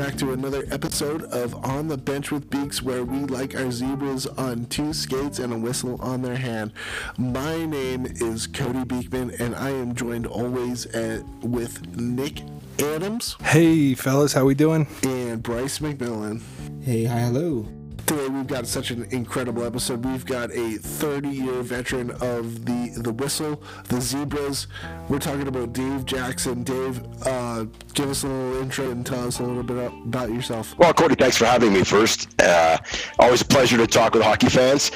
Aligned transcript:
back 0.00 0.16
to 0.16 0.32
another 0.32 0.64
episode 0.70 1.24
of 1.24 1.54
On 1.62 1.86
the 1.86 1.98
Bench 1.98 2.32
with 2.32 2.48
Beaks, 2.48 2.82
where 2.82 3.04
we 3.04 3.18
like 3.18 3.54
our 3.54 3.70
zebras 3.70 4.26
on 4.26 4.64
two 4.64 4.94
skates 4.94 5.38
and 5.38 5.52
a 5.52 5.58
whistle 5.58 6.00
on 6.00 6.22
their 6.22 6.36
hand. 6.36 6.72
My 7.18 7.66
name 7.66 8.06
is 8.06 8.46
Cody 8.46 8.84
Beekman, 8.84 9.32
and 9.38 9.54
I 9.54 9.68
am 9.68 9.94
joined 9.94 10.26
always 10.26 10.86
at, 10.86 11.22
with 11.42 11.86
Nick 11.98 12.40
Adams 12.78 13.36
Hey, 13.42 13.92
fellas, 13.92 14.32
how 14.32 14.46
we 14.46 14.54
doing? 14.54 14.86
and 15.02 15.42
Bryce 15.42 15.80
McMillan. 15.80 16.40
Hey, 16.82 17.04
hi, 17.04 17.18
hello. 17.18 17.68
Today 18.10 18.26
we've 18.26 18.48
got 18.48 18.66
such 18.66 18.90
an 18.90 19.04
incredible 19.12 19.62
episode. 19.62 20.04
We've 20.04 20.26
got 20.26 20.50
a 20.50 20.78
30-year 20.80 21.62
veteran 21.62 22.10
of 22.10 22.64
the 22.64 22.90
the 22.96 23.12
whistle, 23.12 23.62
the 23.86 24.00
zebras. 24.00 24.66
We're 25.08 25.20
talking 25.20 25.46
about 25.46 25.72
Dave 25.72 26.06
Jackson. 26.06 26.64
Dave, 26.64 27.00
uh, 27.24 27.66
give 27.94 28.10
us 28.10 28.24
a 28.24 28.26
little 28.26 28.62
intro 28.62 28.90
and 28.90 29.06
tell 29.06 29.28
us 29.28 29.38
a 29.38 29.44
little 29.44 29.62
bit 29.62 29.92
about 30.06 30.32
yourself. 30.32 30.76
Well, 30.76 30.92
Cody, 30.92 31.14
thanks 31.14 31.36
for 31.36 31.44
having 31.44 31.72
me 31.72 31.84
first. 31.84 32.28
Uh, 32.42 32.78
always 33.20 33.42
a 33.42 33.44
pleasure 33.44 33.76
to 33.76 33.86
talk 33.86 34.14
with 34.14 34.24
hockey 34.24 34.48
fans. 34.48 34.90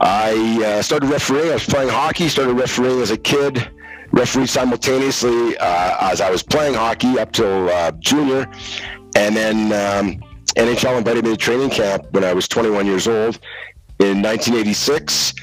I 0.00 0.60
uh, 0.64 0.82
started 0.82 1.08
refereeing. 1.08 1.50
I 1.50 1.54
was 1.54 1.66
playing 1.66 1.90
hockey, 1.90 2.28
started 2.28 2.54
refereeing 2.54 3.00
as 3.00 3.12
a 3.12 3.16
kid, 3.16 3.70
refereed 4.10 4.48
simultaneously 4.48 5.56
uh, 5.58 6.10
as 6.10 6.20
I 6.20 6.32
was 6.32 6.42
playing 6.42 6.74
hockey 6.74 7.16
up 7.16 7.30
till 7.30 7.68
uh, 7.68 7.92
junior. 7.92 8.50
And 9.14 9.36
then 9.36 9.72
um, 9.72 10.29
NHL 10.56 10.98
invited 10.98 11.24
me 11.24 11.30
to 11.30 11.36
training 11.36 11.70
camp 11.70 12.06
when 12.10 12.24
I 12.24 12.32
was 12.32 12.48
21 12.48 12.86
years 12.86 13.06
old 13.06 13.38
in 13.98 14.22
1986 14.22 15.34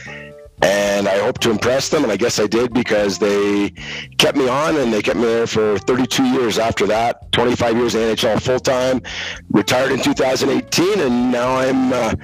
and 0.61 1.07
I 1.07 1.19
hope 1.19 1.37
to 1.39 1.51
impress 1.51 1.89
them, 1.89 2.03
and 2.03 2.11
I 2.11 2.17
guess 2.17 2.39
I 2.39 2.47
did 2.47 2.73
because 2.73 3.19
they 3.19 3.69
kept 4.17 4.35
me 4.35 4.47
on, 4.49 4.75
and 4.77 4.91
they 4.91 5.03
kept 5.03 5.17
me 5.17 5.25
there 5.25 5.45
for 5.45 5.77
32 5.77 6.23
years 6.23 6.57
after 6.57 6.87
that. 6.87 7.31
25 7.31 7.77
years 7.77 7.93
in 7.93 8.15
NHL 8.15 8.41
full 8.41 8.59
time, 8.59 9.01
retired 9.51 9.91
in 9.91 10.01
2018, 10.01 10.99
and 10.99 11.31
now 11.31 11.57
I'm 11.57 11.93
uh, 11.93 12.15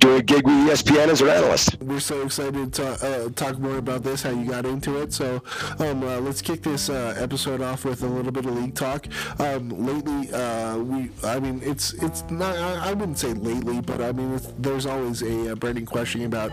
doing 0.00 0.18
a 0.18 0.22
gig 0.22 0.46
with 0.46 0.54
ESPN 0.54 1.08
as 1.08 1.20
an 1.20 1.28
analyst. 1.28 1.80
We're 1.82 2.00
so 2.00 2.22
excited 2.22 2.72
to 2.74 2.86
uh, 2.86 3.28
talk 3.36 3.58
more 3.58 3.76
about 3.76 4.02
this, 4.02 4.22
how 4.22 4.30
you 4.30 4.48
got 4.50 4.64
into 4.64 4.96
it. 5.00 5.12
So 5.12 5.42
um, 5.78 6.02
uh, 6.02 6.18
let's 6.20 6.40
kick 6.40 6.62
this 6.62 6.88
uh, 6.88 7.14
episode 7.18 7.60
off 7.60 7.84
with 7.84 8.02
a 8.02 8.06
little 8.06 8.32
bit 8.32 8.46
of 8.46 8.56
league 8.56 8.74
talk. 8.74 9.06
Um, 9.38 9.68
lately, 9.68 10.32
uh, 10.32 10.78
we, 10.78 11.10
I 11.22 11.38
mean, 11.38 11.60
it's 11.62 11.92
it's 11.94 12.24
not. 12.30 12.56
I, 12.56 12.90
I 12.90 12.92
wouldn't 12.94 13.18
say 13.18 13.34
lately, 13.34 13.80
but 13.82 14.00
I 14.00 14.12
mean, 14.12 14.40
there's 14.58 14.86
always 14.86 15.22
a, 15.22 15.52
uh 15.52 15.54
burning 15.54 15.84
question 15.84 16.24
about 16.24 16.52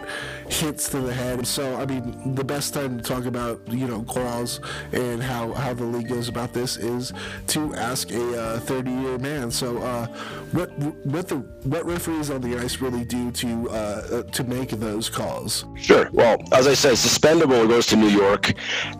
hits 0.50 0.89
to 0.89 1.00
the 1.00 1.14
head. 1.14 1.48
So 1.48 1.78
I 1.78 1.86
mean, 1.86 2.36
the 2.36 2.44
best 2.44 2.73
time 2.73 2.98
to 2.98 3.04
talk 3.04 3.26
about 3.26 3.61
you 3.72 3.88
know 3.88 4.04
calls 4.04 4.59
and 4.92 5.23
how 5.23 5.54
how 5.54 5.73
the 5.73 5.86
league 5.86 6.09
goes 6.09 6.28
about 6.28 6.52
this 6.54 6.76
is 6.76 7.14
to 7.48 7.73
ask 7.76 8.11
a 8.11 8.59
30 8.59 8.92
year 8.92 9.17
man. 9.17 9.50
So 9.52 9.78
uh, 9.78 10.08
what 10.52 10.78
what 11.06 11.30
the 11.30 11.38
what 11.64 11.86
referees 11.86 12.30
on 12.30 12.42
the 12.42 12.58
ice 12.58 12.82
really 12.82 13.06
do 13.06 13.32
to 13.38 13.69
uh, 13.69 14.23
to 14.23 14.43
make 14.43 14.69
those 14.71 15.09
calls? 15.09 15.66
Sure. 15.75 16.09
Well, 16.11 16.38
as 16.52 16.67
I 16.67 16.73
said, 16.73 16.93
suspendable 16.93 17.67
goes 17.67 17.85
to 17.88 17.95
New 17.95 18.09
York. 18.09 18.53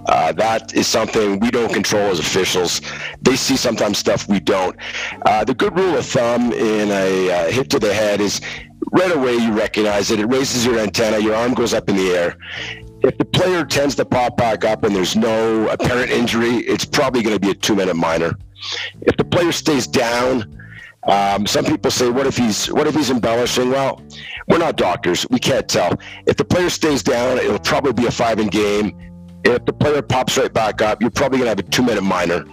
Uh, 0.06 0.32
that 0.34 0.74
is 0.74 0.88
something 0.88 1.40
we 1.40 1.52
don't 1.52 1.74
control 1.74 2.10
as 2.12 2.20
officials. 2.20 2.82
They 3.22 3.36
see 3.36 3.58
sometimes 3.58 3.98
stuff 3.98 4.28
we 4.28 4.40
don't. 4.40 4.76
Uh, 5.26 5.44
the 5.44 5.54
good 5.54 5.78
rule 5.78 5.98
of 5.98 6.06
thumb 6.06 6.54
in 6.54 6.90
a 6.92 7.32
uh, 7.32 7.52
hit 7.52 7.70
to 7.72 7.80
the 7.80 7.94
head 7.94 8.22
is 8.22 8.40
right 8.92 9.12
away 9.12 9.34
you 9.34 9.52
recognize 9.54 10.12
it. 10.12 10.20
It 10.20 10.28
raises 10.28 10.66
your 10.66 10.80
antenna. 10.80 11.20
Your 11.20 11.36
arm 11.36 11.54
goes 11.54 11.74
up 11.74 11.90
in 11.90 11.96
the 11.96 12.12
air. 12.12 12.38
If 13.04 13.18
the 13.18 13.26
player 13.26 13.64
tends 13.64 13.96
to 13.96 14.06
pop 14.06 14.38
back 14.38 14.66
up 14.66 14.84
and 14.84 14.96
there's 14.96 15.16
no 15.16 15.68
apparent 15.70 16.12
injury, 16.12 16.58
it's 16.58 16.86
probably 16.86 17.22
going 17.22 17.36
to 17.36 17.40
be 17.40 17.52
a 17.52 17.56
two-minute 17.56 17.96
minor. 17.96 18.34
If 19.02 19.18
the 19.18 19.24
player 19.24 19.52
stays 19.52 19.86
down, 19.86 20.57
um, 21.08 21.46
some 21.48 21.66
people 21.66 21.92
say, 21.92 22.10
"What 22.10 22.28
if 22.28 22.38
he's 22.38 22.68
what 22.72 22.88
if 22.88 22.96
he's 22.96 23.10
embellishing?" 23.10 23.70
Well, 23.72 24.02
we're 24.48 24.58
not 24.58 24.76
doctors; 24.76 25.26
we 25.30 25.40
can't 25.40 25.68
tell. 25.68 25.98
If 26.26 26.38
the 26.38 26.46
player 26.46 26.70
stays 26.70 27.04
down, 27.04 27.38
it'll 27.38 27.60
probably 27.60 27.94
be 27.94 28.06
a 28.06 28.12
five-in 28.12 28.48
game. 28.48 28.98
If 29.44 29.66
the 29.66 29.74
player 29.74 30.02
pops 30.02 30.38
right 30.38 30.54
back 30.54 30.82
up, 30.82 31.02
you're 31.02 31.12
probably 31.12 31.40
gonna 31.40 31.50
have 31.50 31.60
a 31.60 31.64
two-minute 31.64 32.04
minor. 32.04 32.46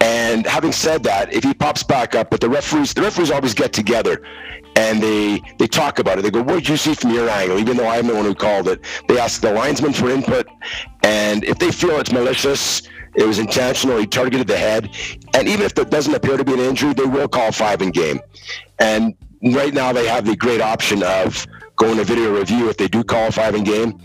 And 0.00 0.46
having 0.46 0.72
said 0.72 1.04
that, 1.04 1.32
if 1.32 1.44
he 1.44 1.54
pops 1.54 1.82
back 1.82 2.14
up, 2.14 2.30
but 2.30 2.40
the 2.40 2.48
referees, 2.48 2.92
the 2.94 3.02
referees 3.02 3.30
always 3.30 3.54
get 3.54 3.72
together 3.72 4.22
and 4.76 5.02
they 5.02 5.42
they 5.58 5.66
talk 5.66 5.98
about 5.98 6.18
it. 6.18 6.22
They 6.22 6.30
go, 6.30 6.42
"What 6.42 6.54
did 6.54 6.68
you 6.68 6.76
see 6.76 6.94
from 6.94 7.10
your 7.10 7.28
angle?" 7.28 7.58
Even 7.58 7.76
though 7.76 7.88
I'm 7.88 8.06
the 8.06 8.14
one 8.14 8.24
who 8.24 8.34
called 8.34 8.68
it, 8.68 8.80
they 9.08 9.18
ask 9.18 9.40
the 9.40 9.52
linesman 9.52 9.92
for 9.92 10.10
input, 10.10 10.48
and 11.02 11.44
if 11.44 11.58
they 11.58 11.70
feel 11.70 11.98
it's 11.98 12.12
malicious, 12.12 12.82
it 13.14 13.26
was 13.26 13.38
intentional, 13.38 13.98
he 13.98 14.06
targeted 14.06 14.46
the 14.46 14.56
head, 14.56 14.90
and 15.34 15.48
even 15.48 15.64
if 15.64 15.74
there 15.74 15.84
doesn't 15.84 16.14
appear 16.14 16.36
to 16.36 16.44
be 16.44 16.54
an 16.54 16.60
injury, 16.60 16.94
they 16.94 17.04
will 17.04 17.28
call 17.28 17.52
five 17.52 17.82
in 17.82 17.90
game. 17.90 18.20
And 18.78 19.14
right 19.42 19.74
now, 19.74 19.92
they 19.92 20.06
have 20.06 20.24
the 20.24 20.36
great 20.36 20.60
option 20.60 21.02
of 21.02 21.46
going 21.76 21.96
to 21.96 22.04
video 22.04 22.36
review 22.36 22.68
if 22.68 22.76
they 22.76 22.88
do 22.88 23.02
call 23.04 23.30
five 23.30 23.54
in 23.54 23.64
game. 23.64 24.00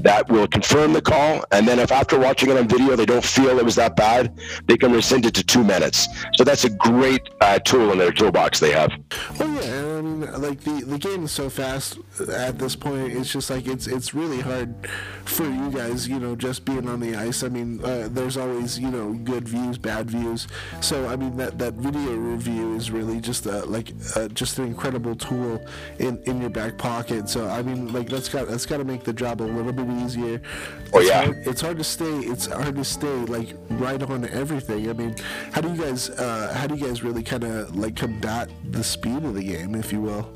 That 0.00 0.28
will 0.30 0.46
confirm 0.46 0.92
the 0.92 1.02
call, 1.02 1.44
and 1.50 1.66
then 1.68 1.78
if 1.78 1.92
after 1.92 2.18
watching 2.18 2.50
it 2.50 2.56
on 2.56 2.68
video 2.68 2.96
they 2.96 3.06
don't 3.06 3.24
feel 3.24 3.58
it 3.58 3.64
was 3.64 3.76
that 3.76 3.96
bad, 3.96 4.38
they 4.66 4.76
can 4.76 4.92
rescind 4.92 5.26
it 5.26 5.34
to 5.34 5.44
two 5.44 5.62
minutes. 5.62 6.08
So 6.36 6.44
that's 6.44 6.64
a 6.64 6.70
great 6.70 7.28
uh, 7.40 7.58
tool 7.58 7.92
in 7.92 7.98
their 7.98 8.12
toolbox 8.12 8.60
they 8.60 8.72
have. 8.72 8.90
Oh 9.38 9.60
yeah, 9.60 9.70
and 9.70 9.98
I 9.98 10.00
mean, 10.02 10.42
like 10.42 10.60
the 10.60 10.82
the 10.84 10.98
game 10.98 11.24
is 11.24 11.32
so 11.32 11.50
fast 11.50 11.98
at 12.32 12.58
this 12.58 12.74
point. 12.76 13.12
It's 13.12 13.32
just 13.32 13.50
like 13.50 13.66
it's 13.66 13.86
it's 13.86 14.14
really 14.14 14.40
hard 14.40 14.88
for 15.24 15.44
you 15.44 15.70
guys, 15.70 16.08
you 16.08 16.18
know, 16.18 16.34
just 16.34 16.64
being 16.64 16.88
on 16.88 17.00
the 17.00 17.14
ice. 17.16 17.42
I 17.42 17.48
mean, 17.48 17.84
uh, 17.84 18.08
there's 18.10 18.36
always 18.36 18.78
you 18.78 18.90
know 18.90 19.12
good 19.12 19.46
views, 19.48 19.78
bad 19.78 20.10
views. 20.10 20.48
So 20.80 21.06
I 21.06 21.16
mean, 21.16 21.36
that 21.36 21.58
that 21.58 21.74
video 21.74 22.14
review 22.14 22.74
is 22.74 22.90
really 22.90 23.20
just 23.20 23.46
uh, 23.46 23.64
like 23.66 23.92
uh, 24.16 24.28
just 24.28 24.58
an 24.58 24.66
incredible 24.66 25.14
tool 25.14 25.62
in 25.98 26.22
in 26.24 26.40
your 26.40 26.50
back 26.50 26.78
pocket. 26.78 27.28
So 27.28 27.48
I 27.48 27.62
mean, 27.62 27.92
like 27.92 28.08
that's 28.08 28.28
got 28.28 28.48
that's 28.48 28.66
got 28.66 28.78
to 28.78 28.84
make 28.84 29.04
the 29.04 29.12
job 29.12 29.42
a 29.42 29.44
little 29.44 29.72
bit 29.72 29.89
easier. 29.90 30.40
Oh, 30.92 30.98
It's 31.00 31.08
yeah. 31.08 31.24
hard- 31.24 31.46
it's 31.46 31.60
hard 31.60 31.78
to 31.78 31.84
stay. 31.84 32.14
It's 32.32 32.46
hard 32.46 32.76
to 32.76 32.84
stay 32.84 33.16
like 33.26 33.54
right 33.70 34.02
on 34.02 34.24
everything. 34.28 34.88
I 34.88 34.92
mean, 34.92 35.14
how 35.52 35.60
do 35.60 35.68
you 35.72 35.80
guys 35.82 36.10
uh, 36.10 36.52
how 36.56 36.66
do 36.66 36.74
you 36.76 36.86
guys 36.86 37.02
really 37.02 37.22
kind 37.22 37.44
of 37.44 37.74
like 37.76 37.96
combat 37.96 38.50
the 38.70 38.82
speed 38.84 39.22
of 39.24 39.34
the 39.34 39.42
game, 39.44 39.74
if 39.74 39.92
you 39.92 40.00
will? 40.00 40.32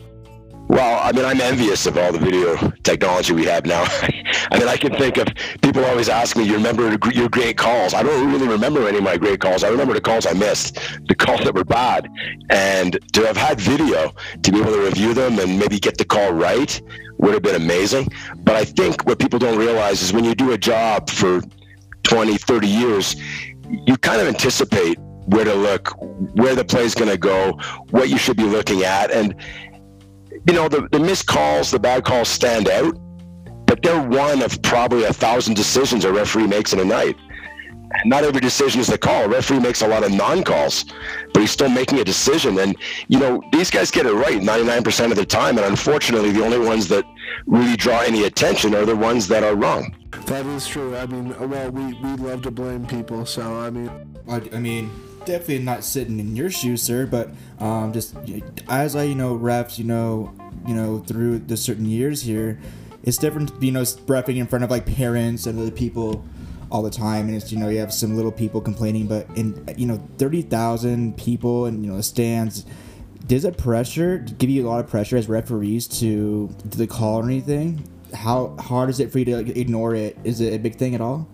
Well, 0.69 1.01
I 1.03 1.13
mean, 1.13 1.25
I'm 1.25 1.41
envious 1.41 1.87
of 1.87 1.99
all 1.99 2.11
the 2.11 2.19
video 2.19 2.57
technology 2.83 3.33
we 3.35 3.45
have 3.45 3.67
now. 3.67 3.85
I 4.51 4.59
mean, 4.59 4.67
I 4.67 4.77
can 4.77 4.93
think 4.95 5.19
of 5.19 5.29
people 5.63 5.85
always 5.85 6.09
ask 6.09 6.37
me, 6.37 6.45
"You 6.45 6.55
remember 6.55 6.97
your 7.13 7.29
great 7.29 7.59
calls?" 7.59 7.93
I 7.93 8.03
don't 8.03 8.33
really 8.33 8.49
remember 8.49 8.89
any 8.89 8.99
of 8.99 9.05
my 9.05 9.17
great 9.17 9.41
calls. 9.41 9.63
I 9.63 9.69
remember 9.69 9.93
the 9.93 10.01
calls 10.01 10.27
I 10.27 10.33
missed, 10.33 10.79
the 11.07 11.15
calls 11.15 11.41
that 11.45 11.55
were 11.55 11.65
bad, 11.65 12.09
and 12.51 12.99
to 13.13 13.27
have 13.27 13.37
had 13.37 13.61
video 13.61 14.15
to 14.43 14.53
be 14.53 14.61
able 14.61 14.73
to 14.73 14.81
review 14.81 15.13
them 15.13 15.39
and 15.39 15.59
maybe 15.59 15.79
get 15.79 15.99
the 15.99 16.05
call 16.05 16.33
right 16.33 16.81
would 17.19 17.35
have 17.35 17.43
been 17.43 17.57
amazing. 17.57 18.09
But 18.39 18.57
I 18.57 18.65
think 18.65 19.05
what 19.05 19.19
people 19.19 19.39
don't 19.39 19.59
realize 19.59 20.03
is 20.03 20.13
when 20.13 20.25
you 20.25 20.35
do 20.35 20.53
a 20.53 20.59
job 20.59 21.11
for 21.11 21.43
20, 22.05 22.39
30 22.39 22.67
years, 22.67 23.17
you 23.87 23.97
kind 23.99 24.21
of 24.21 24.29
anticipate 24.29 24.99
where 25.27 25.45
to 25.45 25.55
look, 25.55 25.89
where 26.35 26.55
the 26.55 26.65
play's 26.65 26.95
going 26.95 27.11
to 27.11 27.17
go, 27.17 27.59
what 27.91 28.09
you 28.09 28.19
should 28.19 28.37
be 28.37 28.45
looking 28.45 28.83
at, 28.83 29.11
and 29.11 29.35
you 30.47 30.55
know, 30.55 30.69
the, 30.69 30.88
the 30.93 30.99
missed 30.99 31.27
calls, 31.27 31.71
the 31.71 31.78
bad 31.78 32.05
calls 32.05 32.28
stand 32.28 32.69
out, 32.69 32.99
but 33.66 33.82
they're 33.82 34.03
one 34.03 34.43
of 34.43 34.60
probably 34.62 35.05
a 35.05 35.12
thousand 35.12 35.55
decisions 35.55 36.05
a 36.05 36.12
referee 36.12 36.47
makes 36.47 36.72
in 36.72 36.81
a 36.81 36.84
night. 36.84 37.16
And 38.03 38.10
not 38.10 38.25
every 38.25 38.41
decision 38.41 38.81
is 38.81 38.88
a 38.88 38.99
call. 38.99 39.25
A 39.25 39.28
referee 39.28 39.60
makes 39.60 39.82
a 39.82 39.87
lot 39.87 40.03
of 40.03 40.12
non-calls, 40.12 40.84
but 41.32 41.41
he's 41.41 41.53
still 41.53 41.69
making 41.69 42.00
a 42.00 42.05
decision. 42.05 42.59
And, 42.59 42.77
you 43.09 43.19
know, 43.19 43.41
these 43.53 43.71
guys 43.71 43.91
get 43.91 44.05
it 44.05 44.12
right 44.12 44.41
99% 44.41 45.11
of 45.11 45.17
the 45.17 45.25
time. 45.25 45.58
And 45.58 45.67
unfortunately, 45.67 46.32
the 46.32 46.44
only 46.44 46.58
ones 46.58 46.88
that 46.88 47.05
really 47.47 47.76
draw 47.76 48.00
any 48.00 48.25
attention 48.25 48.75
are 48.75 48.85
the 48.85 48.97
ones 48.97 49.29
that 49.29 49.44
are 49.44 49.55
wrong. 49.55 49.94
That 50.26 50.44
is 50.47 50.67
true. 50.67 50.97
I 50.97 51.06
mean, 51.06 51.38
well, 51.49 51.70
we, 51.70 51.94
we 51.94 52.17
love 52.17 52.43
to 52.43 52.50
blame 52.50 52.87
people, 52.87 53.26
so 53.26 53.43
I 53.43 53.70
mean, 53.70 53.90
I, 54.29 54.40
I 54.52 54.58
mean, 54.58 54.90
definitely 55.26 55.61
not 55.61 55.85
sitting 55.85 56.21
in 56.21 56.37
your 56.37 56.50
shoes, 56.50 56.82
sir. 56.82 57.06
But 57.06 57.31
um, 57.59 57.93
just 57.93 58.17
as 58.69 58.97
I, 58.97 59.05
you 59.05 59.15
know, 59.15 59.37
refs, 59.37 59.79
you 59.79 59.85
know, 59.85 60.32
you 60.67 60.75
know, 60.75 60.99
through 60.99 61.41
the 61.41 61.56
certain 61.56 61.87
years 61.87 62.23
here, 62.23 62.59
it's 63.03 63.19
different, 63.19 63.50
you 63.62 63.73
know, 63.73 63.82
refing 63.82 64.37
in 64.37 64.47
front 64.47 64.65
of 64.65 64.71
like 64.71 64.87
parents 64.87 65.47
and 65.47 65.59
other 65.59 65.71
people 65.71 66.25
all 66.71 66.82
the 66.82 66.91
time, 66.91 67.29
and 67.29 67.37
it's 67.37 67.53
you 67.53 67.59
know 67.59 67.69
you 67.69 67.79
have 67.79 67.93
some 67.93 68.17
little 68.17 68.32
people 68.32 68.61
complaining, 68.61 69.06
but 69.06 69.26
in 69.37 69.65
you 69.76 69.87
know 69.87 70.03
thirty 70.19 70.43
thousand 70.43 71.17
people 71.17 71.67
and 71.67 71.85
you 71.85 71.91
know 71.91 71.97
the 71.97 72.03
stands. 72.03 72.67
Does 73.26 73.44
it 73.44 73.56
pressure 73.56 74.19
give 74.19 74.50
you 74.50 74.67
a 74.67 74.69
lot 74.69 74.81
of 74.81 74.91
pressure 74.91 75.17
as 75.17 75.29
referees 75.29 75.87
to 76.00 76.49
to 76.71 76.79
the 76.79 76.87
call 76.87 77.21
or 77.21 77.25
anything? 77.25 77.88
How 78.12 78.56
hard 78.59 78.91
is 78.91 79.00
it 79.00 79.12
for 79.12 79.19
you 79.19 79.25
to 79.26 79.37
like, 79.37 79.56
ignore 79.56 79.94
it? 79.94 80.19
Is 80.25 80.41
it 80.41 80.53
a 80.53 80.59
big 80.59 80.76
thing 80.76 80.94
at 80.94 81.00
all? 81.00 81.29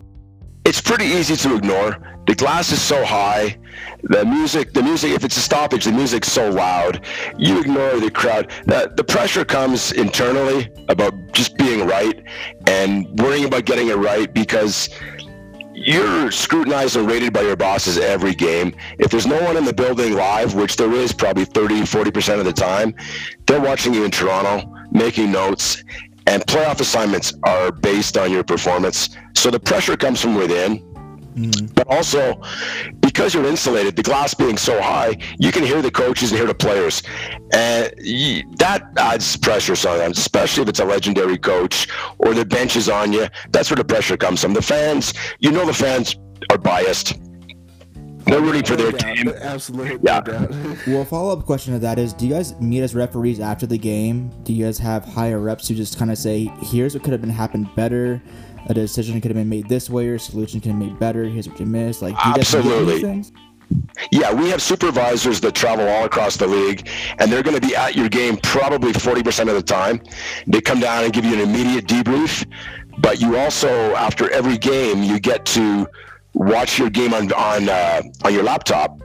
It's 0.70 0.80
pretty 0.80 1.06
easy 1.06 1.34
to 1.34 1.56
ignore. 1.56 1.98
The 2.28 2.34
glass 2.36 2.70
is 2.70 2.80
so 2.80 3.04
high. 3.04 3.58
The 4.04 4.24
music, 4.24 4.72
the 4.72 4.84
music, 4.84 5.10
if 5.10 5.24
it's 5.24 5.36
a 5.36 5.40
stoppage, 5.40 5.84
the 5.84 5.90
music's 5.90 6.30
so 6.30 6.48
loud. 6.48 7.04
You 7.36 7.60
ignore 7.60 7.98
the 7.98 8.08
crowd. 8.08 8.52
The, 8.66 8.92
the 8.96 9.02
pressure 9.02 9.44
comes 9.44 9.90
internally 9.90 10.70
about 10.88 11.12
just 11.32 11.56
being 11.56 11.88
right 11.88 12.22
and 12.68 13.04
worrying 13.18 13.46
about 13.46 13.64
getting 13.64 13.88
it 13.88 13.96
right 13.96 14.32
because 14.32 14.90
you're 15.74 16.30
scrutinized 16.30 16.94
and 16.94 17.10
rated 17.10 17.32
by 17.32 17.40
your 17.40 17.56
bosses 17.56 17.98
every 17.98 18.34
game. 18.36 18.72
If 19.00 19.10
there's 19.10 19.26
no 19.26 19.42
one 19.42 19.56
in 19.56 19.64
the 19.64 19.72
building 19.72 20.12
live, 20.12 20.54
which 20.54 20.76
there 20.76 20.92
is 20.92 21.12
probably 21.12 21.46
30, 21.46 21.80
40% 21.80 22.38
of 22.38 22.44
the 22.44 22.52
time, 22.52 22.94
they're 23.48 23.60
watching 23.60 23.92
you 23.92 24.04
in 24.04 24.12
Toronto, 24.12 24.72
making 24.92 25.32
notes, 25.32 25.82
and 26.30 26.46
playoff 26.46 26.80
assignments 26.80 27.34
are 27.42 27.72
based 27.72 28.16
on 28.16 28.30
your 28.30 28.44
performance. 28.44 29.08
So 29.34 29.50
the 29.50 29.58
pressure 29.58 29.96
comes 29.96 30.20
from 30.20 30.36
within. 30.36 30.86
Mm. 31.34 31.74
But 31.74 31.86
also, 31.88 32.40
because 33.00 33.34
you're 33.34 33.46
insulated, 33.46 33.96
the 33.96 34.02
glass 34.02 34.34
being 34.34 34.56
so 34.56 34.80
high, 34.80 35.16
you 35.38 35.50
can 35.52 35.64
hear 35.64 35.82
the 35.82 35.90
coaches 35.90 36.30
and 36.30 36.38
hear 36.38 36.46
the 36.46 36.54
players, 36.54 37.04
and 37.52 37.92
that 38.58 38.82
adds 38.96 39.36
pressure 39.36 39.76
sometimes, 39.76 40.18
especially 40.18 40.64
if 40.64 40.68
it's 40.68 40.80
a 40.80 40.84
legendary 40.84 41.38
coach 41.38 41.88
or 42.18 42.34
the 42.34 42.44
bench 42.44 42.74
is 42.74 42.88
on 42.88 43.12
you. 43.12 43.28
That's 43.50 43.70
where 43.70 43.76
the 43.76 43.84
pressure 43.84 44.16
comes 44.16 44.42
from. 44.42 44.54
The 44.54 44.62
fans, 44.62 45.14
you 45.38 45.52
know, 45.52 45.64
the 45.64 45.74
fans 45.74 46.16
are 46.50 46.58
biased. 46.58 47.14
They're 48.26 48.40
rooting 48.40 48.64
for 48.64 48.76
their 48.76 48.92
team. 48.92 49.28
Absolutely. 49.28 49.98
Yeah. 50.02 50.20
well, 50.86 51.04
follow 51.04 51.32
up 51.32 51.44
question 51.46 51.72
to 51.74 51.78
that 51.80 51.98
is: 51.98 52.12
Do 52.12 52.26
you 52.26 52.34
guys 52.34 52.58
meet 52.60 52.82
as 52.82 52.94
referees 52.94 53.40
after 53.40 53.66
the 53.66 53.78
game? 53.78 54.30
Do 54.44 54.52
you 54.52 54.64
guys 54.64 54.78
have 54.78 55.04
higher 55.04 55.38
reps 55.38 55.68
who 55.68 55.74
just 55.74 55.98
kind 55.98 56.10
of 56.10 56.18
say, 56.18 56.44
"Here's 56.60 56.94
what 56.94 57.02
could 57.02 57.12
have 57.12 57.20
been 57.20 57.30
happened 57.30 57.68
better"? 57.74 58.22
a 58.66 58.74
decision 58.74 59.20
could 59.20 59.30
have 59.30 59.36
been 59.36 59.48
made 59.48 59.68
this 59.68 59.88
way 59.88 60.08
or 60.08 60.14
a 60.14 60.18
solution 60.18 60.60
could 60.60 60.70
have 60.70 60.78
been 60.78 60.90
made 60.90 60.98
better. 60.98 61.24
Here's 61.24 61.48
what 61.48 61.58
you 61.58 61.66
missed. 61.66 62.02
Like, 62.02 62.14
you 62.24 62.32
absolutely. 62.32 63.24
Yeah, 64.10 64.32
we 64.32 64.48
have 64.48 64.60
supervisors 64.60 65.40
that 65.40 65.54
travel 65.54 65.88
all 65.88 66.04
across 66.04 66.36
the 66.36 66.46
league, 66.46 66.88
and 67.18 67.30
they're 67.30 67.42
going 67.42 67.58
to 67.58 67.66
be 67.66 67.76
at 67.76 67.94
your 67.94 68.08
game 68.08 68.36
probably 68.38 68.92
40% 68.92 69.48
of 69.48 69.54
the 69.54 69.62
time. 69.62 70.00
They 70.46 70.60
come 70.60 70.80
down 70.80 71.04
and 71.04 71.12
give 71.12 71.24
you 71.24 71.34
an 71.34 71.40
immediate 71.40 71.86
debrief, 71.86 72.46
but 72.98 73.20
you 73.20 73.36
also, 73.36 73.94
after 73.94 74.30
every 74.30 74.58
game, 74.58 75.04
you 75.04 75.20
get 75.20 75.44
to 75.46 75.86
watch 76.34 76.78
your 76.78 76.90
game 76.90 77.12
on 77.14 77.32
on 77.32 77.68
uh, 77.68 78.02
on 78.24 78.34
your 78.34 78.42
laptop, 78.42 79.00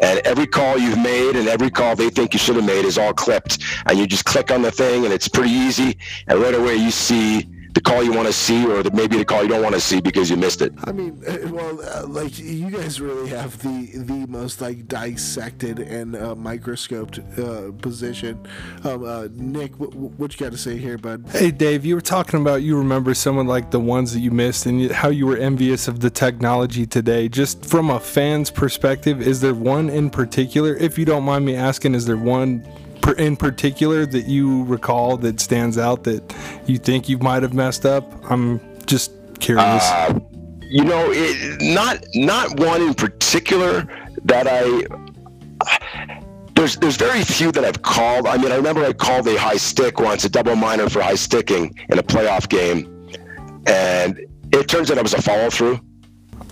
and 0.00 0.20
every 0.20 0.46
call 0.46 0.78
you've 0.78 0.98
made 0.98 1.36
and 1.36 1.48
every 1.48 1.70
call 1.70 1.96
they 1.96 2.10
think 2.10 2.32
you 2.32 2.38
should 2.38 2.56
have 2.56 2.64
made 2.64 2.84
is 2.84 2.98
all 2.98 3.12
clipped, 3.12 3.58
and 3.86 3.98
you 3.98 4.06
just 4.06 4.24
click 4.24 4.50
on 4.50 4.62
the 4.62 4.70
thing, 4.70 5.04
and 5.04 5.12
it's 5.12 5.28
pretty 5.28 5.50
easy, 5.50 5.98
and 6.26 6.40
right 6.40 6.54
away 6.54 6.76
you 6.76 6.90
see 6.90 7.46
the 7.78 7.82
call 7.82 8.02
you 8.02 8.12
want 8.12 8.26
to 8.26 8.32
see 8.32 8.66
or 8.66 8.82
the, 8.82 8.90
maybe 8.90 9.16
the 9.16 9.24
call 9.24 9.40
you 9.40 9.48
don't 9.48 9.62
want 9.62 9.74
to 9.74 9.80
see 9.80 10.00
because 10.00 10.28
you 10.28 10.36
missed 10.36 10.62
it. 10.62 10.72
I 10.82 10.90
mean, 10.90 11.22
uh, 11.28 11.48
well, 11.52 11.80
uh, 11.80 12.06
like 12.08 12.36
you 12.36 12.70
guys 12.70 13.00
really 13.00 13.30
have 13.30 13.56
the 13.62 13.98
the 13.98 14.26
most 14.26 14.60
like 14.60 14.88
dissected 14.88 15.78
and 15.78 16.16
uh, 16.16 16.34
microscoped 16.34 17.20
uh, 17.38 17.70
position. 17.80 18.44
Um, 18.82 19.04
uh, 19.04 19.28
Nick, 19.32 19.78
what, 19.78 19.94
what 19.94 20.32
you 20.32 20.44
got 20.44 20.50
to 20.50 20.58
say 20.58 20.76
here, 20.76 20.98
bud? 20.98 21.24
Hey, 21.30 21.52
Dave, 21.52 21.84
you 21.84 21.94
were 21.94 22.00
talking 22.00 22.40
about 22.40 22.62
you 22.62 22.76
remember 22.76 23.14
someone 23.14 23.46
like 23.46 23.70
the 23.70 23.80
ones 23.80 24.12
that 24.12 24.20
you 24.20 24.32
missed 24.32 24.66
and 24.66 24.90
how 24.90 25.10
you 25.10 25.26
were 25.26 25.36
envious 25.36 25.86
of 25.86 26.00
the 26.00 26.10
technology 26.10 26.84
today. 26.84 27.28
Just 27.28 27.64
from 27.64 27.90
a 27.90 28.00
fan's 28.00 28.50
perspective, 28.50 29.22
is 29.22 29.40
there 29.40 29.54
one 29.54 29.88
in 29.88 30.10
particular? 30.10 30.74
If 30.74 30.98
you 30.98 31.04
don't 31.04 31.22
mind 31.22 31.44
me 31.44 31.54
asking, 31.54 31.94
is 31.94 32.06
there 32.06 32.16
one 32.16 32.66
in 33.12 33.36
particular 33.36 34.06
that 34.06 34.26
you 34.26 34.64
recall 34.64 35.16
that 35.18 35.40
stands 35.40 35.78
out 35.78 36.04
that 36.04 36.34
you 36.66 36.78
think 36.78 37.08
you 37.08 37.18
might 37.18 37.42
have 37.42 37.54
messed 37.54 37.86
up? 37.86 38.04
I'm 38.30 38.60
just 38.86 39.12
curious. 39.40 39.84
Uh, 39.90 40.18
you 40.62 40.84
know, 40.84 41.10
it, 41.10 41.62
not 41.62 42.04
not 42.14 42.58
one 42.60 42.82
in 42.82 42.94
particular 42.94 43.88
that 44.24 44.46
I. 44.48 44.84
There's 46.54 46.76
there's 46.76 46.96
very 46.96 47.22
few 47.22 47.52
that 47.52 47.64
I've 47.64 47.82
called. 47.82 48.26
I 48.26 48.36
mean, 48.36 48.52
I 48.52 48.56
remember 48.56 48.84
I 48.84 48.92
called 48.92 49.26
a 49.28 49.38
high 49.38 49.56
stick 49.56 50.00
once, 50.00 50.24
a 50.24 50.28
double 50.28 50.56
minor 50.56 50.88
for 50.88 51.00
high 51.00 51.14
sticking 51.14 51.74
in 51.88 51.98
a 51.98 52.02
playoff 52.02 52.48
game, 52.48 53.08
and 53.66 54.18
it 54.52 54.68
turns 54.68 54.90
out 54.90 54.98
it 54.98 55.02
was 55.02 55.14
a 55.14 55.22
follow 55.22 55.50
through. 55.50 55.80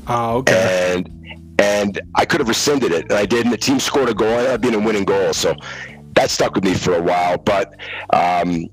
Oh, 0.09 0.37
okay. 0.38 0.94
And 0.94 1.11
and 1.59 2.00
I 2.14 2.25
could 2.25 2.41
have 2.41 2.49
rescinded 2.49 2.93
it, 2.93 3.05
and 3.05 3.14
I 3.14 3.26
did, 3.26 3.44
and 3.44 3.52
the 3.52 3.59
team 3.59 3.81
scored 3.81 4.09
a 4.09 4.14
goal. 4.14 4.29
I 4.29 4.37
ended 4.38 4.52
up 4.52 4.61
being 4.61 4.75
a 4.75 4.79
winning 4.79 5.05
goal. 5.05 5.32
So 5.32 5.55
that 6.17 6.31
stuck 6.31 6.55
with 6.55 6.65
me 6.65 6.75
for 6.75 6.95
a 6.95 7.03
while. 7.03 7.39
But 7.39 7.79
um, 8.13 8.67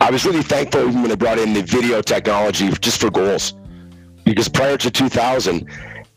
I 0.00 0.10
was 0.10 0.24
really 0.24 0.42
thankful 0.42 0.86
when 0.86 1.08
they 1.08 1.16
brought 1.16 1.38
in 1.38 1.52
the 1.52 1.62
video 1.62 2.00
technology 2.02 2.70
just 2.80 3.00
for 3.00 3.10
goals, 3.10 3.54
because 4.24 4.48
prior 4.48 4.76
to 4.76 4.90
2000, 4.90 5.68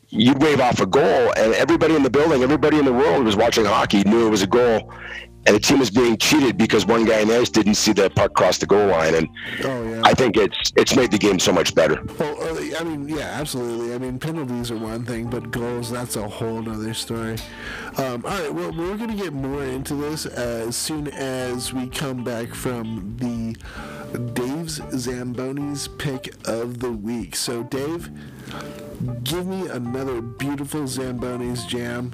you'd 0.09 0.41
wave 0.41 0.59
off 0.59 0.79
a 0.81 0.85
goal, 0.85 1.33
and 1.37 1.53
everybody 1.53 1.95
in 1.95 2.03
the 2.03 2.09
building, 2.09 2.43
everybody 2.43 2.77
in 2.77 2.85
the 2.85 2.93
world 2.93 3.17
who 3.17 3.23
was 3.23 3.35
watching 3.35 3.65
hockey 3.65 4.03
knew 4.03 4.27
it 4.27 4.29
was 4.29 4.41
a 4.41 4.47
goal, 4.47 4.93
and 5.45 5.55
the 5.55 5.59
team 5.59 5.79
was 5.79 5.89
being 5.89 6.17
cheated 6.17 6.57
because 6.57 6.85
one 6.85 7.05
guy 7.05 7.19
in 7.19 7.27
there 7.27 7.43
didn't 7.43 7.75
see 7.75 7.93
the 7.93 8.09
puck 8.09 8.33
cross 8.33 8.57
the 8.57 8.65
goal 8.65 8.87
line, 8.87 9.15
and 9.15 9.27
oh, 9.63 9.83
yeah. 9.89 10.01
I 10.03 10.13
think 10.13 10.37
it's 10.37 10.71
it's 10.75 10.95
made 10.95 11.11
the 11.11 11.17
game 11.17 11.39
so 11.39 11.51
much 11.51 11.73
better. 11.73 12.03
Well, 12.19 12.57
I 12.77 12.83
mean, 12.83 13.07
yeah, 13.07 13.37
absolutely. 13.39 13.93
I 13.93 13.97
mean, 13.97 14.19
penalties 14.19 14.71
are 14.71 14.77
one 14.77 15.05
thing, 15.05 15.29
but 15.29 15.51
goals 15.51 15.89
that's 15.89 16.15
a 16.15 16.27
whole 16.27 16.67
other 16.69 16.93
story. 16.93 17.37
Um, 17.97 18.23
all 18.25 18.31
right, 18.31 18.53
well, 18.53 18.71
we're 18.71 18.97
gonna 18.97 19.15
get 19.15 19.33
more 19.33 19.63
into 19.63 19.95
this 19.95 20.25
as 20.25 20.75
soon 20.75 21.07
as 21.09 21.73
we 21.73 21.87
come 21.87 22.23
back 22.23 22.53
from 22.53 23.15
the 23.17 23.55
Dave's 24.33 24.79
Zamboni's 24.79 25.87
pick 25.87 26.33
of 26.47 26.79
the 26.79 26.91
week. 26.91 27.35
So, 27.35 27.63
Dave, 27.63 28.09
give 29.23 29.47
me 29.47 29.67
another 29.67 30.21
beautiful 30.21 30.81
Zamboni's 30.81 31.65
jam. 31.65 32.11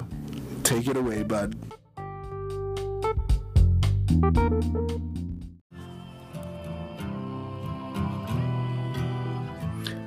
Take 0.62 0.88
it 0.88 0.96
away, 0.96 1.22
bud. 1.22 1.56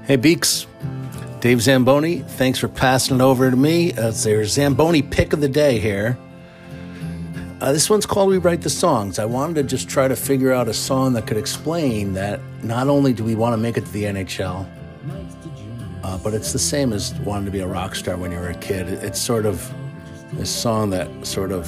Hey 0.09 0.15
Beaks, 0.15 0.65
Dave 1.41 1.61
Zamboni, 1.61 2.19
thanks 2.19 2.59
for 2.59 2.67
passing 2.67 3.17
it 3.17 3.21
over 3.21 3.51
to 3.51 3.57
me. 3.57 3.93
Uh, 3.93 4.11
their 4.11 4.45
Zamboni 4.45 5.01
pick 5.01 5.33
of 5.33 5.41
the 5.41 5.49
day 5.49 5.79
here. 5.79 6.17
Uh, 7.61 7.73
this 7.73 7.89
one's 7.89 8.05
called 8.05 8.29
We 8.29 8.37
Write 8.37 8.61
the 8.61 8.69
Songs. 8.69 9.19
I 9.19 9.25
wanted 9.25 9.55
to 9.55 9.63
just 9.63 9.89
try 9.89 10.07
to 10.07 10.15
figure 10.15 10.53
out 10.53 10.69
a 10.69 10.73
song 10.73 11.13
that 11.13 11.27
could 11.27 11.37
explain 11.37 12.13
that 12.13 12.39
not 12.63 12.87
only 12.87 13.11
do 13.11 13.25
we 13.25 13.35
want 13.35 13.53
to 13.53 13.57
make 13.57 13.77
it 13.77 13.85
to 13.85 13.91
the 13.91 14.05
NHL, 14.05 14.65
uh, 16.03 16.17
but 16.19 16.33
it's 16.33 16.53
the 16.53 16.59
same 16.59 16.93
as 16.93 17.13
wanting 17.19 17.45
to 17.45 17.51
be 17.51 17.59
a 17.59 17.67
rock 17.67 17.95
star 17.95 18.15
when 18.15 18.31
you 18.31 18.39
were 18.39 18.49
a 18.49 18.55
kid. 18.55 18.87
It's 18.87 19.19
sort 19.19 19.45
of 19.45 19.71
a 20.39 20.45
song 20.45 20.89
that 20.91 21.27
sort 21.27 21.51
of 21.51 21.67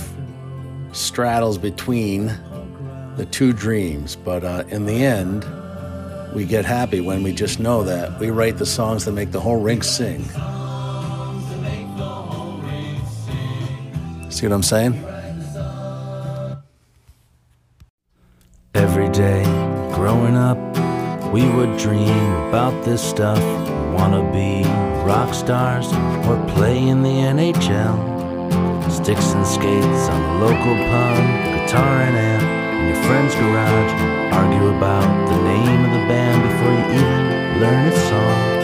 straddles 0.92 1.58
between 1.58 2.28
the 3.18 3.26
two 3.32 3.54
dreams, 3.54 4.16
but 4.16 4.44
uh, 4.44 4.64
in 4.70 4.86
the 4.86 5.04
end, 5.06 5.46
we 6.34 6.46
get 6.46 6.66
happy 6.66 7.02
when 7.02 7.24
we 7.24 7.34
just 7.34 7.60
know 7.60 7.84
that 7.84 8.20
we 8.20 8.30
write 8.30 8.58
the 8.58 8.66
songs 8.66 9.06
that 9.06 9.12
make 9.12 9.32
the 9.32 9.40
whole 9.40 9.60
rink 9.60 9.84
sing. 9.84 10.24
See 14.30 14.48
what 14.48 14.54
I'm 14.54 14.64
saying? 14.64 14.94
Every 18.74 19.10
day 19.10 19.44
growing 19.94 20.36
up, 20.36 20.58
we 21.34 21.48
would 21.50 21.78
dream 21.78 22.34
about 22.50 22.84
this 22.86 23.02
stuff. 23.02 23.40
Wanna 23.94 24.24
be 24.32 24.64
rock 25.06 25.34
stars 25.34 25.88
or 26.28 26.44
play 26.56 26.88
in 26.88 27.04
the 27.04 27.10
NHL. 27.10 28.11
Sticks 28.92 29.32
and 29.32 29.48
skates 29.48 30.10
on 30.10 30.22
the 30.22 30.46
local 30.46 30.76
pub, 30.76 31.16
guitar 31.56 32.02
and 32.02 32.18
amp 32.18 32.44
in 32.78 32.88
your 32.94 33.04
friend's 33.06 33.34
garage. 33.36 33.94
Argue 34.34 34.68
about 34.76 35.30
the 35.30 35.42
name 35.44 35.86
of 35.86 35.92
the 35.92 36.08
band 36.08 36.44
before 36.44 36.74
you 36.74 37.00
even 37.00 37.62
learn 37.62 37.88
its 37.88 38.02
song. 38.10 38.61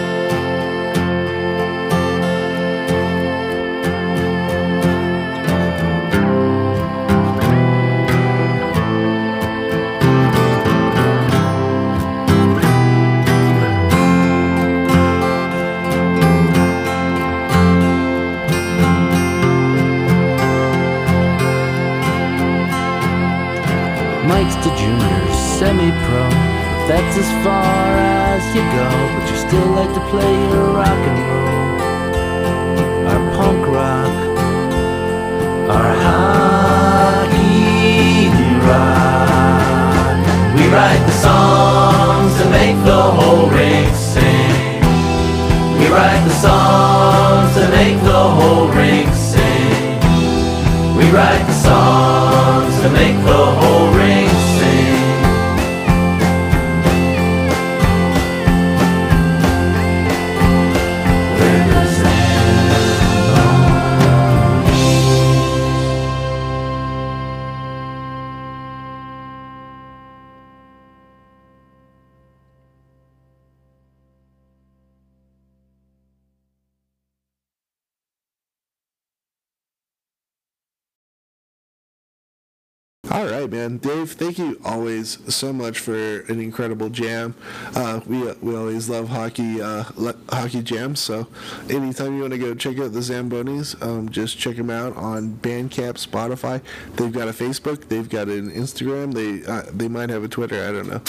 All 83.09 83.25
right, 83.25 83.49
man. 83.49 83.77
Dave, 83.77 84.11
thank 84.11 84.37
you 84.37 84.59
always 84.65 85.17
so 85.33 85.53
much 85.53 85.79
for 85.79 86.19
an 86.21 86.41
incredible 86.41 86.89
jam. 86.89 87.35
Uh, 87.73 88.01
we 88.05 88.33
we 88.41 88.53
always 88.53 88.89
love 88.89 89.07
hockey 89.07 89.61
uh, 89.61 89.85
le- 89.95 90.17
hockey 90.29 90.61
jams. 90.61 90.99
So 90.99 91.27
anytime 91.69 92.15
you 92.15 92.21
want 92.21 92.33
to 92.33 92.37
go 92.37 92.53
check 92.53 92.77
out 92.79 92.91
the 92.91 92.99
Zambonis, 92.99 93.81
um, 93.81 94.09
just 94.09 94.37
check 94.37 94.57
them 94.57 94.69
out 94.69 94.97
on 94.97 95.35
Bandcamp, 95.35 96.05
Spotify. 96.05 96.61
They've 96.97 97.11
got 97.11 97.29
a 97.29 97.31
Facebook. 97.31 97.87
They've 97.87 98.09
got 98.09 98.27
an 98.27 98.51
Instagram. 98.51 99.13
They 99.13 99.49
uh, 99.49 99.63
they 99.71 99.87
might 99.87 100.09
have 100.09 100.25
a 100.25 100.27
Twitter. 100.27 100.67
I 100.67 100.73
don't 100.73 100.89
know. 100.89 101.01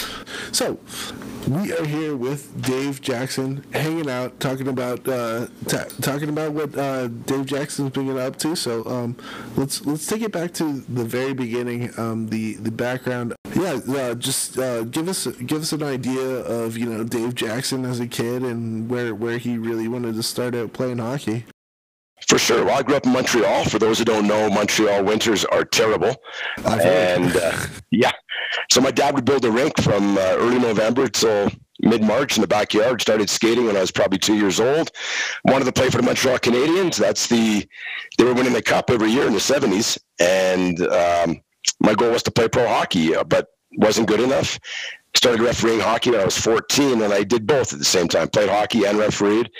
So 0.52 0.78
we 1.48 1.72
are 1.72 1.84
here 1.84 2.14
with 2.14 2.60
Dave 2.60 3.00
Jackson, 3.00 3.64
hanging 3.72 4.10
out, 4.10 4.38
talking 4.38 4.68
about 4.68 5.06
uh, 5.08 5.46
ta 5.66 5.84
talking 6.02 6.28
about 6.28 6.52
what 6.52 6.76
uh, 6.76 7.08
Dave 7.08 7.46
Jackson's 7.46 7.90
been 7.90 8.18
up 8.18 8.36
to. 8.40 8.54
So 8.54 8.84
um, 8.86 9.16
let's 9.56 9.84
let's 9.86 10.06
take 10.06 10.22
it 10.22 10.32
back 10.32 10.52
to 10.54 10.80
the 10.88 11.04
very 11.04 11.32
beginning, 11.32 11.87
um, 11.96 12.28
the 12.28 12.54
the 12.54 12.70
background. 12.70 13.34
Yeah, 13.54 13.80
uh, 13.88 14.14
just 14.14 14.58
uh, 14.58 14.84
give 14.84 15.08
us 15.08 15.26
give 15.26 15.62
us 15.62 15.72
an 15.72 15.82
idea 15.82 16.40
of 16.40 16.76
you 16.76 16.86
know 16.86 17.04
Dave 17.04 17.34
Jackson 17.34 17.84
as 17.84 18.00
a 18.00 18.06
kid 18.06 18.42
and 18.42 18.88
where 18.88 19.14
where 19.14 19.38
he 19.38 19.58
really 19.58 19.88
wanted 19.88 20.14
to 20.14 20.22
start 20.22 20.54
out 20.54 20.72
playing 20.72 20.98
hockey. 20.98 21.44
For 22.26 22.38
sure. 22.38 22.64
Well, 22.64 22.78
I 22.78 22.82
grew 22.82 22.96
up 22.96 23.06
in 23.06 23.12
Montreal. 23.12 23.64
For 23.66 23.78
those 23.78 23.98
who 23.98 24.04
don't 24.04 24.26
know, 24.26 24.50
Montreal 24.50 25.04
winters 25.04 25.44
are 25.44 25.64
terrible. 25.64 26.16
I've. 26.64 26.80
And 26.80 27.36
uh, 27.36 27.56
yeah, 27.90 28.12
so 28.70 28.80
my 28.80 28.90
dad 28.90 29.14
would 29.14 29.24
build 29.24 29.44
a 29.44 29.50
rink 29.50 29.80
from 29.80 30.18
uh, 30.18 30.36
early 30.38 30.58
November 30.58 31.08
till 31.08 31.50
mid 31.80 32.02
March 32.02 32.36
in 32.36 32.40
the 32.40 32.48
backyard. 32.48 33.00
Started 33.00 33.30
skating 33.30 33.66
when 33.66 33.76
I 33.76 33.80
was 33.80 33.90
probably 33.90 34.18
two 34.18 34.36
years 34.36 34.60
old. 34.60 34.90
Wanted 35.44 35.66
to 35.66 35.72
play 35.72 35.90
for 35.90 35.98
the 35.98 36.02
Montreal 36.02 36.38
Canadiens. 36.38 36.98
That's 36.98 37.26
the 37.28 37.66
they 38.16 38.24
were 38.24 38.34
winning 38.34 38.52
the 38.52 38.62
cup 38.62 38.90
every 38.90 39.10
year 39.10 39.26
in 39.26 39.32
the 39.32 39.38
'70s, 39.38 39.98
and 40.18 40.80
um, 40.82 41.40
my 41.80 41.94
goal 41.94 42.10
was 42.10 42.22
to 42.24 42.30
play 42.30 42.48
pro 42.48 42.66
hockey, 42.66 43.14
but 43.26 43.48
wasn't 43.76 44.08
good 44.08 44.20
enough. 44.20 44.58
Started 45.14 45.42
refereeing 45.42 45.80
hockey 45.80 46.10
when 46.10 46.20
I 46.20 46.24
was 46.24 46.38
14, 46.38 47.02
and 47.02 47.12
I 47.12 47.24
did 47.24 47.46
both 47.46 47.72
at 47.72 47.78
the 47.78 47.84
same 47.84 48.08
time. 48.08 48.28
Played 48.28 48.50
hockey 48.50 48.84
and 48.84 48.98
refereed. 48.98 49.50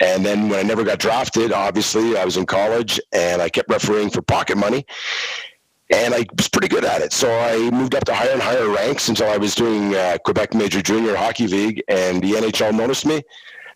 And 0.00 0.24
then 0.24 0.48
when 0.48 0.58
I 0.58 0.62
never 0.62 0.82
got 0.82 0.98
drafted, 0.98 1.52
obviously 1.52 2.16
I 2.16 2.24
was 2.24 2.36
in 2.36 2.46
college 2.46 2.98
and 3.12 3.42
I 3.42 3.50
kept 3.50 3.68
refereeing 3.68 4.08
for 4.10 4.22
pocket 4.22 4.56
money. 4.56 4.86
And 5.92 6.14
I 6.14 6.24
was 6.36 6.48
pretty 6.48 6.68
good 6.68 6.84
at 6.84 7.02
it. 7.02 7.12
So 7.12 7.30
I 7.30 7.68
moved 7.70 7.94
up 7.94 8.04
to 8.04 8.14
higher 8.14 8.30
and 8.30 8.40
higher 8.40 8.68
ranks 8.68 9.08
until 9.08 9.28
I 9.28 9.36
was 9.36 9.54
doing 9.54 9.94
uh, 9.94 10.18
Quebec 10.24 10.54
Major 10.54 10.80
Junior 10.80 11.16
Hockey 11.16 11.48
League, 11.48 11.82
and 11.88 12.22
the 12.22 12.32
NHL 12.32 12.72
noticed 12.72 13.04
me. 13.04 13.22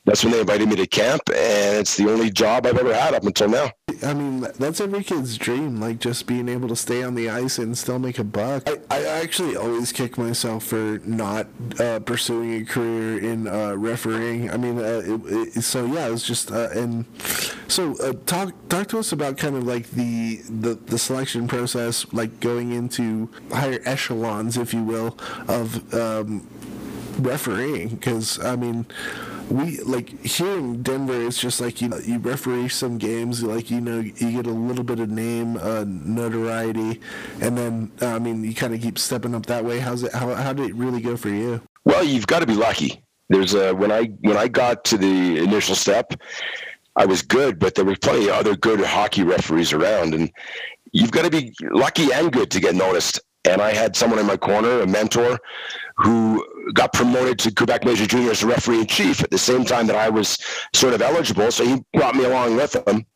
That's 0.05 0.23
when 0.23 0.33
they 0.33 0.41
invited 0.41 0.69
me 0.69 0.77
to 0.77 0.87
camp, 0.87 1.23
and 1.31 1.79
it's 1.79 1.97
the 1.97 2.09
only 2.11 2.31
job 2.31 2.67
I've 2.67 2.79
ever 2.79 2.95
had 2.95 3.15
up 3.15 3.25
until 3.25 3.49
now. 3.49 3.71
I 4.05 4.15
mean, 4.15 4.47
that's 4.59 4.81
every 4.81 5.03
kid's 5.03 5.39
dream, 5.39 5.81
like 5.81 5.99
just 5.99 6.27
being 6.27 6.49
able 6.49 6.69
to 6.69 6.77
stay 6.77 7.03
on 7.03 7.15
the 7.15 7.31
ice 7.31 7.59
and 7.59 7.77
still 7.77 7.99
make 7.99 8.19
a 8.19 8.25
buck. 8.25 8.69
I, 8.69 8.79
I 8.91 9.03
actually 9.23 9.57
always 9.57 9.93
kick 9.93 10.19
myself 10.19 10.65
for 10.65 11.01
not 11.05 11.47
uh, 11.81 12.01
pursuing 12.01 12.61
a 12.61 12.65
career 12.65 13.19
in 13.19 13.49
uh, 13.49 13.75
refereeing. 13.75 14.51
I 14.51 14.57
mean, 14.57 14.79
uh, 14.79 15.03
it, 15.05 15.57
it, 15.57 15.63
so 15.63 15.87
yeah, 15.87 16.09
it's 16.09 16.27
just 16.27 16.51
uh, 16.51 16.69
and 16.73 17.07
so 17.69 17.97
uh, 17.99 18.13
talk 18.27 18.53
talk 18.69 18.89
to 18.89 18.99
us 18.99 19.13
about 19.13 19.39
kind 19.39 19.57
of 19.57 19.65
like 19.65 19.91
the, 19.91 20.37
the 20.49 20.75
the 20.75 20.99
selection 20.99 21.49
process, 21.49 22.07
like 22.13 22.41
going 22.41 22.73
into 22.73 23.31
higher 23.53 23.81
echelons, 23.85 24.57
if 24.59 24.75
you 24.75 24.83
will, 24.83 25.17
of 25.49 25.95
um, 25.95 26.47
refereeing. 27.19 27.89
Because 27.89 28.39
I 28.45 28.57
mean 28.57 28.87
we 29.51 29.81
like 29.81 30.09
here 30.25 30.59
in 30.59 30.83
Denver, 30.83 31.27
it's 31.27 31.39
just 31.39 31.61
like 31.61 31.81
you 31.81 31.89
know, 31.89 31.99
you 31.99 32.19
referee 32.19 32.69
some 32.69 32.99
games, 32.99 33.43
like 33.43 33.71
you 33.71 33.81
know, 33.81 34.01
you 34.01 34.33
get 34.33 34.47
a 34.47 34.51
little 34.51 34.85
bit 34.85 35.01
of 35.01 35.11
name, 35.11 35.57
uh, 35.57 35.85
notoriety, 35.87 37.01
and 37.41 37.57
then 37.57 37.93
uh, 38.03 38.09
I 38.09 38.19
mean, 38.19 38.45
you 38.45 38.55
kind 38.55 38.75
of 38.75 38.81
keep 38.81 38.99
stepping 38.99 39.35
up 39.35 39.47
that 39.47 39.65
way. 39.65 39.79
How's 39.79 40.03
it? 40.03 40.13
How 40.13 40.35
how 40.35 40.53
did 40.53 40.71
it 40.71 40.75
really 40.75 41.01
go 41.01 41.17
for 41.17 41.29
you? 41.29 41.61
Well, 41.85 42.05
you've 42.05 42.27
got 42.27 42.41
to 42.41 42.47
be 42.47 42.55
lucky. 42.55 43.03
There's 43.29 43.55
a 43.55 43.75
when 43.75 43.93
I 43.93 44.07
when 44.21 44.37
I 44.37 44.49
got 44.49 44.85
to 44.87 44.99
the 44.99 45.39
initial 45.39 45.75
step, 45.75 46.13
I 46.97 47.07
was 47.07 47.23
good, 47.23 47.59
but 47.59 47.75
there 47.75 47.85
were 47.85 47.97
plenty 47.97 48.29
of 48.29 48.35
other 48.35 48.57
good 48.57 48.81
hockey 48.81 49.23
referees 49.23 49.73
around, 49.73 50.15
and 50.15 50.31
you've 50.93 51.11
got 51.11 51.25
to 51.25 51.31
be 51.31 51.55
lucky 51.73 52.13
and 52.13 52.33
good 52.33 52.51
to 52.53 52.61
get 52.61 52.75
noticed. 52.75 53.21
And 53.47 53.61
I 53.61 53.75
had 53.75 53.95
someone 53.95 54.19
in 54.19 54.27
my 54.27 54.39
corner, 54.39 54.81
a 54.81 54.87
mentor, 54.87 55.39
who 55.97 56.45
got 56.73 56.93
promoted 56.93 57.39
to 57.41 57.53
Quebec 57.53 57.85
Major 57.85 58.07
Junior 58.07 58.33
as 58.33 58.43
referee 58.43 58.81
in 58.81 58.87
chief 58.87 59.23
at 59.23 59.31
the 59.31 59.39
same 59.39 59.65
time 59.65 59.87
that 59.87 59.97
I 59.97 60.09
was 60.09 60.39
sort 60.73 60.95
of 60.95 61.03
eligible. 61.03 61.51
So 61.51 61.65
he 61.65 61.85
brought 61.93 62.15
me 62.15 62.25
along 62.25 62.57
with 62.57 62.75
him. 62.87 63.07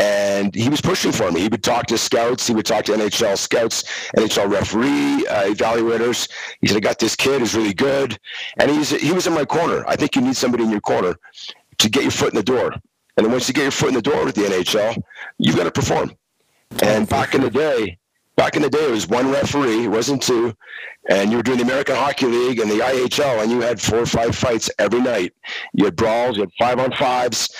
And 0.00 0.54
he 0.54 0.68
was 0.68 0.80
pushing 0.80 1.10
for 1.10 1.32
me. 1.32 1.40
He 1.40 1.48
would 1.48 1.64
talk 1.64 1.86
to 1.88 1.98
scouts. 1.98 2.46
He 2.46 2.54
would 2.54 2.66
talk 2.66 2.84
to 2.84 2.92
NHL 2.92 3.36
scouts, 3.36 3.82
NHL 4.16 4.48
referee 4.48 5.26
uh, 5.26 5.52
evaluators. 5.52 6.30
He 6.60 6.68
said, 6.68 6.76
"I 6.76 6.80
got 6.80 7.00
this 7.00 7.16
kid 7.16 7.40
who's 7.40 7.56
really 7.56 7.74
good," 7.74 8.16
and 8.60 8.70
he's 8.70 8.90
he 8.90 9.10
was 9.10 9.26
in 9.26 9.34
my 9.34 9.44
corner. 9.44 9.84
I 9.88 9.96
think 9.96 10.14
you 10.14 10.22
need 10.22 10.36
somebody 10.36 10.62
in 10.62 10.70
your 10.70 10.80
corner 10.80 11.16
to 11.78 11.90
get 11.90 12.02
your 12.02 12.12
foot 12.12 12.32
in 12.32 12.36
the 12.36 12.44
door. 12.44 12.74
And 13.16 13.24
then 13.26 13.32
once 13.32 13.48
you 13.48 13.54
get 13.54 13.62
your 13.62 13.72
foot 13.72 13.88
in 13.88 13.94
the 13.94 14.02
door 14.02 14.24
with 14.24 14.36
the 14.36 14.42
NHL, 14.42 15.02
you've 15.38 15.56
got 15.56 15.64
to 15.64 15.72
perform. 15.72 16.12
And 16.82 17.08
back 17.08 17.34
in 17.34 17.40
the 17.40 17.50
day, 17.50 17.97
back 18.38 18.54
in 18.54 18.62
the 18.62 18.70
day, 18.70 18.86
it 18.86 18.92
was 18.92 19.08
one 19.08 19.30
referee, 19.30 19.84
it 19.84 19.88
wasn't 19.88 20.22
two, 20.22 20.54
and 21.10 21.30
you 21.30 21.36
were 21.36 21.42
doing 21.42 21.58
the 21.58 21.64
American 21.64 21.96
Hockey 21.96 22.26
League 22.26 22.60
and 22.60 22.70
the 22.70 22.76
IHL, 22.78 23.42
and 23.42 23.50
you 23.50 23.60
had 23.60 23.82
four 23.82 23.98
or 23.98 24.06
five 24.06 24.34
fights 24.34 24.70
every 24.78 25.00
night. 25.00 25.34
You 25.74 25.84
had 25.84 25.96
brawls, 25.96 26.36
you 26.36 26.44
had 26.44 26.52
five 26.58 26.78
on 26.78 26.92
fives, 26.92 27.52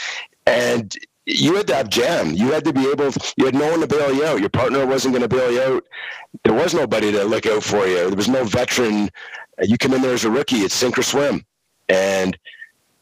and 0.46 0.94
you 1.26 1.56
had 1.56 1.66
to 1.66 1.74
have 1.74 1.90
jam. 1.90 2.32
You 2.32 2.52
had 2.52 2.64
to 2.64 2.72
be 2.72 2.88
able. 2.88 3.10
You 3.36 3.44
had 3.44 3.54
no 3.54 3.70
one 3.70 3.80
to 3.80 3.86
bail 3.88 4.14
you 4.14 4.24
out. 4.24 4.40
Your 4.40 4.48
partner 4.48 4.86
wasn't 4.86 5.14
going 5.14 5.28
to 5.28 5.36
bail 5.36 5.52
you 5.52 5.60
out. 5.60 5.84
There 6.44 6.54
was 6.54 6.72
nobody 6.72 7.10
to 7.12 7.24
look 7.24 7.44
out 7.44 7.64
for 7.64 7.86
you. 7.86 7.96
There 7.96 8.16
was 8.16 8.28
no 8.28 8.44
veteran. 8.44 9.10
You 9.60 9.76
come 9.76 9.92
in 9.92 10.00
there 10.00 10.14
as 10.14 10.24
a 10.24 10.30
rookie. 10.30 10.58
It's 10.58 10.74
sink 10.74 10.96
or 10.96 11.02
swim, 11.02 11.44
and 11.88 12.38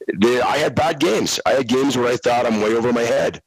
the, 0.06 0.42
I 0.44 0.56
had 0.56 0.74
bad 0.74 0.98
games. 0.98 1.38
I 1.44 1.50
had 1.50 1.68
games 1.68 1.96
where 1.96 2.08
I 2.08 2.16
thought 2.16 2.46
I'm 2.46 2.62
way 2.62 2.74
over 2.74 2.90
my 2.92 3.02
head 3.02 3.42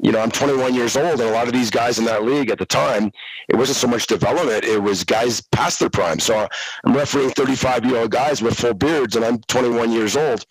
you 0.00 0.12
know, 0.12 0.20
I'm 0.20 0.30
21 0.30 0.74
years 0.74 0.96
old, 0.96 1.20
and 1.20 1.30
a 1.30 1.32
lot 1.32 1.46
of 1.46 1.52
these 1.52 1.70
guys 1.70 1.98
in 1.98 2.04
that 2.06 2.24
league 2.24 2.50
at 2.50 2.58
the 2.58 2.66
time, 2.66 3.10
it 3.48 3.56
wasn't 3.56 3.76
so 3.76 3.86
much 3.86 4.06
development; 4.06 4.64
it 4.64 4.82
was 4.82 5.04
guys 5.04 5.40
past 5.40 5.80
their 5.80 5.90
prime. 5.90 6.18
So 6.18 6.48
I'm 6.84 6.94
refereeing 6.94 7.30
35 7.30 7.84
year 7.84 7.96
old 7.98 8.10
guys 8.10 8.42
with 8.42 8.58
full 8.58 8.74
beards, 8.74 9.16
and 9.16 9.24
I'm 9.24 9.38
21 9.42 9.92
years 9.92 10.16
old. 10.16 10.44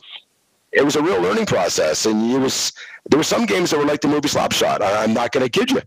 It 0.72 0.84
was 0.84 0.96
a 0.96 1.04
real 1.04 1.22
learning 1.22 1.46
process, 1.46 2.06
and 2.06 2.32
it 2.32 2.40
was 2.40 2.72
there 3.10 3.18
were 3.18 3.24
some 3.24 3.46
games 3.46 3.72
that 3.72 3.78
were 3.78 3.86
like 3.86 4.02
the 4.02 4.08
movie 4.08 4.30
Slapshot. 4.30 4.82
I, 4.82 5.04
I'm 5.04 5.14
not 5.14 5.32
going 5.32 5.46
to 5.46 5.50
kid 5.50 5.72
you, 5.72 5.82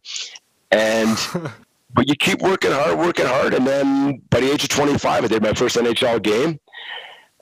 and. 0.71 1.19
but 1.95 2.09
you 2.09 2.15
keep 2.15 2.43
working 2.43 2.73
hard, 2.73 2.99
working 2.99 3.25
hard, 3.25 3.55
and 3.55 3.67
then 3.67 4.21
by 4.29 4.41
the 4.41 4.53
age 4.53 4.63
of 4.63 4.69
25, 4.69 5.25
I 5.25 5.27
did 5.29 5.43
my 5.43 5.55
first 5.55 5.77
NHL 5.77 6.23
game, 6.23 6.61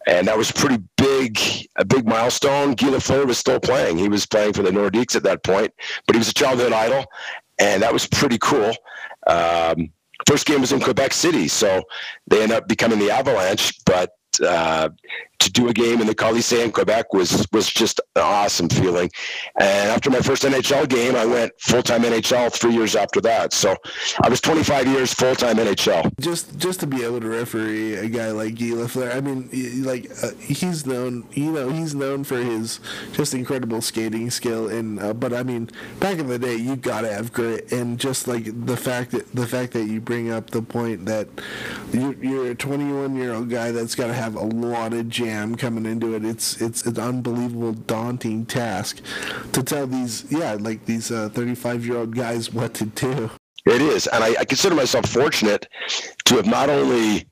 and 0.06 0.28
that 0.28 0.36
was 0.36 0.52
pretty 0.52 0.82
big, 0.96 1.38
a 1.76 1.84
big 1.84 2.06
milestone. 2.06 2.74
Guy 2.74 2.88
Lafleur 2.88 3.26
was 3.26 3.38
still 3.38 3.60
playing; 3.60 3.98
he 3.98 4.08
was 4.08 4.26
playing 4.26 4.52
for 4.52 4.62
the 4.62 4.70
Nordiques 4.70 5.16
at 5.16 5.22
that 5.24 5.42
point, 5.42 5.72
but 6.06 6.14
he 6.14 6.18
was 6.18 6.28
a 6.28 6.34
childhood 6.34 6.72
idol, 6.72 7.04
and 7.58 7.82
that 7.82 7.92
was 7.92 8.06
pretty 8.06 8.38
cool. 8.38 8.72
Um, 9.26 9.90
first 10.26 10.46
game 10.46 10.60
was 10.60 10.72
in 10.72 10.80
Quebec 10.80 11.12
City, 11.12 11.48
so 11.48 11.82
they 12.26 12.42
end 12.42 12.52
up 12.52 12.68
becoming 12.68 12.98
the 12.98 13.10
Avalanche, 13.10 13.84
but 13.84 14.10
uh, 14.44 14.88
to 15.44 15.52
do 15.52 15.68
a 15.68 15.72
game 15.72 16.00
in 16.00 16.06
the 16.06 16.14
Colisée 16.14 16.64
in 16.64 16.72
Quebec 16.72 17.12
was 17.12 17.46
was 17.52 17.68
just 17.68 18.00
an 18.16 18.22
awesome 18.22 18.68
feeling. 18.68 19.10
And 19.58 19.90
after 19.90 20.10
my 20.10 20.20
first 20.20 20.42
NHL 20.42 20.88
game, 20.88 21.14
I 21.14 21.26
went 21.26 21.52
full 21.60 21.82
time 21.82 22.02
NHL 22.02 22.52
three 22.52 22.74
years 22.74 22.96
after 22.96 23.20
that. 23.22 23.52
So 23.52 23.76
I 24.22 24.28
was 24.28 24.40
25 24.40 24.88
years 24.88 25.12
full 25.12 25.34
time 25.34 25.56
NHL. 25.56 26.18
Just 26.20 26.56
just 26.58 26.80
to 26.80 26.86
be 26.86 27.04
able 27.04 27.20
to 27.20 27.28
referee 27.28 27.94
a 27.94 28.08
guy 28.08 28.30
like 28.30 28.54
Guy 28.58 28.66
Lafleur, 28.66 29.14
I 29.14 29.20
mean, 29.20 29.48
like 29.84 30.10
uh, 30.22 30.30
he's 30.40 30.86
known, 30.86 31.24
you 31.32 31.52
know, 31.52 31.68
he's 31.70 31.94
known 31.94 32.24
for 32.24 32.38
his 32.38 32.80
just 33.12 33.34
incredible 33.34 33.80
skating 33.80 34.30
skill. 34.30 34.68
And 34.68 35.00
uh, 35.00 35.14
but 35.14 35.32
I 35.32 35.42
mean, 35.42 35.70
back 36.00 36.18
in 36.18 36.28
the 36.28 36.38
day, 36.38 36.56
you 36.56 36.76
gotta 36.76 37.12
have 37.12 37.32
grit, 37.32 37.70
and 37.72 37.98
just 37.98 38.26
like 38.26 38.44
the 38.66 38.76
fact 38.76 39.10
that 39.12 39.30
the 39.32 39.46
fact 39.46 39.72
that 39.72 39.84
you 39.84 40.00
bring 40.00 40.30
up 40.30 40.50
the 40.50 40.62
point 40.62 41.06
that 41.06 41.28
you're, 41.92 42.14
you're 42.14 42.50
a 42.50 42.54
21 42.54 43.16
year 43.16 43.34
old 43.34 43.50
guy 43.50 43.70
that's 43.70 43.94
got 43.94 44.06
to 44.06 44.14
have 44.14 44.36
a 44.36 44.44
lot 44.44 44.92
of 44.92 45.08
jam 45.08 45.33
coming 45.56 45.86
into 45.86 46.14
it. 46.14 46.24
It's 46.24 46.60
it's 46.60 46.86
an 46.86 46.98
unbelievable 46.98 47.72
daunting 47.72 48.46
task 48.46 49.00
to 49.52 49.62
tell 49.62 49.86
these 49.86 50.30
yeah 50.30 50.56
like 50.58 50.86
these 50.86 51.08
35 51.08 51.64
uh, 51.64 51.78
year 51.78 51.96
old 51.96 52.14
guys 52.14 52.52
what 52.52 52.74
to 52.74 52.86
do. 52.86 53.30
It 53.66 53.80
is, 53.80 54.06
and 54.08 54.22
I, 54.22 54.34
I 54.40 54.44
consider 54.44 54.74
myself 54.74 55.06
fortunate 55.06 55.66
to 56.26 56.36
have 56.36 56.46
not 56.46 56.68
only 56.68 57.26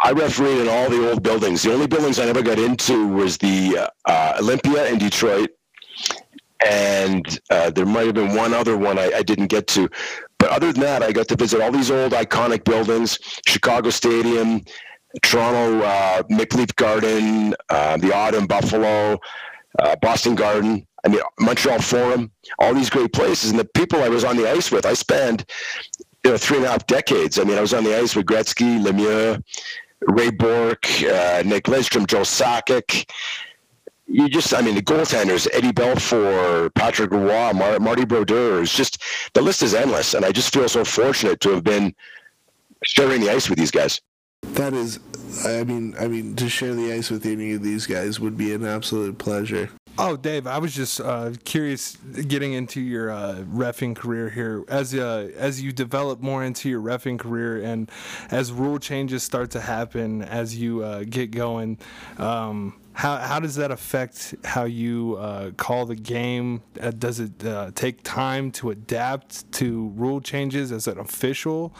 I 0.00 0.12
refereed 0.12 0.60
in 0.60 0.68
all 0.68 0.88
the 0.90 1.10
old 1.10 1.22
buildings. 1.22 1.62
The 1.62 1.72
only 1.72 1.86
buildings 1.86 2.18
I 2.18 2.26
never 2.26 2.42
got 2.42 2.58
into 2.58 3.08
was 3.08 3.38
the 3.38 3.90
uh, 4.04 4.36
Olympia 4.38 4.86
in 4.88 4.98
Detroit, 4.98 5.50
and 6.64 7.40
uh, 7.50 7.70
there 7.70 7.86
might 7.86 8.06
have 8.06 8.14
been 8.14 8.34
one 8.34 8.52
other 8.54 8.76
one 8.76 8.98
I, 8.98 9.10
I, 9.16 9.22
didn't 9.22 9.46
get 9.46 9.66
to. 9.68 9.88
But 10.38 10.50
other 10.50 10.70
than 10.72 10.82
that, 10.82 11.02
I 11.02 11.12
got 11.12 11.28
to 11.28 11.36
visit 11.36 11.60
all 11.60 11.72
these 11.72 11.90
old 11.90 12.12
iconic 12.12 12.64
buildings: 12.64 13.18
Chicago 13.46 13.90
Stadium, 13.90 14.62
Toronto 15.22 15.84
uh, 15.84 16.22
Maple 16.28 16.60
Leaf 16.60 16.74
Garden, 16.76 17.54
uh, 17.70 17.96
the 17.96 18.14
Aud 18.14 18.34
in 18.34 18.46
Buffalo, 18.46 19.18
uh, 19.78 19.96
Boston 19.96 20.34
Garden. 20.34 20.86
I 21.04 21.08
mean, 21.08 21.20
Montreal 21.38 21.80
Forum, 21.80 22.30
all 22.58 22.74
these 22.74 22.90
great 22.90 23.12
places. 23.12 23.50
And 23.50 23.58
the 23.58 23.64
people 23.64 24.02
I 24.02 24.08
was 24.08 24.24
on 24.24 24.36
the 24.36 24.50
ice 24.50 24.70
with, 24.70 24.84
I 24.84 24.94
spent 24.94 25.44
you 26.24 26.32
know 26.32 26.36
three 26.36 26.58
and 26.58 26.66
a 26.66 26.70
half 26.70 26.86
decades. 26.86 27.38
I 27.38 27.44
mean, 27.44 27.56
I 27.56 27.60
was 27.60 27.72
on 27.72 27.84
the 27.84 27.96
ice 27.96 28.16
with 28.16 28.26
Gretzky, 28.26 28.82
Lemieux, 28.82 29.42
Ray 30.06 30.30
Bourque, 30.30 31.02
uh, 31.02 31.42
Nick 31.44 31.64
Lidstrom, 31.64 32.06
Joe 32.06 32.20
Sakic. 32.20 33.10
You 34.06 34.28
just, 34.28 34.54
I 34.54 34.62
mean, 34.62 34.74
the 34.74 34.82
goaltenders, 34.82 35.46
Eddie 35.52 35.72
Belfour, 35.72 36.72
Patrick 36.74 37.10
Roy, 37.10 37.52
Mar- 37.52 37.78
Marty 37.78 38.06
Brodeur, 38.06 38.62
it's 38.62 38.74
just, 38.74 39.02
the 39.34 39.42
list 39.42 39.62
is 39.62 39.74
endless. 39.74 40.14
And 40.14 40.24
I 40.24 40.32
just 40.32 40.52
feel 40.52 40.66
so 40.66 40.82
fortunate 40.82 41.40
to 41.40 41.50
have 41.50 41.62
been 41.62 41.94
sharing 42.84 43.20
the 43.20 43.30
ice 43.30 43.50
with 43.50 43.58
these 43.58 43.70
guys. 43.70 44.00
That 44.42 44.74
is, 44.74 44.98
I 45.44 45.64
mean, 45.64 45.94
I 45.98 46.08
mean, 46.08 46.34
to 46.36 46.48
share 46.48 46.74
the 46.74 46.92
ice 46.92 47.10
with 47.10 47.24
any 47.26 47.52
of 47.52 47.62
these 47.62 47.86
guys 47.86 48.18
would 48.18 48.36
be 48.36 48.52
an 48.52 48.64
absolute 48.64 49.18
pleasure. 49.18 49.70
Oh, 50.00 50.16
Dave, 50.16 50.46
I 50.46 50.58
was 50.58 50.74
just 50.74 51.00
uh, 51.00 51.32
curious, 51.44 51.96
getting 51.96 52.52
into 52.52 52.80
your 52.80 53.10
uh, 53.10 53.44
refing 53.52 53.96
career 53.96 54.30
here, 54.30 54.64
as 54.68 54.94
uh, 54.94 55.30
as 55.36 55.60
you 55.60 55.72
develop 55.72 56.20
more 56.20 56.44
into 56.44 56.68
your 56.68 56.80
refing 56.80 57.18
career, 57.18 57.60
and 57.60 57.90
as 58.30 58.52
rule 58.52 58.78
changes 58.78 59.24
start 59.24 59.50
to 59.52 59.60
happen 59.60 60.22
as 60.22 60.56
you 60.56 60.84
uh, 60.84 61.02
get 61.02 61.32
going. 61.32 61.78
Um, 62.16 62.74
how, 62.98 63.16
how 63.18 63.38
does 63.38 63.54
that 63.54 63.70
affect 63.70 64.34
how 64.42 64.64
you 64.64 65.14
uh, 65.20 65.52
call 65.52 65.86
the 65.86 65.94
game? 65.94 66.64
Uh, 66.80 66.90
does 66.90 67.20
it 67.20 67.44
uh, 67.44 67.70
take 67.76 68.02
time 68.02 68.50
to 68.50 68.70
adapt 68.70 69.50
to 69.52 69.90
rule 69.90 70.20
changes 70.20 70.72
as 70.72 70.88
an 70.88 70.98
official? 70.98 71.72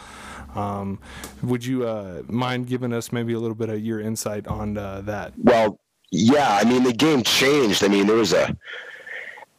Um, 0.55 0.97
would 1.43 1.65
you 1.65 1.85
uh, 1.85 2.21
mind 2.29 2.67
giving 2.67 2.93
us 2.93 3.11
maybe 3.11 3.33
a 3.33 3.39
little 3.39 3.53
bit 3.53 3.67
of 3.67 3.81
your 3.81 3.99
insight 3.99 4.47
on 4.47 4.77
uh, 4.77 5.01
that? 5.01 5.33
Well, 5.37 5.77
yeah, 6.09 6.57
I 6.57 6.63
mean 6.63 6.83
the 6.83 6.93
game 6.93 7.23
changed. 7.23 7.83
I 7.83 7.89
mean 7.89 8.07
there 8.07 8.15
was 8.15 8.31
a 8.31 8.55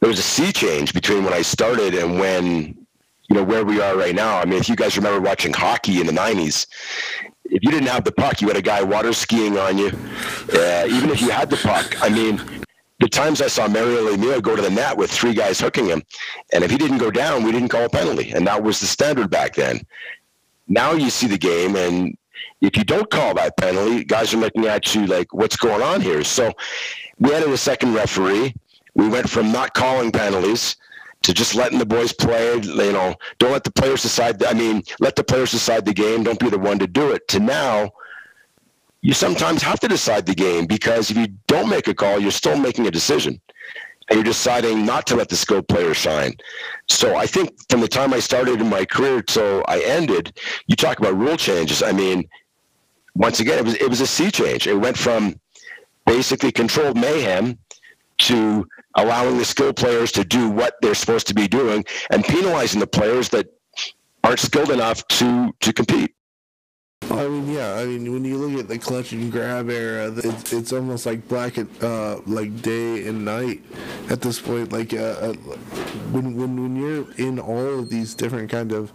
there 0.01 0.09
was 0.09 0.19
a 0.19 0.23
sea 0.23 0.53
change 0.53 0.95
between 0.95 1.25
when 1.25 1.35
I 1.35 1.43
started 1.43 1.93
and 1.93 2.19
when 2.19 2.87
you 3.29 3.37
know 3.37 3.45
where 3.45 3.67
we 3.67 3.83
are 3.83 3.99
right 3.99 4.15
now. 4.15 4.39
I 4.39 4.47
mean, 4.47 4.59
if 4.59 4.71
you 4.71 4.77
guys 4.77 4.97
remember 4.97 5.21
watching 5.21 5.53
hockey 5.53 6.01
in 6.01 6.07
the 6.07 6.13
'90s, 6.13 6.67
if 7.51 7.65
you 7.65 7.71
didn't 7.71 7.89
have 7.89 8.05
the 8.05 8.13
puck, 8.13 8.41
you 8.41 8.49
had 8.49 8.57
a 8.57 8.63
guy 8.63 8.83
water 8.83 9.13
skiing 9.13 9.59
on 9.59 9.77
you. 9.77 9.89
Uh, 10.55 10.87
even 10.89 11.11
if 11.11 11.21
you 11.21 11.31
had 11.31 11.51
the 11.51 11.57
puck, 11.57 12.01
I 12.01 12.09
mean, 12.09 12.41
the 13.01 13.09
times 13.09 13.43
I 13.43 13.49
saw 13.49 13.67
Mario 13.67 14.09
Lemieux 14.09 14.41
go 14.41 14.55
to 14.55 14.63
the 14.63 14.71
net 14.71 14.97
with 14.97 15.11
three 15.11 15.35
guys 15.35 15.61
hooking 15.61 15.87
him, 15.87 16.03
and 16.53 16.63
if 16.63 16.71
he 16.71 16.79
didn't 16.79 16.99
go 16.99 17.11
down, 17.11 17.43
we 17.43 17.51
didn't 17.51 17.69
call 17.69 17.85
a 17.85 17.89
penalty, 17.89 18.31
and 18.31 18.47
that 18.47 18.63
was 18.63 18.79
the 18.79 18.87
standard 18.87 19.31
back 19.31 19.55
then. 19.55 19.81
Now 20.69 20.93
you 20.93 21.11
see 21.11 21.27
the 21.27 21.39
game, 21.39 21.75
and 21.77 22.17
if 22.61 22.77
you 22.77 22.85
don't 22.85 23.11
call 23.11 23.35
that 23.35 23.57
penalty, 23.57 24.05
guys 24.05 24.33
are 24.33 24.37
looking 24.37 24.67
at 24.67 24.95
you 24.95 25.07
like, 25.07 25.33
what's 25.35 25.57
going 25.57 25.83
on 25.83 26.01
here? 26.01 26.23
So 26.23 26.53
we 27.19 27.35
added 27.35 27.49
a 27.49 27.57
second 27.57 27.95
referee. 27.95 28.55
We 28.95 29.09
went 29.09 29.29
from 29.29 29.51
not 29.51 29.75
calling 29.75 30.13
penalties 30.13 30.77
to 31.23 31.35
just 31.35 31.55
letting 31.55 31.79
the 31.79 31.87
boys 31.87 32.13
play. 32.13 32.57
You 32.57 32.93
know, 32.93 33.15
don't 33.39 33.53
let 33.53 33.65
the 33.65 33.73
players 33.73 34.03
decide. 34.03 34.43
I 34.45 34.55
mean, 34.55 34.83
let 35.01 35.17
the 35.17 35.25
players 35.25 35.51
decide 35.51 35.85
the 35.85 35.95
game. 35.95 36.23
Don't 36.23 36.39
be 36.39 36.51
the 36.51 36.59
one 36.59 36.79
to 36.79 36.87
do 36.87 37.13
it. 37.13 37.29
To 37.29 37.41
now, 37.41 37.91
you 39.03 39.13
sometimes 39.13 39.63
have 39.63 39.81
to 39.81 39.89
decide 39.89 40.27
the 40.27 40.35
game 40.35 40.67
because 40.67 41.11
if 41.11 41.17
you 41.17 41.29
don't 41.47 41.69
make 41.69 41.89
a 41.89 41.95
call, 41.95 42.19
you're 42.19 42.31
still 42.31 42.59
making 42.59 42.87
a 42.87 42.91
decision. 42.91 43.41
And 44.09 44.17
you're 44.17 44.25
deciding 44.25 44.85
not 44.85 45.07
to 45.07 45.17
let 45.17 45.29
the 45.29 45.37
skilled 45.37 45.69
players 45.69 45.97
shine. 45.97 46.35
So 46.89 47.15
I 47.15 47.27
think 47.27 47.51
from 47.69 47.81
the 47.81 47.87
time 47.87 48.13
I 48.13 48.19
started 48.19 48.61
in 48.61 48.69
my 48.69 48.85
career 48.85 49.23
till 49.23 49.65
I 49.69 49.81
ended, 49.81 50.37
you 50.67 50.75
talk 50.75 50.99
about 50.99 51.17
rule 51.17 51.37
changes. 51.37 51.81
I 51.81 51.93
mean, 51.93 52.29
once 53.15 53.39
again, 53.39 53.59
it 53.59 53.65
was 53.65 53.75
it 53.75 53.89
was 53.89 54.01
a 54.01 54.07
sea 54.07 54.31
change. 54.33 54.67
It 54.67 54.75
went 54.75 54.99
from 54.99 55.39
basically 56.07 56.51
controlled 56.51 56.97
mayhem 56.97 57.57
to 58.19 58.67
allowing 58.95 59.39
the 59.39 59.45
skilled 59.45 59.77
players 59.77 60.13
to 60.13 60.25
do 60.25 60.49
what 60.51 60.75
they're 60.83 60.95
supposed 60.95 61.27
to 61.29 61.35
be 61.35 61.49
doing 61.49 61.85
and 62.11 62.25
penalizing 62.25 62.81
the 62.81 62.87
players 62.87 63.29
that 63.31 63.49
aren't 64.25 64.41
skilled 64.41 64.71
enough 64.71 65.07
to 65.09 65.53
to 65.61 65.73
compete. 65.73 66.15
I 67.11 67.27
mean, 67.27 67.51
yeah. 67.51 67.75
I 67.75 67.87
mean, 67.87 68.13
when 68.13 68.25
you 68.25 68.37
look 68.37 68.61
at 68.61 68.69
the 68.69 68.79
clutch 68.79 69.13
and 69.13 69.33
grab 69.33 69.69
era, 69.69 70.13
it's, 70.17 70.53
it's 70.53 70.73
almost 70.73 71.07
like 71.07 71.27
black 71.29 71.57
and 71.57 71.69
uh, 71.83 72.21
like 72.27 72.63
day 72.63 73.07
and 73.09 73.25
night 73.25 73.63
at 74.11 74.21
this 74.21 74.39
point. 74.39 74.73
Like 74.73 74.93
uh, 74.95 74.99
uh, 74.99 75.33
when 76.13 76.37
when 76.37 76.63
when 76.63 76.77
you're 76.77 77.11
in 77.17 77.39
all 77.41 77.81
of 77.81 77.89
these 77.89 78.15
different 78.15 78.51
kind 78.51 78.71
of 78.71 78.93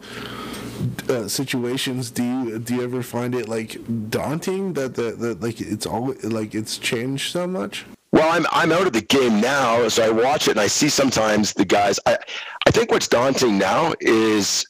uh, 1.10 1.28
situations, 1.28 2.12
do 2.12 2.24
you 2.24 2.60
do 2.60 2.76
you 2.76 2.84
ever 2.84 3.04
find 3.04 3.36
it 3.36 3.50
like 3.50 3.80
daunting 4.10 4.74
that 4.74 4.96
the, 4.96 5.12
the 5.12 5.36
like 5.36 5.60
it's 5.60 5.86
all 5.86 6.14
like 6.24 6.56
it's 6.56 6.78
changed 6.78 7.32
so 7.32 7.48
much? 7.48 7.86
Well, 8.16 8.32
I'm 8.32 8.46
I'm 8.52 8.72
out 8.72 8.88
of 8.88 8.94
the 8.94 9.02
game 9.02 9.42
now, 9.42 9.90
so 9.90 10.02
I 10.02 10.10
watch 10.10 10.48
it 10.48 10.52
and 10.52 10.62
I 10.62 10.68
see 10.68 10.88
sometimes 10.88 11.52
the 11.52 11.66
guys. 11.66 12.00
I 12.06 12.18
I 12.66 12.72
think 12.72 12.90
what's 12.90 13.10
daunting 13.10 13.58
now 13.58 13.94
is 14.00 14.66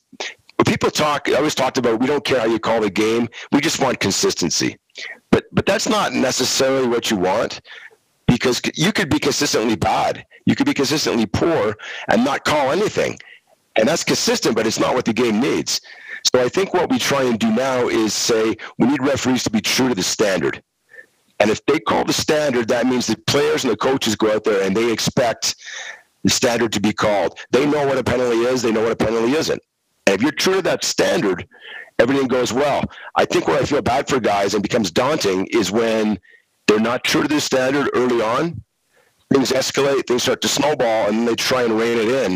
when 0.55 0.65
people 0.65 0.89
talk. 0.89 1.29
I 1.29 1.36
always 1.36 1.53
talked 1.53 1.77
about 1.77 1.99
we 1.99 2.08
don't 2.08 2.25
care 2.25 2.39
how 2.39 2.47
you 2.47 2.58
call 2.58 2.81
the 2.81 2.89
game. 2.89 3.29
We 3.51 3.62
just 3.62 3.79
want 3.79 3.99
consistency. 3.99 4.77
But 5.29 5.43
but 5.51 5.67
that's 5.67 5.88
not 5.88 6.12
necessarily 6.12 6.88
what 6.88 7.12
you 7.12 7.17
want 7.17 7.62
because 8.25 8.60
you 8.73 8.91
could 8.91 9.12
be 9.12 9.19
consistently 9.19 9.75
bad. 9.75 10.25
You 10.47 10.55
could 10.55 10.65
be 10.65 10.73
consistently 10.73 11.27
poor 11.27 11.75
and 12.08 12.25
not 12.25 12.45
call 12.45 12.71
anything. 12.71 13.19
And 13.75 13.88
that's 13.88 14.03
consistent, 14.03 14.55
but 14.55 14.65
it's 14.65 14.79
not 14.79 14.95
what 14.95 15.05
the 15.05 15.13
game 15.13 15.39
needs. 15.39 15.81
So 16.34 16.43
I 16.43 16.49
think 16.49 16.73
what 16.73 16.89
we 16.89 16.97
try 16.97 17.21
and 17.21 17.38
do 17.38 17.51
now 17.51 17.89
is 17.89 18.15
say 18.15 18.55
we 18.79 18.88
need 18.88 19.03
referees 19.03 19.43
to 19.43 19.51
be 19.51 19.62
true 19.62 19.89
to 19.89 19.93
the 19.93 20.01
standard. 20.01 20.63
And 21.39 21.50
if 21.50 21.65
they 21.65 21.80
call 21.80 22.06
the 22.06 22.13
standard, 22.13 22.67
that 22.69 22.86
means 22.86 23.08
the 23.08 23.17
players 23.28 23.63
and 23.63 23.71
the 23.71 23.78
coaches 23.78 24.15
go 24.15 24.34
out 24.34 24.43
there 24.43 24.63
and 24.63 24.76
they 24.76 24.91
expect 24.91 25.56
the 26.24 26.30
standard 26.30 26.71
to 26.74 26.80
be 26.80 26.93
called. 26.93 27.38
They 27.52 27.65
know 27.65 27.86
what 27.86 27.98
a 27.98 28.04
penalty 28.04 28.39
is, 28.39 28.62
they 28.62 28.71
know 28.71 28.84
what 28.84 28.91
a 28.91 28.95
penalty 28.95 29.34
isn't. 29.34 29.62
And 30.08 30.15
if 30.15 30.21
you're 30.21 30.32
true 30.32 30.56
to 30.56 30.62
that 30.63 30.84
standard, 30.84 31.48
everything 32.00 32.28
goes 32.28 32.54
well. 32.54 32.84
I 33.15 33.26
think 33.26 33.48
where 33.48 33.60
I 33.60 33.65
feel 33.65 33.82
bad 33.82 34.08
for 34.08 34.19
guys 34.19 34.54
and 34.54 34.63
becomes 34.63 34.91
daunting 34.91 35.48
is 35.52 35.71
when 35.71 36.19
they're 36.67 36.80
not 36.80 37.04
true 37.04 37.21
to 37.21 37.28
the 37.28 37.41
standard 37.41 37.89
early 37.93 38.21
on. 38.21 38.62
Things 39.34 39.52
escalate, 39.52 40.08
things 40.08 40.24
start 40.24 40.41
to 40.41 40.48
snowball, 40.48 41.10
and 41.10 41.28
they 41.28 41.36
try 41.36 41.63
and 41.63 41.78
rein 41.78 41.98
it 41.98 42.08
in. 42.08 42.34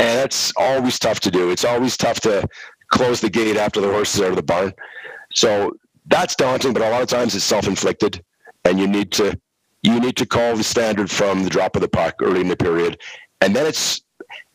And 0.00 0.18
that's 0.18 0.52
always 0.56 0.98
tough 0.98 1.20
to 1.20 1.30
do. 1.30 1.50
It's 1.50 1.64
always 1.64 1.96
tough 1.96 2.20
to 2.20 2.46
close 2.90 3.20
the 3.20 3.30
gate 3.30 3.56
after 3.56 3.80
the 3.80 3.88
horse 3.88 4.14
is 4.14 4.20
out 4.20 4.30
of 4.30 4.36
the 4.36 4.42
barn. 4.42 4.72
So 5.32 5.76
that's 6.08 6.34
daunting, 6.34 6.72
but 6.72 6.82
a 6.82 6.90
lot 6.90 7.02
of 7.02 7.08
times 7.08 7.34
it's 7.34 7.44
self-inflicted, 7.44 8.22
and 8.64 8.78
you 8.78 8.86
need 8.86 9.12
to 9.12 9.38
you 9.82 10.00
need 10.00 10.16
to 10.16 10.26
call 10.26 10.56
the 10.56 10.64
standard 10.64 11.10
from 11.10 11.44
the 11.44 11.50
drop 11.50 11.76
of 11.76 11.82
the 11.82 11.88
puck 11.88 12.16
early 12.20 12.40
in 12.40 12.48
the 12.48 12.56
period, 12.56 13.00
and 13.40 13.54
then 13.54 13.66
it's. 13.66 14.02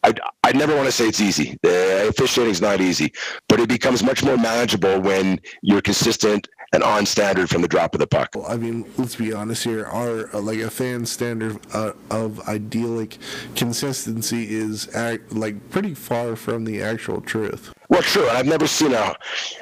I, 0.05 0.13
I 0.43 0.51
never 0.51 0.75
want 0.75 0.85
to 0.85 0.91
say 0.91 1.07
it's 1.07 1.21
easy. 1.21 1.57
The 1.63 2.07
officiating 2.09 2.51
is 2.51 2.61
not 2.61 2.81
easy, 2.81 3.13
but 3.47 3.61
it 3.61 3.69
becomes 3.69 4.03
much 4.03 4.21
more 4.21 4.37
manageable 4.37 4.99
when 4.99 5.39
you're 5.61 5.81
consistent 5.81 6.47
and 6.73 6.83
on 6.83 7.05
standard 7.05 7.49
from 7.49 7.61
the 7.61 7.67
drop 7.67 7.93
of 7.95 7.99
the 7.99 8.07
puck. 8.07 8.35
I 8.47 8.57
mean, 8.57 8.85
let's 8.97 9.15
be 9.15 9.31
honest 9.31 9.63
here. 9.63 9.85
Our 9.85 10.35
uh, 10.35 10.41
like 10.41 10.59
a 10.59 10.69
fan 10.69 11.05
standard 11.05 11.59
uh, 11.73 11.93
of 12.11 12.45
idyllic 12.49 13.17
consistency 13.55 14.53
is 14.53 14.93
act, 14.93 15.31
like 15.31 15.69
pretty 15.69 15.93
far 15.93 16.35
from 16.35 16.65
the 16.65 16.81
actual 16.81 17.21
truth. 17.21 17.72
Well, 17.89 18.01
true. 18.01 18.27
I've 18.29 18.45
never 18.45 18.65
seen 18.67 18.93
a, 18.93 19.13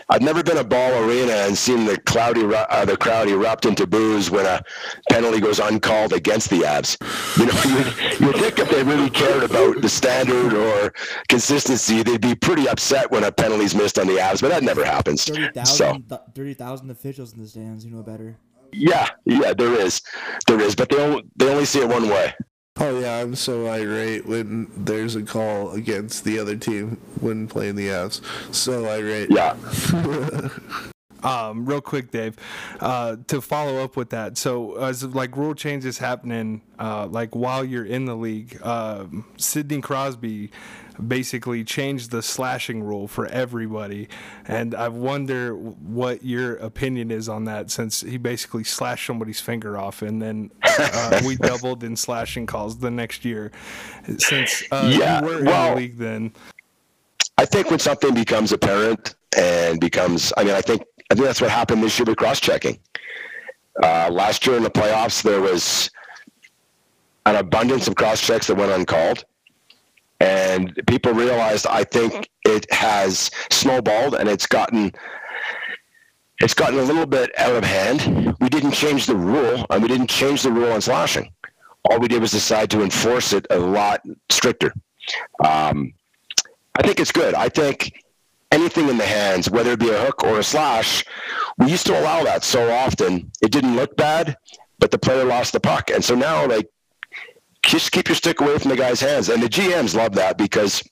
I've 0.10 0.22
never 0.22 0.44
been 0.44 0.58
a 0.58 0.64
ball 0.64 1.04
arena 1.04 1.34
and 1.34 1.58
seen 1.58 1.86
the 1.86 1.98
cloudy 2.02 2.44
uh, 2.44 2.86
the 2.86 2.96
crowd 2.98 3.28
erupt 3.28 3.66
into 3.66 3.86
boos 3.88 4.30
when 4.30 4.46
a 4.46 4.62
penalty 5.10 5.40
goes 5.40 5.60
uncalled 5.60 6.14
against 6.14 6.50
the 6.50 6.60
Avs. 6.62 6.98
You 7.38 7.48
know, 7.48 8.20
you, 8.20 8.28
you 8.28 8.34
think 8.34 8.60
if 8.60 8.70
they 8.70 8.84
really 8.84 9.10
cared 9.10 9.44
about 9.44 9.82
the 9.82 9.90
standard 9.90 10.54
or 10.54 10.94
consistency, 11.30 12.04
they'd 12.04 12.22
be 12.22 12.36
pretty 12.36 12.68
upset 12.68 13.10
when 13.12 13.24
a 13.24 13.32
penalty's 13.32 13.76
missed 13.76 13.98
on 14.00 14.08
the 14.08 14.14
Avs, 14.18 14.42
but 14.42 14.50
that 14.50 14.64
never 14.64 14.86
happens. 14.86 15.26
30,000 15.26 15.66
So 15.66 15.98
30,000 16.36 16.90
officials 16.92 17.34
in 17.34 17.40
the 17.42 17.48
stands, 17.48 17.84
you 17.86 17.92
know 17.92 18.04
better. 18.04 18.38
yeah, 18.74 19.10
yeah, 19.26 19.54
there 19.54 19.74
is, 19.74 20.02
there 20.48 20.60
is, 20.62 20.76
but 20.76 20.90
they 20.90 20.98
only, 20.98 21.24
they 21.36 21.50
only 21.50 21.66
see 21.66 21.80
it 21.80 21.88
one 21.90 22.08
way. 22.10 22.34
Oh 22.78 23.00
yeah, 23.00 23.18
I'm 23.18 23.36
so 23.36 23.68
irate 23.68 24.26
when 24.26 24.72
there's 24.76 25.16
a 25.16 25.24
call 25.24 25.72
against 25.72 26.24
the 26.24 26.40
other 26.40 26.56
team 26.56 26.98
when 27.20 27.48
playing 27.48 27.76
the 27.76 27.88
Avs. 27.90 28.22
So 28.54 28.86
irate. 28.88 29.30
Yeah. 29.30 29.56
Um, 31.24 31.68
real 31.68 31.82
quick, 31.82 32.10
Dave, 32.10 32.36
uh, 32.80 33.18
to 33.28 33.42
follow 33.42 33.84
up 33.84 33.96
with 33.96 34.10
that. 34.10 34.40
So, 34.40 34.78
as 34.78 35.04
like 35.04 35.38
rule 35.38 35.54
changes 35.54 36.00
happening, 36.00 36.64
uh, 36.80 37.06
like 37.06 37.36
while 37.36 37.64
you're 37.64 37.86
in 37.86 38.06
the 38.06 38.16
league, 38.16 38.60
um 38.66 39.26
Sidney 39.38 39.82
Crosby 39.82 40.50
basically 41.08 41.64
changed 41.64 42.12
the 42.12 42.22
slashing 42.22 42.84
rule 42.84 43.08
for 43.08 43.28
everybody, 43.28 44.08
and 44.46 44.76
I 44.76 44.88
wonder 44.88 45.56
what 45.56 46.24
your 46.24 46.56
opinion 46.58 47.12
is 47.12 47.30
on 47.30 47.46
that, 47.46 47.72
since 47.72 48.02
he 48.02 48.18
basically 48.18 48.64
slashed 48.64 49.06
somebody's 49.06 49.40
finger 49.40 49.78
off, 49.78 50.02
and 50.02 50.22
then 50.22 50.52
uh, 50.64 51.22
we 51.26 51.36
doubled 51.42 51.84
in 51.84 51.96
slashing 51.96 52.46
calls 52.46 52.80
the 52.80 52.92
next 52.92 53.26
year. 53.26 53.52
Since 54.18 54.64
uh, 54.72 54.92
Yeah, 54.94 55.22
you 55.22 55.28
were 55.28 55.40
in 55.40 55.46
the 55.46 55.74
league 55.76 55.98
then, 55.98 56.34
I 57.38 57.46
think 57.46 57.70
when 57.70 57.80
something 57.80 58.14
becomes 58.14 58.52
apparent 58.52 59.16
and 59.38 59.80
becomes, 59.80 60.32
I 60.38 60.44
mean, 60.44 60.54
I 60.54 60.62
think 60.62 60.84
I 61.12 61.16
think 61.16 61.26
that's 61.26 61.42
what 61.42 61.50
happened 61.50 61.84
this 61.84 62.00
year 62.00 62.06
with 62.06 62.18
cross 62.18 62.40
checking. 62.40 62.80
Uh, 63.84 64.10
last 64.10 64.46
year 64.46 64.56
in 64.56 64.64
the 64.64 64.70
playoffs, 64.70 65.22
there 65.22 65.42
was 65.42 65.90
an 67.26 67.36
abundance 67.36 67.88
of 67.88 67.96
cross 67.96 68.22
checks 68.22 68.48
that 68.48 68.56
went 68.56 68.72
uncalled, 68.72 69.26
and 70.22 70.80
people 70.88 71.14
realized. 71.14 71.66
I 71.68 71.84
think 71.84 72.30
it 72.46 72.72
has 72.72 73.32
snowballed, 73.50 74.14
and 74.16 74.30
it's 74.30 74.46
gotten 74.46 74.92
it's 76.40 76.54
gotten 76.54 76.80
a 76.80 76.84
little 76.84 77.06
bit 77.06 77.32
out 77.38 77.56
of 77.56 77.64
hand. 77.64 78.36
We 78.40 78.50
didn't 78.50 78.72
change 78.72 79.06
the 79.06 79.16
rule, 79.16 79.66
and 79.70 79.82
we 79.82 79.88
didn't 79.88 80.10
change 80.10 80.44
the 80.44 80.52
rule 80.52 80.72
on 80.72 80.82
slashing. 80.82 81.32
All 81.86 82.00
we 82.00 82.08
did 82.08 82.22
was 82.22 82.32
decide 82.32 82.70
to 82.72 82.84
enforce 82.84 83.34
it 83.34 83.46
a 83.50 83.58
lot 83.58 84.02
stricter. 84.30 84.74
Um, 85.44 85.94
I 86.76 86.84
think 86.84 87.00
it's 87.00 87.12
good. 87.12 87.34
I 87.34 87.50
think 87.50 88.04
anything 88.52 88.90
in 88.90 88.98
the 88.98 89.06
hands, 89.06 89.50
whether 89.50 89.72
it 89.72 89.80
be 89.80 89.90
a 89.90 90.00
hook 90.00 90.24
or 90.24 90.40
a 90.40 90.44
slash, 90.44 91.04
we 91.58 91.68
used 91.68 91.88
to 91.88 92.00
allow 92.00 92.24
that 92.24 92.44
so 92.44 92.72
often. 92.72 93.32
It 93.42 93.52
didn't 93.52 93.76
look 93.76 93.96
bad, 93.96 94.38
but 94.80 94.92
the 94.92 95.00
player 95.00 95.26
lost 95.26 95.54
the 95.54 95.60
puck. 95.60 95.90
And 95.90 96.04
so 96.04 96.16
now, 96.16 96.48
like, 96.48 96.70
just 97.64 97.92
keep 97.92 98.08
your 98.08 98.16
stick 98.16 98.42
away 98.42 98.58
from 98.58 98.70
the 98.70 98.78
guy's 98.78 99.00
hands. 99.00 99.30
And 99.30 99.42
the 99.42 99.50
GMs 99.50 99.96
love 99.96 100.14
that 100.16 100.38
because 100.38 100.84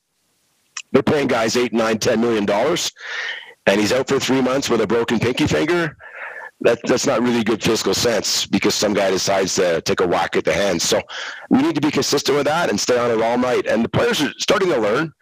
they're 0.91 1.03
paying 1.03 1.27
guys 1.27 1.55
eight, 1.57 1.73
nine, 1.73 1.99
ten 1.99 2.21
million 2.21 2.45
dollars, 2.45 2.91
and 3.65 3.79
he's 3.79 3.91
out 3.91 4.07
for 4.07 4.19
three 4.19 4.41
months 4.41 4.69
with 4.69 4.81
a 4.81 4.87
broken 4.87 5.19
pinky 5.19 5.47
finger. 5.47 5.95
That, 6.61 6.79
that's 6.83 7.05
not 7.05 7.21
really 7.21 7.43
good 7.43 7.63
fiscal 7.63 7.93
sense 7.93 8.45
because 8.45 8.75
some 8.75 8.93
guy 8.93 9.11
decides 9.11 9.55
to 9.55 9.81
take 9.81 10.01
a 10.01 10.07
whack 10.07 10.35
at 10.35 10.43
the 10.43 10.53
hands. 10.53 10.83
So 10.83 11.01
we 11.49 11.61
need 11.61 11.75
to 11.75 11.81
be 11.81 11.89
consistent 11.91 12.37
with 12.37 12.47
that 12.47 12.69
and 12.69 12.77
stay 12.77 12.97
on 12.97 13.11
it 13.11 13.21
all 13.23 13.37
night. 13.37 13.65
And 13.65 13.83
the 13.83 13.89
players 13.89 14.21
are 14.21 14.33
starting 14.39 14.67
to 14.69 14.77
learn. 14.77 15.13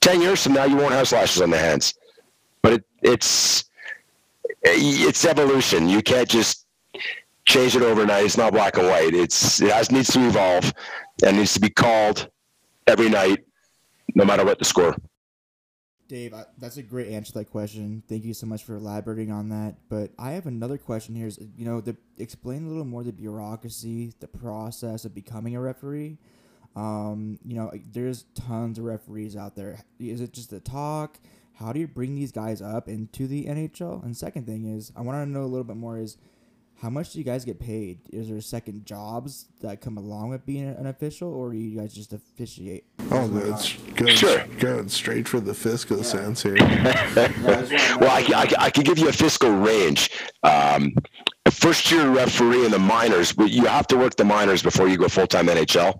Ten 0.00 0.22
years 0.22 0.42
from 0.42 0.54
now, 0.54 0.64
you 0.64 0.76
won't 0.76 0.92
have 0.92 1.08
slashes 1.08 1.42
on 1.42 1.50
the 1.50 1.58
hands, 1.58 1.94
but 2.62 2.72
it, 2.72 2.84
it's 3.02 3.64
it's 4.62 5.24
evolution. 5.24 5.88
You 5.88 6.02
can't 6.02 6.28
just 6.28 6.65
change 7.46 7.76
it 7.76 7.82
overnight. 7.82 8.24
It's 8.24 8.36
not 8.36 8.52
black 8.52 8.76
and 8.76 8.86
white. 8.86 9.14
It's 9.14 9.60
it 9.60 9.72
has 9.72 9.90
needs 9.90 10.12
to 10.12 10.26
evolve 10.26 10.72
and 11.24 11.38
needs 11.38 11.54
to 11.54 11.60
be 11.60 11.70
called 11.70 12.28
every 12.86 13.08
night, 13.08 13.44
no 14.14 14.24
matter 14.24 14.44
what 14.44 14.58
the 14.58 14.64
score. 14.64 14.94
Dave, 16.08 16.34
I, 16.34 16.44
that's 16.58 16.76
a 16.76 16.82
great 16.82 17.08
answer 17.08 17.32
to 17.32 17.38
that 17.40 17.50
question. 17.50 18.02
Thank 18.08 18.24
you 18.24 18.34
so 18.34 18.46
much 18.46 18.62
for 18.62 18.76
elaborating 18.76 19.32
on 19.32 19.48
that. 19.48 19.76
But 19.88 20.12
I 20.18 20.32
have 20.32 20.46
another 20.46 20.78
question 20.78 21.16
here. 21.16 21.26
Is 21.26 21.38
you 21.56 21.64
know, 21.64 21.80
the, 21.80 21.96
explain 22.18 22.64
a 22.64 22.68
little 22.68 22.84
more 22.84 23.02
the 23.02 23.12
bureaucracy, 23.12 24.12
the 24.20 24.28
process 24.28 25.04
of 25.04 25.14
becoming 25.14 25.56
a 25.56 25.60
referee. 25.60 26.18
Um, 26.76 27.38
you 27.44 27.56
know, 27.56 27.72
there's 27.90 28.24
tons 28.34 28.78
of 28.78 28.84
referees 28.84 29.34
out 29.34 29.56
there. 29.56 29.80
Is 29.98 30.20
it 30.20 30.32
just 30.32 30.50
the 30.50 30.60
talk? 30.60 31.18
How 31.54 31.72
do 31.72 31.80
you 31.80 31.88
bring 31.88 32.14
these 32.14 32.32
guys 32.32 32.60
up 32.60 32.86
into 32.86 33.26
the 33.26 33.46
NHL? 33.46 34.04
And 34.04 34.14
second 34.14 34.46
thing 34.46 34.66
is, 34.66 34.92
I 34.94 35.00
want 35.00 35.24
to 35.24 35.30
know 35.30 35.42
a 35.42 35.46
little 35.46 35.64
bit 35.64 35.76
more. 35.76 35.98
Is 35.98 36.18
how 36.82 36.90
much 36.90 37.12
do 37.12 37.18
you 37.18 37.24
guys 37.24 37.44
get 37.44 37.58
paid? 37.58 38.00
Is 38.12 38.28
there 38.28 38.40
second 38.40 38.84
jobs 38.84 39.46
that 39.62 39.80
come 39.80 39.96
along 39.96 40.28
with 40.30 40.44
being 40.44 40.68
an 40.68 40.86
official, 40.86 41.32
or 41.32 41.52
do 41.52 41.58
you 41.58 41.78
guys 41.78 41.94
just 41.94 42.12
officiate? 42.12 42.84
Oh, 43.10 43.26
that's 43.28 43.72
going, 43.94 44.14
Sure. 44.14 44.44
going 44.58 44.88
straight 44.88 45.26
for 45.26 45.40
the 45.40 45.54
fiscal 45.54 46.02
sense 46.04 46.42
here. 46.42 46.56
Well, 48.00 48.10
I, 48.10 48.24
I, 48.34 48.52
I 48.66 48.70
can 48.70 48.82
give 48.84 48.98
you 48.98 49.08
a 49.08 49.12
fiscal 49.12 49.50
range. 49.50 50.10
Um, 50.42 50.92
first 51.50 51.90
year 51.90 52.08
referee 52.10 52.64
in 52.66 52.70
the 52.70 52.78
minors, 52.78 53.32
but 53.32 53.50
you 53.50 53.64
have 53.64 53.86
to 53.88 53.96
work 53.96 54.16
the 54.16 54.24
minors 54.24 54.62
before 54.62 54.88
you 54.88 54.98
go 54.98 55.08
full 55.08 55.26
time 55.26 55.46
NHL, 55.46 55.98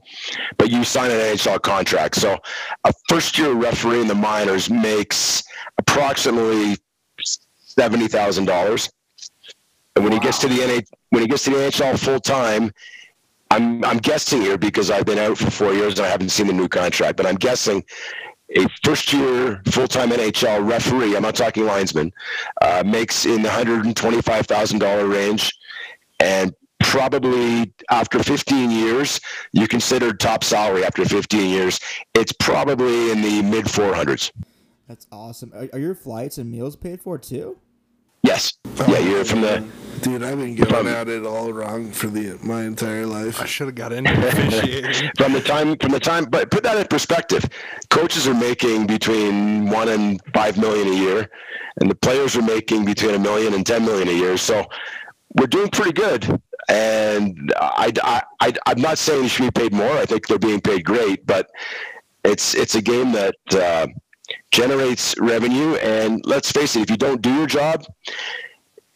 but 0.58 0.70
you 0.70 0.84
sign 0.84 1.10
an 1.10 1.16
NHL 1.18 1.62
contract. 1.62 2.16
So 2.16 2.36
a 2.84 2.92
first 3.08 3.38
year 3.38 3.52
referee 3.52 4.02
in 4.02 4.08
the 4.08 4.14
minors 4.14 4.68
makes 4.68 5.42
approximately 5.78 6.76
seventy 7.22 8.08
thousand 8.08 8.44
dollars. 8.44 8.90
And 9.96 10.04
when 10.04 10.12
he 10.12 10.20
gets 10.20 10.38
to 10.40 10.48
the 10.48 10.58
NH, 10.58 10.86
when 11.10 11.22
he 11.22 11.28
gets 11.28 11.44
to 11.44 11.50
the 11.50 11.56
NHL 11.56 11.98
full 11.98 12.20
time, 12.20 12.70
I'm 13.50 13.84
I'm 13.84 13.98
guessing 13.98 14.42
here 14.42 14.58
because 14.58 14.90
I've 14.90 15.06
been 15.06 15.18
out 15.18 15.38
for 15.38 15.50
four 15.50 15.72
years 15.72 15.98
and 15.98 16.06
I 16.06 16.10
haven't 16.10 16.28
seen 16.28 16.46
the 16.46 16.52
new 16.52 16.68
contract, 16.68 17.16
but 17.16 17.26
I'm 17.26 17.36
guessing 17.36 17.82
a 18.54 18.66
first 18.84 19.12
year 19.12 19.62
full 19.66 19.88
time 19.88 20.10
NHL 20.10 20.68
referee, 20.68 21.16
I'm 21.16 21.22
not 21.22 21.34
talking 21.34 21.64
linesman, 21.64 22.12
uh, 22.60 22.82
makes 22.86 23.26
in 23.26 23.42
the 23.42 23.48
$125,000 23.48 25.12
range. 25.12 25.52
And 26.20 26.54
probably 26.80 27.72
after 27.90 28.22
15 28.22 28.70
years, 28.70 29.20
you 29.52 29.66
considered 29.66 30.20
top 30.20 30.44
salary 30.44 30.84
after 30.84 31.04
15 31.04 31.50
years, 31.50 31.80
it's 32.14 32.32
probably 32.32 33.10
in 33.10 33.22
the 33.22 33.42
mid 33.42 33.66
400s. 33.66 34.30
That's 34.88 35.06
awesome. 35.10 35.52
Are, 35.54 35.68
are 35.72 35.78
your 35.78 35.94
flights 35.94 36.38
and 36.38 36.50
meals 36.50 36.76
paid 36.76 37.00
for 37.00 37.18
too? 37.18 37.58
Yes. 38.22 38.54
Yeah, 38.88 38.98
you're 38.98 39.24
from 39.24 39.42
the. 39.42 39.64
Dude, 40.02 40.22
I've 40.22 40.38
been 40.38 40.54
going 40.54 40.88
at 40.88 41.08
it 41.08 41.24
all 41.24 41.52
wrong 41.52 41.90
for 41.90 42.08
the 42.08 42.38
my 42.42 42.64
entire 42.64 43.06
life. 43.06 43.40
I 43.40 43.46
should 43.46 43.66
have 43.68 43.74
got 43.74 43.92
into 43.92 44.12
officiating. 44.12 45.10
from 45.16 45.32
the 45.32 45.40
time 45.40 45.76
from 45.78 45.90
the 45.90 45.98
time 46.00 46.26
but 46.26 46.50
put 46.50 46.62
that 46.64 46.76
in 46.76 46.86
perspective 46.86 47.44
coaches 47.88 48.28
are 48.28 48.34
making 48.34 48.86
between 48.86 49.70
one 49.70 49.88
and 49.88 50.20
five 50.34 50.58
million 50.58 50.88
a 50.88 50.96
year 50.96 51.30
and 51.80 51.90
the 51.90 51.94
players 51.94 52.36
are 52.36 52.42
making 52.42 52.84
between 52.84 53.14
a 53.14 53.18
million 53.18 53.54
and 53.54 53.66
ten 53.66 53.84
million 53.86 54.06
a 54.08 54.12
year 54.12 54.36
so 54.36 54.66
we're 55.34 55.46
doing 55.46 55.68
pretty 55.70 55.92
good 55.92 56.40
and 56.68 57.52
I, 57.56 57.90
I, 58.02 58.22
I 58.40 58.52
i'm 58.66 58.80
not 58.80 58.98
saying 58.98 59.22
you 59.24 59.28
should 59.28 59.54
be 59.54 59.60
paid 59.62 59.72
more 59.72 59.96
i 59.96 60.04
think 60.04 60.26
they're 60.26 60.38
being 60.38 60.60
paid 60.60 60.84
great 60.84 61.26
but 61.26 61.48
it's 62.22 62.54
it's 62.54 62.74
a 62.74 62.82
game 62.82 63.12
that 63.12 63.36
uh, 63.54 63.86
generates 64.50 65.14
revenue 65.18 65.74
and 65.76 66.24
let's 66.26 66.50
face 66.50 66.76
it 66.76 66.82
if 66.82 66.90
you 66.90 66.96
don't 66.96 67.22
do 67.22 67.32
your 67.34 67.46
job 67.46 67.84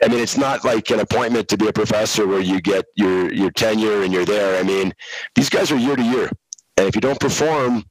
I 0.03 0.09
mean, 0.09 0.21
it's 0.21 0.39
not 0.39 0.65
like 0.65 0.91
an 0.91 1.01
appointment 1.01 1.49
to 1.49 1.59
be 1.59 1.69
a 1.69 1.73
professor 1.73 2.27
where 2.27 2.41
you 2.41 2.61
get 2.61 2.87
your 2.95 3.33
your 3.33 3.51
tenure 3.51 4.03
and 4.03 4.13
you're 4.13 4.25
there. 4.25 4.59
I 4.59 4.63
mean, 4.63 4.95
these 5.35 5.51
guys 5.51 5.71
are 5.71 5.77
year 5.77 5.95
to 5.95 6.03
year, 6.03 6.31
and 6.79 6.89
if 6.89 6.95
you 6.95 7.03
don't 7.03 7.21
perform, 7.21 7.85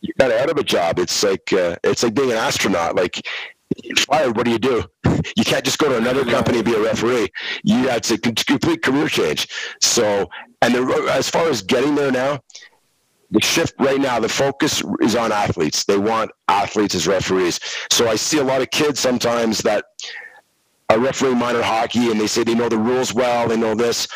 you're 0.00 0.14
kind 0.18 0.32
of 0.32 0.40
out 0.40 0.50
of 0.50 0.56
a 0.56 0.64
job. 0.64 0.98
It's 0.98 1.22
like 1.22 1.52
uh, 1.52 1.76
it's 1.84 2.02
like 2.02 2.14
being 2.14 2.30
an 2.30 2.38
astronaut. 2.38 2.96
Like 2.96 3.20
fired, 3.98 4.36
what 4.36 4.44
do 4.44 4.50
you 4.52 4.58
do? 4.58 4.84
You 5.36 5.44
can't 5.44 5.64
just 5.64 5.78
go 5.78 5.88
to 5.88 5.96
another 5.96 6.24
company 6.24 6.58
and 6.58 6.66
be 6.66 6.74
a 6.74 6.80
referee. 6.80 7.28
You 7.62 7.88
it's 7.90 8.10
a 8.10 8.18
complete 8.18 8.82
career 8.82 9.08
change. 9.08 9.46
So, 9.80 10.28
and 10.60 10.74
the, 10.74 11.10
as 11.12 11.30
far 11.30 11.48
as 11.48 11.62
getting 11.62 11.94
there 11.94 12.10
now, 12.10 12.40
the 13.32 13.40
shift 13.40 13.74
right 13.78 14.00
now, 14.00 14.20
the 14.20 14.28
focus 14.28 14.82
is 15.00 15.16
on 15.16 15.32
athletes. 15.32 15.84
They 15.84 15.96
want 15.96 16.30
athletes 16.48 16.94
as 16.94 17.06
referees. 17.06 17.58
So 17.90 18.08
I 18.08 18.16
see 18.16 18.38
a 18.38 18.44
lot 18.44 18.60
of 18.60 18.70
kids 18.70 19.00
sometimes 19.00 19.58
that 19.60 19.86
are 20.90 20.98
refereeing 20.98 21.38
minor 21.38 21.62
hockey 21.62 22.10
and 22.10 22.20
they 22.20 22.26
say 22.26 22.44
they 22.44 22.54
know 22.54 22.68
the 22.68 22.76
rules 22.76 23.14
well, 23.14 23.48
they 23.48 23.56
know 23.56 23.74
this. 23.74 24.06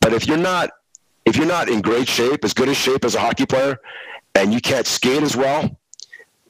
But 0.00 0.14
if 0.14 0.26
you're 0.26 0.38
not 0.38 0.70
if 1.24 1.36
you're 1.36 1.46
not 1.46 1.68
in 1.68 1.80
great 1.80 2.08
shape, 2.08 2.44
as 2.44 2.52
good 2.52 2.68
a 2.68 2.74
shape 2.74 3.04
as 3.04 3.14
a 3.14 3.20
hockey 3.20 3.46
player, 3.46 3.78
and 4.34 4.52
you 4.52 4.60
can't 4.60 4.86
skate 4.86 5.22
as 5.22 5.36
well, 5.36 5.78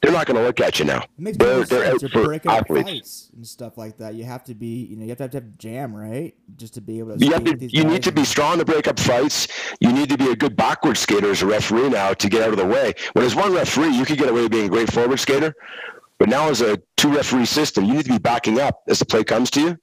they're 0.03 0.13
not 0.13 0.27
going 0.27 0.37
to 0.37 0.43
look 0.43 0.61
at 0.61 0.81
you 0.81 0.85
now. 0.85 1.05
They're, 1.17 1.65
they're 1.65 1.93
out 1.93 2.01
for 2.01 2.25
breaking 2.25 2.51
up 2.51 2.63
athletes. 2.63 2.91
fights 2.91 3.31
and 3.37 3.47
stuff 3.47 3.79
like 3.79 3.99
that. 3.99 4.15
You 4.15 4.25
have 4.25 4.43
to 4.45 4.55
be, 4.55 4.85
you 4.85 4.97
know, 4.97 5.05
you 5.05 5.11
have 5.11 5.19
to 5.19 5.25
have, 5.25 5.31
to 5.31 5.37
have 5.39 5.59
jam, 5.59 5.95
right? 5.95 6.35
Just 6.57 6.75
to 6.75 6.81
be 6.81 6.99
able 6.99 7.17
to. 7.17 7.25
You, 7.25 7.39
to, 7.39 7.57
these 7.57 7.73
you 7.73 7.85
need 7.85 8.03
to 8.03 8.13
be 8.13 8.25
strong 8.25 8.59
to 8.59 8.65
break 8.65 8.89
up 8.89 8.99
fights. 8.99 9.47
You 9.81 9.93
need 9.93 10.09
to 10.09 10.19
be 10.19 10.29
a 10.31 10.37
good 10.37 10.57
backward 10.57 10.99
skater 10.99 11.31
as 11.31 11.43
a 11.43 11.47
referee 11.47 11.89
now 11.89 12.15
to 12.15 12.29
get 12.29 12.43
out 12.43 12.51
of 12.51 12.57
the 12.57 12.67
way. 12.67 12.95
When 13.13 13.23
there's 13.23 13.37
one 13.37 13.55
referee, 13.55 13.97
you 13.97 14.05
could 14.05 14.19
get 14.19 14.29
away 14.29 14.43
with 14.43 14.51
being 14.51 14.67
a 14.67 14.71
great 14.71 14.93
forward 14.93 15.21
skater. 15.21 15.55
But 16.19 16.29
now 16.29 16.49
as 16.49 16.61
a 16.61 16.81
two 16.97 17.15
referee 17.15 17.47
system, 17.47 17.85
you 17.85 17.95
need 17.95 18.05
to 18.05 18.13
be 18.13 18.19
backing 18.19 18.61
up 18.61 18.83
as 18.89 18.99
the 18.99 19.05
play 19.05 19.25
comes 19.25 19.51
to 19.53 19.61
you. 19.61 19.79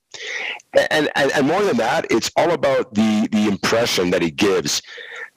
And, 0.90 1.10
and, 1.16 1.32
and 1.32 1.48
more 1.48 1.64
than 1.64 1.78
that, 1.78 2.08
it's 2.10 2.32
all 2.36 2.52
about 2.52 2.94
the, 2.94 3.28
the 3.32 3.48
impression 3.48 4.12
that 4.12 4.22
he 4.22 4.32
gives. 4.32 4.82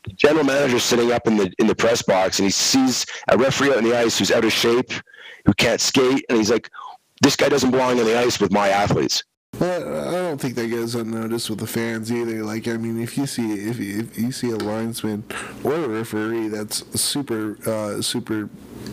The 0.04 0.12
general 0.14 0.44
manager 0.44 0.78
sitting 0.78 1.12
up 1.12 1.26
in 1.26 1.36
the 1.36 1.52
in 1.58 1.66
the 1.66 1.74
press 1.74 2.02
box 2.02 2.38
and 2.38 2.46
he 2.46 2.50
sees 2.50 3.06
a 3.28 3.38
referee 3.38 3.70
out 3.70 3.78
on 3.78 3.84
the 3.84 3.96
ice 3.96 4.18
who's 4.18 4.32
out 4.32 4.44
of 4.44 4.52
shape, 4.52 4.90
who 5.46 5.54
can't 5.54 5.80
skate, 5.80 6.24
and 6.28 6.38
he's 6.38 6.50
like, 6.50 6.68
"This 7.22 7.36
guy 7.36 7.48
doesn't 7.48 7.70
belong 7.70 8.00
on 8.00 8.06
the 8.06 8.18
ice 8.18 8.40
with 8.40 8.52
my 8.52 8.68
athletes." 8.68 9.22
Well, 9.60 10.08
I 10.08 10.12
don't 10.12 10.40
think 10.40 10.54
that 10.54 10.68
goes 10.68 10.94
unnoticed 10.94 11.50
with 11.50 11.60
the 11.60 11.66
fans 11.66 12.10
either. 12.10 12.42
Like, 12.42 12.66
I 12.66 12.76
mean, 12.78 13.00
if 13.00 13.18
you 13.18 13.26
see 13.26 13.52
if 13.52 13.78
you, 13.78 14.00
if 14.00 14.18
you 14.18 14.32
see 14.32 14.50
a 14.50 14.56
linesman 14.56 15.24
or 15.62 15.74
a 15.74 15.88
referee 15.88 16.48
that's 16.48 17.00
super 17.00 17.58
uh, 17.68 18.00
super, 18.00 18.48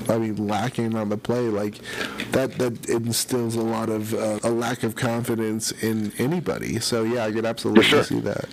I 0.09 0.17
mean, 0.17 0.47
lacking 0.47 0.95
on 0.95 1.09
the 1.09 1.17
play, 1.17 1.47
like 1.47 1.79
that 2.33 2.57
that 2.59 2.89
instills 2.89 3.55
a 3.55 3.61
lot 3.61 3.89
of 3.89 4.13
uh, 4.13 4.39
a 4.43 4.51
lack 4.51 4.83
of 4.83 4.95
confidence 4.95 5.71
in 5.71 6.11
anybody. 6.19 6.79
So 6.79 7.03
yeah, 7.03 7.25
I 7.25 7.31
could 7.31 7.45
absolutely 7.45 7.85
sure. 7.85 8.03
see 8.03 8.19
that. 8.19 8.47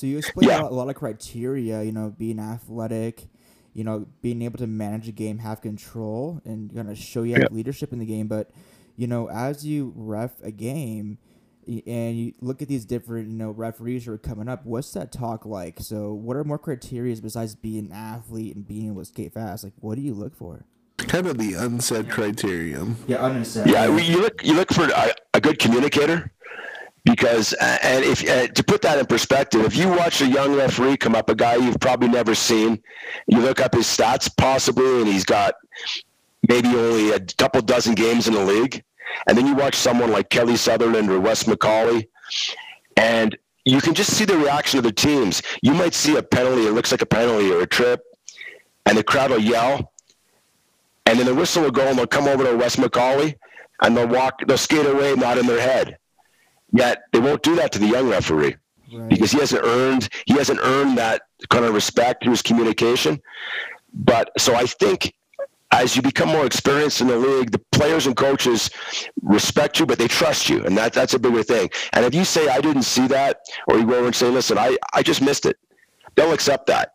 So 0.00 0.06
you 0.06 0.16
explain 0.16 0.48
Yeah. 0.48 0.60
a, 0.60 0.62
lot, 0.62 0.72
a 0.72 0.74
lot 0.74 0.88
of 0.88 0.94
criteria, 0.94 1.82
you 1.82 1.92
know, 1.92 2.08
being 2.16 2.38
athletic, 2.38 3.28
you 3.74 3.84
know, 3.84 4.06
being 4.22 4.40
able 4.40 4.56
to 4.56 4.66
manage 4.66 5.06
a 5.08 5.12
game, 5.12 5.36
have 5.40 5.60
control, 5.60 6.40
and 6.46 6.74
kind 6.74 6.88
of 6.88 6.96
show 6.96 7.22
you 7.22 7.34
have 7.34 7.42
Yeah. 7.42 7.48
leadership 7.56 7.92
in 7.92 7.98
the 7.98 8.06
game. 8.06 8.26
But 8.26 8.50
you 8.96 9.06
know, 9.06 9.28
as 9.28 9.64
you 9.66 9.92
ref 9.94 10.32
a 10.42 10.50
game, 10.50 11.18
and 11.86 12.16
you 12.18 12.32
look 12.40 12.62
at 12.62 12.68
these 12.68 12.84
different, 12.86 13.28
you 13.28 13.36
know, 13.36 13.50
referees 13.50 14.06
who 14.06 14.12
are 14.12 14.18
coming 14.18 14.48
up, 14.48 14.64
what's 14.64 14.90
that 14.92 15.12
talk 15.12 15.44
like? 15.44 15.80
So, 15.80 16.14
what 16.14 16.34
are 16.36 16.44
more 16.44 16.58
criteria 16.58 17.14
besides 17.16 17.54
being 17.54 17.86
an 17.86 17.92
athlete 17.92 18.56
and 18.56 18.66
being 18.66 18.86
able 18.88 19.02
to 19.02 19.04
skate 19.04 19.34
fast? 19.34 19.64
Like, 19.64 19.74
what 19.80 19.96
do 19.96 20.00
you 20.02 20.14
look 20.14 20.34
for? 20.34 20.64
Kind 20.96 21.26
of 21.26 21.36
the 21.36 21.52
unsaid 21.54 22.08
criterion. 22.10 22.96
Yeah, 23.06 23.26
unnecessary. 23.26 23.70
Yeah, 23.70 23.94
you 23.98 24.20
look 24.22 24.42
you 24.44 24.54
look 24.54 24.72
for 24.72 24.84
a, 24.88 25.12
a 25.34 25.40
good 25.42 25.58
communicator, 25.58 26.32
because 27.04 27.54
and 27.54 28.04
if 28.04 28.28
uh, 28.28 28.46
to 28.48 28.62
put 28.62 28.82
that 28.82 28.98
in 28.98 29.06
perspective 29.06 29.64
if 29.64 29.74
you 29.74 29.88
watch 29.88 30.20
a 30.20 30.26
young 30.26 30.54
referee 30.54 30.96
come 30.96 31.14
up 31.14 31.30
a 31.30 31.34
guy 31.34 31.56
you've 31.56 31.80
probably 31.80 32.08
never 32.08 32.34
seen 32.34 32.80
you 33.26 33.38
look 33.38 33.60
up 33.60 33.74
his 33.74 33.86
stats 33.86 34.30
possibly 34.36 35.00
and 35.00 35.08
he's 35.08 35.24
got 35.24 35.54
maybe 36.48 36.68
only 36.68 37.10
a 37.10 37.20
couple 37.20 37.60
dozen 37.62 37.94
games 37.94 38.28
in 38.28 38.34
the 38.34 38.44
league. 38.44 38.82
And 39.26 39.36
then 39.36 39.46
you 39.46 39.54
watch 39.54 39.74
someone 39.74 40.10
like 40.10 40.30
kelly 40.30 40.56
sutherland 40.56 41.10
or 41.10 41.20
wes 41.20 41.44
mccauley 41.44 42.08
and 42.96 43.36
you 43.64 43.80
can 43.80 43.94
just 43.94 44.14
see 44.14 44.24
the 44.24 44.36
reaction 44.36 44.78
of 44.78 44.84
the 44.84 44.92
teams. 44.92 45.42
You 45.62 45.74
might 45.74 45.94
see 45.94 46.16
a 46.16 46.22
penalty 46.22 46.66
it 46.66 46.72
looks 46.72 46.90
like 46.90 47.02
a 47.02 47.06
penalty 47.06 47.50
or 47.50 47.60
a 47.60 47.66
trip 47.66 48.02
and 48.86 48.96
the 48.96 49.04
crowd 49.04 49.30
will 49.30 49.40
yell 49.40 49.92
and 51.06 51.18
then 51.18 51.26
the 51.26 51.34
whistle 51.34 51.62
will 51.62 51.70
go 51.70 51.86
and 51.88 51.98
they'll 51.98 52.06
come 52.06 52.28
over 52.28 52.44
to 52.44 52.56
wes 52.56 52.76
mccauley 52.76 53.34
and 53.82 53.96
they'll 53.96 54.08
walk 54.08 54.40
they'll 54.46 54.58
skate 54.58 54.86
away 54.86 55.14
not 55.14 55.38
in 55.38 55.46
their 55.46 55.60
head 55.60 55.98
Yet 56.72 57.02
they 57.12 57.18
won't 57.18 57.42
do 57.42 57.56
that 57.56 57.72
to 57.72 57.78
the 57.78 57.86
young 57.86 58.08
referee 58.08 58.56
right. 58.92 59.08
because 59.08 59.32
he 59.32 59.38
hasn't 59.38 59.64
earned 59.64 60.08
he 60.26 60.34
hasn't 60.34 60.60
earned 60.62 60.98
that 60.98 61.22
kind 61.48 61.64
of 61.64 61.74
respect 61.74 62.22
through 62.22 62.32
his 62.32 62.42
communication. 62.42 63.20
But 63.92 64.30
so 64.38 64.54
I 64.54 64.66
think 64.66 65.14
as 65.72 65.94
you 65.94 66.02
become 66.02 66.28
more 66.28 66.44
experienced 66.46 67.00
in 67.00 67.06
the 67.06 67.16
league, 67.16 67.52
the 67.52 67.60
players 67.72 68.06
and 68.06 68.16
coaches 68.16 68.70
respect 69.22 69.78
you, 69.78 69.86
but 69.86 69.98
they 69.98 70.08
trust 70.08 70.48
you, 70.48 70.64
and 70.64 70.76
that 70.76 70.92
that's 70.92 71.14
a 71.14 71.18
bigger 71.18 71.42
thing. 71.42 71.70
And 71.92 72.04
if 72.04 72.14
you 72.14 72.24
say 72.24 72.48
I 72.48 72.60
didn't 72.60 72.82
see 72.82 73.06
that, 73.08 73.40
or 73.68 73.78
you 73.78 73.86
go 73.86 73.94
over 73.94 74.06
and 74.06 74.14
say, 74.14 74.28
"Listen, 74.28 74.58
I 74.58 74.76
I 74.92 75.02
just 75.02 75.22
missed 75.22 75.46
it," 75.46 75.56
they'll 76.14 76.32
accept 76.32 76.66
that. 76.66 76.94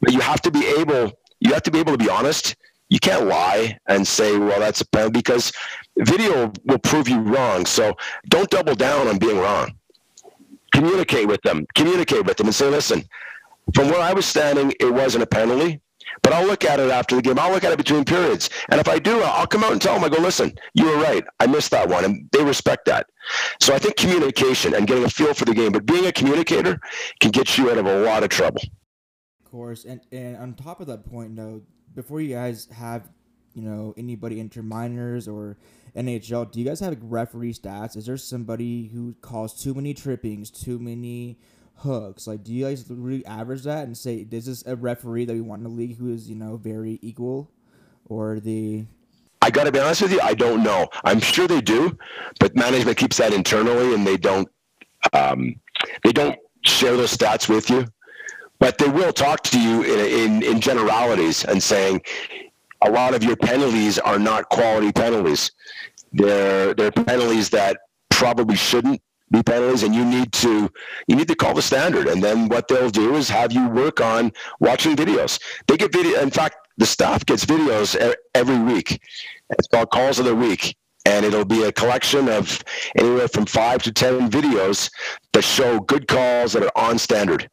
But 0.00 0.12
you 0.12 0.20
have 0.20 0.40
to 0.42 0.50
be 0.50 0.66
able 0.66 1.12
you 1.40 1.52
have 1.52 1.62
to 1.64 1.70
be 1.70 1.78
able 1.78 1.92
to 1.92 1.98
be 1.98 2.10
honest. 2.10 2.56
You 2.88 3.00
can't 3.00 3.26
lie 3.26 3.78
and 3.86 4.06
say, 4.06 4.36
"Well, 4.36 4.60
that's 4.60 4.80
a 4.80 4.86
penalty," 4.86 5.18
because 5.18 5.52
video 5.98 6.52
will 6.64 6.78
prove 6.78 7.08
you 7.08 7.20
wrong. 7.20 7.66
So 7.66 7.94
don't 8.28 8.50
double 8.50 8.74
down 8.74 9.08
on 9.08 9.18
being 9.18 9.38
wrong. 9.38 9.76
Communicate 10.72 11.28
with 11.28 11.42
them. 11.42 11.66
Communicate 11.74 12.24
with 12.26 12.36
them 12.36 12.46
and 12.46 12.54
say, 12.54 12.68
listen, 12.68 13.04
from 13.74 13.88
where 13.88 14.00
I 14.00 14.12
was 14.12 14.26
standing, 14.26 14.74
it 14.80 14.92
wasn't 14.92 15.22
a 15.22 15.26
penalty, 15.26 15.80
but 16.22 16.32
I'll 16.32 16.46
look 16.46 16.64
at 16.64 16.80
it 16.80 16.90
after 16.90 17.16
the 17.16 17.22
game. 17.22 17.38
I'll 17.38 17.52
look 17.52 17.64
at 17.64 17.72
it 17.72 17.78
between 17.78 18.04
periods. 18.04 18.50
And 18.70 18.80
if 18.80 18.88
I 18.88 18.98
do, 18.98 19.20
I'll 19.22 19.46
come 19.46 19.64
out 19.64 19.72
and 19.72 19.80
tell 19.80 19.94
them, 19.94 20.04
I 20.04 20.08
go, 20.14 20.20
listen, 20.20 20.52
you 20.74 20.86
were 20.86 20.98
right. 20.98 21.24
I 21.40 21.46
missed 21.46 21.70
that 21.70 21.88
one. 21.88 22.04
And 22.04 22.28
they 22.32 22.42
respect 22.42 22.86
that. 22.86 23.06
So 23.60 23.74
I 23.74 23.78
think 23.78 23.96
communication 23.96 24.74
and 24.74 24.86
getting 24.86 25.04
a 25.04 25.08
feel 25.08 25.32
for 25.32 25.44
the 25.44 25.54
game, 25.54 25.72
but 25.72 25.86
being 25.86 26.06
a 26.06 26.12
communicator 26.12 26.78
can 27.20 27.30
get 27.30 27.56
you 27.56 27.70
out 27.70 27.78
of 27.78 27.86
a 27.86 28.00
lot 28.00 28.22
of 28.22 28.28
trouble. 28.28 28.62
Of 29.44 29.50
course. 29.50 29.84
And, 29.84 30.00
and 30.12 30.36
on 30.36 30.54
top 30.54 30.80
of 30.80 30.88
that 30.88 31.06
point, 31.08 31.36
though, 31.36 31.62
before 31.94 32.20
you 32.20 32.34
guys 32.34 32.66
have, 32.66 33.08
you 33.54 33.62
know, 33.62 33.94
anybody 33.96 34.40
enter 34.40 34.62
minors 34.62 35.28
or 35.28 35.56
NHL, 35.96 36.50
do 36.50 36.58
you 36.58 36.66
guys 36.66 36.80
have 36.80 36.96
referee 37.02 37.54
stats? 37.54 37.96
Is 37.96 38.06
there 38.06 38.16
somebody 38.16 38.88
who 38.88 39.14
calls 39.20 39.60
too 39.60 39.74
many 39.74 39.94
trippings, 39.94 40.50
too 40.50 40.78
many 40.78 41.38
hooks? 41.76 42.26
Like, 42.26 42.42
do 42.42 42.52
you 42.52 42.64
guys 42.64 42.84
really 42.88 43.24
average 43.26 43.62
that 43.62 43.86
and 43.86 43.96
say, 43.96 44.24
this 44.24 44.48
is 44.48 44.64
a 44.66 44.74
referee 44.74 45.24
that 45.26 45.34
we 45.34 45.40
want 45.40 45.60
in 45.60 45.64
the 45.64 45.70
league 45.70 45.96
who 45.96 46.12
is, 46.12 46.28
you 46.28 46.34
know, 46.34 46.56
very 46.56 46.98
equal? 47.02 47.50
Or 48.06 48.40
the. 48.40 48.86
I 49.40 49.50
got 49.50 49.64
to 49.64 49.72
be 49.72 49.78
honest 49.78 50.02
with 50.02 50.12
you, 50.12 50.20
I 50.20 50.34
don't 50.34 50.62
know. 50.62 50.88
I'm 51.04 51.20
sure 51.20 51.46
they 51.46 51.60
do, 51.60 51.96
but 52.40 52.56
management 52.56 52.96
keeps 52.96 53.18
that 53.18 53.32
internally 53.32 53.94
and 53.94 54.06
they 54.06 54.16
don't. 54.16 54.48
Um, 55.12 55.56
they 56.02 56.12
don't 56.12 56.38
share 56.64 56.96
those 56.96 57.14
stats 57.16 57.48
with 57.48 57.68
you, 57.70 57.84
but 58.58 58.78
they 58.78 58.88
will 58.88 59.12
talk 59.12 59.42
to 59.44 59.60
you 59.60 59.82
in, 59.82 60.00
in, 60.00 60.42
in 60.42 60.60
generalities 60.60 61.44
and 61.44 61.62
saying, 61.62 62.00
a 62.84 62.90
lot 62.90 63.14
of 63.14 63.24
your 63.24 63.36
penalties 63.36 63.98
are 63.98 64.18
not 64.18 64.48
quality 64.50 64.92
penalties. 64.92 65.50
They're 66.12 66.74
they're 66.74 66.92
penalties 66.92 67.50
that 67.50 67.78
probably 68.10 68.56
shouldn't 68.56 69.00
be 69.30 69.42
penalties, 69.42 69.82
and 69.82 69.94
you 69.94 70.04
need 70.04 70.32
to 70.34 70.70
you 71.08 71.16
need 71.16 71.28
to 71.28 71.34
call 71.34 71.54
the 71.54 71.62
standard. 71.62 72.06
And 72.06 72.22
then 72.22 72.48
what 72.48 72.68
they'll 72.68 72.90
do 72.90 73.16
is 73.16 73.28
have 73.30 73.52
you 73.52 73.68
work 73.68 74.00
on 74.00 74.32
watching 74.60 74.94
videos. 74.94 75.40
They 75.66 75.76
get 75.76 75.92
video. 75.92 76.20
In 76.20 76.30
fact, 76.30 76.56
the 76.76 76.86
staff 76.86 77.24
gets 77.26 77.44
videos 77.44 77.96
every 78.34 78.58
week. 78.58 79.00
It's 79.50 79.68
called 79.68 79.90
calls 79.90 80.18
of 80.18 80.26
the 80.26 80.36
week, 80.36 80.76
and 81.06 81.24
it'll 81.24 81.44
be 81.44 81.64
a 81.64 81.72
collection 81.72 82.28
of 82.28 82.62
anywhere 82.96 83.28
from 83.28 83.46
five 83.46 83.82
to 83.84 83.92
ten 83.92 84.30
videos 84.30 84.90
that 85.32 85.42
show 85.42 85.80
good 85.80 86.06
calls 86.06 86.52
that 86.52 86.62
are 86.62 86.76
on 86.76 86.98
standard. 86.98 87.48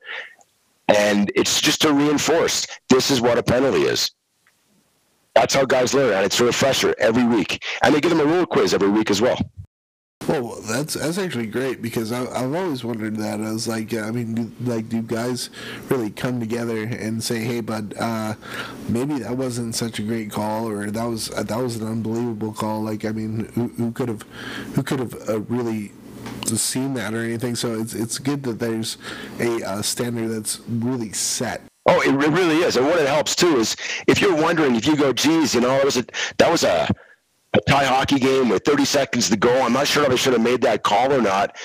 And 0.87 1.31
it's 1.35 1.61
just 1.61 1.81
to 1.83 1.93
reinforce 1.93 2.67
this 2.89 3.11
is 3.11 3.21
what 3.21 3.37
a 3.37 3.43
penalty 3.43 3.83
is. 3.83 4.11
That's 5.35 5.53
how 5.53 5.65
guys 5.65 5.93
learn, 5.93 6.13
and 6.13 6.25
it's 6.25 6.39
a 6.39 6.45
refresher 6.45 6.93
every 6.99 7.23
week. 7.23 7.63
And 7.83 7.95
they 7.95 8.01
give 8.01 8.11
them 8.11 8.19
a 8.19 8.25
rule 8.25 8.45
quiz 8.45 8.73
every 8.73 8.89
week 8.89 9.09
as 9.09 9.21
well. 9.21 9.37
Well, 10.27 10.61
that's 10.61 10.93
that's 10.93 11.17
actually 11.17 11.47
great 11.47 11.81
because 11.81 12.11
I, 12.11 12.19
have 12.19 12.53
always 12.53 12.83
wondered 12.83 13.15
that. 13.17 13.41
I 13.41 13.51
was 13.51 13.67
like, 13.67 13.93
I 13.93 14.11
mean, 14.11 14.35
do, 14.35 14.51
like, 14.61 14.87
do 14.87 15.01
guys 15.01 15.49
really 15.89 16.11
come 16.11 16.39
together 16.39 16.83
and 16.83 17.23
say, 17.23 17.39
"Hey, 17.39 17.59
bud, 17.59 17.95
uh, 17.99 18.35
maybe 18.87 19.19
that 19.19 19.35
wasn't 19.35 19.73
such 19.73 19.97
a 19.97 20.03
great 20.03 20.29
call, 20.29 20.69
or 20.69 20.91
that 20.91 21.05
was 21.05 21.29
that 21.29 21.57
was 21.57 21.77
an 21.77 21.87
unbelievable 21.87 22.53
call." 22.53 22.83
Like, 22.83 23.03
I 23.03 23.11
mean, 23.11 23.45
who 23.77 23.91
could 23.91 24.09
have 24.09 24.21
who 24.75 24.83
could 24.83 24.99
have 24.99 25.27
uh, 25.27 25.39
really 25.41 25.91
seen 26.45 26.93
that 26.93 27.15
or 27.15 27.23
anything? 27.23 27.55
So 27.55 27.73
it's 27.79 27.95
it's 27.95 28.19
good 28.19 28.43
that 28.43 28.59
there's 28.59 28.97
a 29.39 29.63
uh, 29.63 29.81
standard 29.81 30.27
that's 30.27 30.59
really 30.69 31.13
set 31.13 31.63
Oh, 31.87 32.01
it 32.01 32.11
really 32.11 32.57
is. 32.57 32.77
And 32.77 32.85
what 32.85 32.99
it 32.99 33.07
helps 33.07 33.35
too 33.35 33.57
is 33.57 33.75
if 34.07 34.21
you're 34.21 34.35
wondering, 34.35 34.75
if 34.75 34.85
you 34.85 34.95
go, 34.95 35.11
geez, 35.11 35.55
you 35.55 35.61
know, 35.61 35.75
it 35.75 35.85
was 35.85 35.97
a, 35.97 36.05
that 36.37 36.51
was 36.51 36.63
a, 36.63 36.87
a 37.53 37.59
tie 37.67 37.85
hockey 37.85 38.19
game 38.19 38.49
with 38.49 38.63
30 38.63 38.85
seconds 38.85 39.29
to 39.29 39.37
go. 39.37 39.61
I'm 39.61 39.73
not 39.73 39.87
sure 39.87 40.03
if 40.03 40.11
I 40.11 40.15
should 40.15 40.33
have 40.33 40.41
made 40.41 40.61
that 40.61 40.83
call 40.83 41.11
or 41.11 41.21
not. 41.21 41.57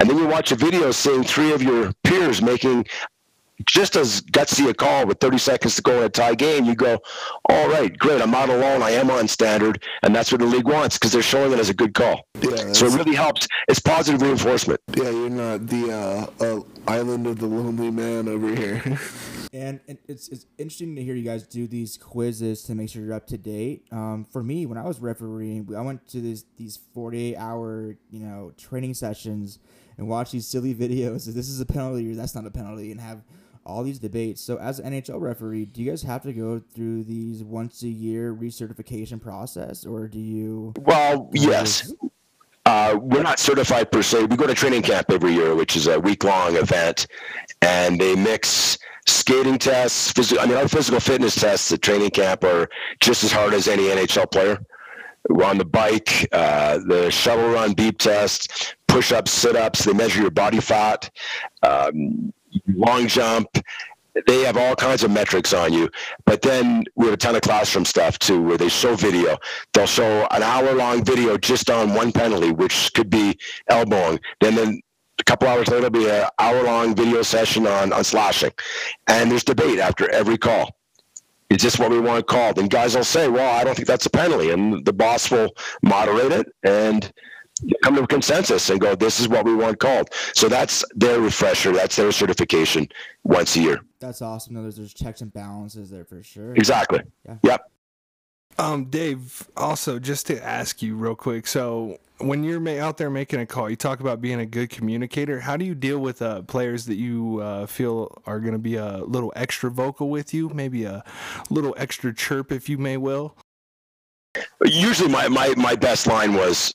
And 0.00 0.08
then 0.08 0.18
you 0.18 0.26
watch 0.26 0.50
a 0.50 0.56
video 0.56 0.90
seeing 0.90 1.22
three 1.22 1.52
of 1.52 1.62
your 1.62 1.92
peers 2.04 2.42
making 2.42 2.86
just 3.66 3.96
as 3.96 4.20
gutsy 4.20 4.68
a 4.68 4.74
call 4.74 5.06
with 5.06 5.18
30 5.20 5.38
seconds 5.38 5.76
to 5.76 5.82
go 5.82 5.98
in 5.98 6.04
a 6.04 6.08
tie 6.08 6.34
game, 6.34 6.64
you 6.64 6.74
go, 6.74 6.98
all 7.48 7.68
right, 7.68 7.96
great, 7.98 8.20
I'm 8.22 8.30
not 8.30 8.48
alone. 8.48 8.82
I 8.82 8.90
am 8.90 9.10
on 9.10 9.28
standard, 9.28 9.82
and 10.02 10.14
that's 10.14 10.32
what 10.32 10.40
the 10.40 10.46
league 10.46 10.66
wants 10.66 10.98
because 10.98 11.12
they're 11.12 11.22
showing 11.22 11.52
it 11.52 11.58
as 11.58 11.68
a 11.68 11.74
good 11.74 11.94
call. 11.94 12.26
Yeah, 12.40 12.72
so 12.72 12.86
it 12.86 12.94
really 12.94 13.14
helps. 13.14 13.46
It's 13.68 13.80
positive 13.80 14.22
reinforcement. 14.22 14.80
Yeah, 14.96 15.10
you're 15.10 15.30
not 15.30 15.66
the 15.66 15.92
uh, 16.40 16.44
uh, 16.44 16.60
island 16.86 17.26
of 17.26 17.38
the 17.38 17.46
lonely 17.46 17.90
man 17.90 18.28
over 18.28 18.54
here. 18.54 18.82
and, 19.52 19.80
and 19.88 19.98
it's, 20.08 20.28
it's 20.28 20.46
interesting 20.58 20.96
to 20.96 21.02
hear 21.02 21.14
you 21.14 21.24
guys 21.24 21.42
do 21.44 21.66
these 21.66 21.96
quizzes 21.96 22.62
to 22.64 22.74
make 22.74 22.88
sure 22.90 23.02
you're 23.02 23.14
up 23.14 23.26
to 23.28 23.38
date. 23.38 23.84
Um, 23.92 24.24
for 24.30 24.42
me, 24.42 24.66
when 24.66 24.78
I 24.78 24.82
was 24.82 25.00
refereeing, 25.00 25.68
I 25.76 25.80
went 25.80 26.06
to 26.08 26.20
this, 26.20 26.44
these 26.56 26.78
48 26.94 27.36
hour, 27.36 27.96
you 28.10 28.20
know, 28.20 28.52
training 28.56 28.94
sessions 28.94 29.58
and 29.98 30.08
watch 30.08 30.30
these 30.30 30.46
silly 30.46 30.74
videos. 30.86 31.26
This 31.26 31.48
is 31.48 31.60
a 31.60 31.66
penalty 31.66 32.10
or 32.10 32.14
that's 32.14 32.34
not 32.34 32.46
a 32.46 32.50
penalty, 32.50 32.90
and 32.90 33.00
have 33.00 33.22
all 33.64 33.82
these 33.82 33.98
debates. 33.98 34.40
So, 34.40 34.56
as 34.58 34.78
an 34.78 34.92
NHL 34.92 35.20
referee, 35.20 35.66
do 35.66 35.82
you 35.82 35.90
guys 35.90 36.02
have 36.02 36.22
to 36.22 36.32
go 36.32 36.60
through 36.74 37.04
these 37.04 37.42
once 37.44 37.82
a 37.82 37.88
year 37.88 38.34
recertification 38.34 39.20
process, 39.20 39.84
or 39.84 40.08
do 40.08 40.18
you? 40.18 40.74
Well, 40.78 41.30
yes. 41.32 41.92
Uh, 42.66 42.96
we're 43.00 43.22
not 43.22 43.38
certified 43.38 43.90
per 43.90 44.02
se. 44.02 44.24
We 44.24 44.36
go 44.36 44.46
to 44.46 44.54
training 44.54 44.82
camp 44.82 45.10
every 45.10 45.32
year, 45.32 45.54
which 45.54 45.76
is 45.76 45.86
a 45.86 45.98
week 45.98 46.24
long 46.24 46.56
event, 46.56 47.06
and 47.62 47.98
they 48.00 48.14
mix 48.14 48.78
skating 49.06 49.58
tests. 49.58 50.12
Phys- 50.12 50.38
I 50.38 50.46
mean, 50.46 50.56
our 50.56 50.68
physical 50.68 51.00
fitness 51.00 51.34
tests 51.34 51.72
at 51.72 51.82
training 51.82 52.10
camp 52.10 52.44
are 52.44 52.68
just 53.00 53.24
as 53.24 53.32
hard 53.32 53.54
as 53.54 53.66
any 53.66 53.84
NHL 53.84 54.30
player. 54.30 54.58
We're 55.28 55.44
on 55.44 55.58
the 55.58 55.64
bike, 55.64 56.28
uh, 56.32 56.78
the 56.86 57.10
shuttle 57.10 57.50
run 57.50 57.72
beep 57.72 57.98
test, 57.98 58.76
push 58.86 59.12
ups, 59.12 59.30
sit 59.30 59.56
ups. 59.56 59.84
They 59.84 59.92
measure 59.92 60.20
your 60.20 60.30
body 60.30 60.60
fat. 60.60 61.10
Um, 61.62 62.32
long 62.76 63.08
jump. 63.08 63.48
They 64.26 64.42
have 64.42 64.56
all 64.56 64.74
kinds 64.74 65.04
of 65.04 65.10
metrics 65.10 65.52
on 65.52 65.72
you. 65.72 65.88
But 66.24 66.42
then 66.42 66.84
we 66.96 67.06
have 67.06 67.14
a 67.14 67.16
ton 67.16 67.36
of 67.36 67.42
classroom 67.42 67.84
stuff 67.84 68.18
too, 68.18 68.42
where 68.42 68.58
they 68.58 68.68
show 68.68 68.96
video. 68.96 69.38
They'll 69.72 69.86
show 69.86 70.26
an 70.30 70.42
hour 70.42 70.74
long 70.74 71.04
video 71.04 71.38
just 71.38 71.70
on 71.70 71.94
one 71.94 72.10
penalty, 72.12 72.50
which 72.50 72.92
could 72.94 73.08
be 73.08 73.38
elbowing. 73.68 74.18
Then 74.40 74.56
then 74.56 74.80
a 75.20 75.24
couple 75.24 75.48
hours 75.48 75.68
later, 75.68 75.86
it'll 75.86 75.90
be 75.90 76.08
an 76.08 76.26
hour 76.38 76.62
long 76.64 76.94
video 76.94 77.22
session 77.22 77.66
on, 77.66 77.92
on 77.92 78.02
slashing. 78.02 78.52
And 79.06 79.30
there's 79.30 79.44
debate 79.44 79.78
after 79.78 80.10
every 80.10 80.38
call. 80.38 80.76
Is 81.50 81.62
this 81.62 81.78
what 81.78 81.90
we 81.90 82.00
want 82.00 82.26
called? 82.26 82.58
And 82.58 82.70
guys 82.70 82.96
will 82.96 83.04
say, 83.04 83.28
well, 83.28 83.58
I 83.58 83.64
don't 83.64 83.74
think 83.74 83.88
that's 83.88 84.06
a 84.06 84.10
penalty. 84.10 84.50
And 84.50 84.84
the 84.84 84.92
boss 84.92 85.30
will 85.30 85.50
moderate 85.82 86.32
it. 86.32 86.46
And 86.62 87.12
come 87.82 87.96
to 87.96 88.02
a 88.02 88.06
consensus 88.06 88.70
and 88.70 88.80
go, 88.80 88.94
this 88.94 89.20
is 89.20 89.28
what 89.28 89.44
we 89.44 89.54
want 89.54 89.78
called. 89.78 90.10
So 90.34 90.48
that's 90.48 90.84
their 90.94 91.20
refresher. 91.20 91.72
That's 91.72 91.96
their 91.96 92.12
certification 92.12 92.88
once 93.24 93.56
a 93.56 93.60
year. 93.60 93.80
That's 93.98 94.22
awesome. 94.22 94.54
There's, 94.54 94.76
there's 94.76 94.94
checks 94.94 95.20
and 95.20 95.32
balances 95.32 95.90
there 95.90 96.04
for 96.04 96.22
sure. 96.22 96.54
Exactly. 96.54 97.00
Yeah. 97.26 97.36
Yep. 97.42 97.70
Um, 98.58 98.86
Dave, 98.86 99.48
also 99.56 99.98
just 99.98 100.26
to 100.26 100.44
ask 100.44 100.82
you 100.82 100.96
real 100.96 101.14
quick. 101.14 101.46
So 101.46 101.98
when 102.18 102.44
you're 102.44 102.66
out 102.80 102.98
there 102.98 103.08
making 103.08 103.40
a 103.40 103.46
call, 103.46 103.70
you 103.70 103.76
talk 103.76 104.00
about 104.00 104.20
being 104.20 104.40
a 104.40 104.44
good 104.44 104.68
communicator. 104.68 105.40
How 105.40 105.56
do 105.56 105.64
you 105.64 105.74
deal 105.74 105.98
with 105.98 106.20
uh, 106.20 106.42
players 106.42 106.84
that 106.86 106.96
you 106.96 107.40
uh, 107.40 107.66
feel 107.66 108.20
are 108.26 108.40
going 108.40 108.52
to 108.52 108.58
be 108.58 108.74
a 108.76 108.98
little 109.04 109.32
extra 109.34 109.70
vocal 109.70 110.10
with 110.10 110.34
you? 110.34 110.50
Maybe 110.50 110.84
a 110.84 111.02
little 111.48 111.74
extra 111.78 112.12
chirp, 112.12 112.52
if 112.52 112.68
you 112.68 112.76
may 112.76 112.98
will. 112.98 113.34
Usually, 114.64 115.10
my, 115.10 115.28
my, 115.28 115.54
my 115.56 115.74
best 115.74 116.06
line 116.06 116.34
was, 116.34 116.72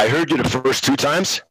I 0.00 0.08
heard 0.08 0.30
you 0.30 0.38
the 0.38 0.48
first 0.48 0.82
two 0.82 0.96
times. 0.96 1.42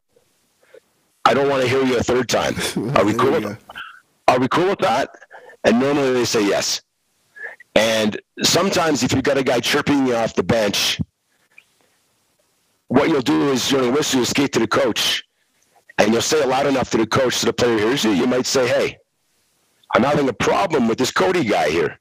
I 1.24 1.34
don't 1.34 1.48
want 1.48 1.62
to 1.62 1.68
hear 1.68 1.84
you 1.84 1.96
a 1.98 2.02
third 2.02 2.28
time. 2.28 2.56
Are 2.96 3.04
we 3.04 3.14
cool? 3.14 3.30
With, 3.30 3.64
are 4.26 4.40
we 4.40 4.48
cool 4.48 4.70
with 4.70 4.80
that? 4.80 5.08
And 5.62 5.78
normally 5.78 6.12
they 6.14 6.24
say 6.24 6.44
yes. 6.44 6.82
And 7.76 8.20
sometimes 8.42 9.04
if 9.04 9.12
you've 9.12 9.22
got 9.22 9.38
a 9.38 9.44
guy 9.44 9.60
chirping 9.60 10.04
you 10.04 10.16
off 10.16 10.34
the 10.34 10.42
bench, 10.42 11.00
what 12.88 13.08
you'll 13.08 13.20
do 13.20 13.52
is 13.52 13.70
you'll 13.70 13.92
whistle, 13.92 14.18
you'll 14.18 14.26
skate 14.26 14.52
to 14.54 14.58
the 14.58 14.66
coach, 14.66 15.22
and 15.98 16.12
you'll 16.12 16.20
say 16.20 16.40
it 16.40 16.48
loud 16.48 16.66
enough 16.66 16.90
to 16.90 16.96
the 16.96 17.06
coach 17.06 17.34
so 17.36 17.46
the 17.46 17.52
player 17.52 17.78
hears 17.78 18.02
you. 18.02 18.10
You 18.10 18.26
might 18.26 18.46
say, 18.46 18.66
"Hey, 18.66 18.98
I'm 19.94 20.02
having 20.02 20.28
a 20.28 20.32
problem 20.32 20.88
with 20.88 20.98
this 20.98 21.12
Cody 21.12 21.44
guy 21.44 21.70
here," 21.70 22.00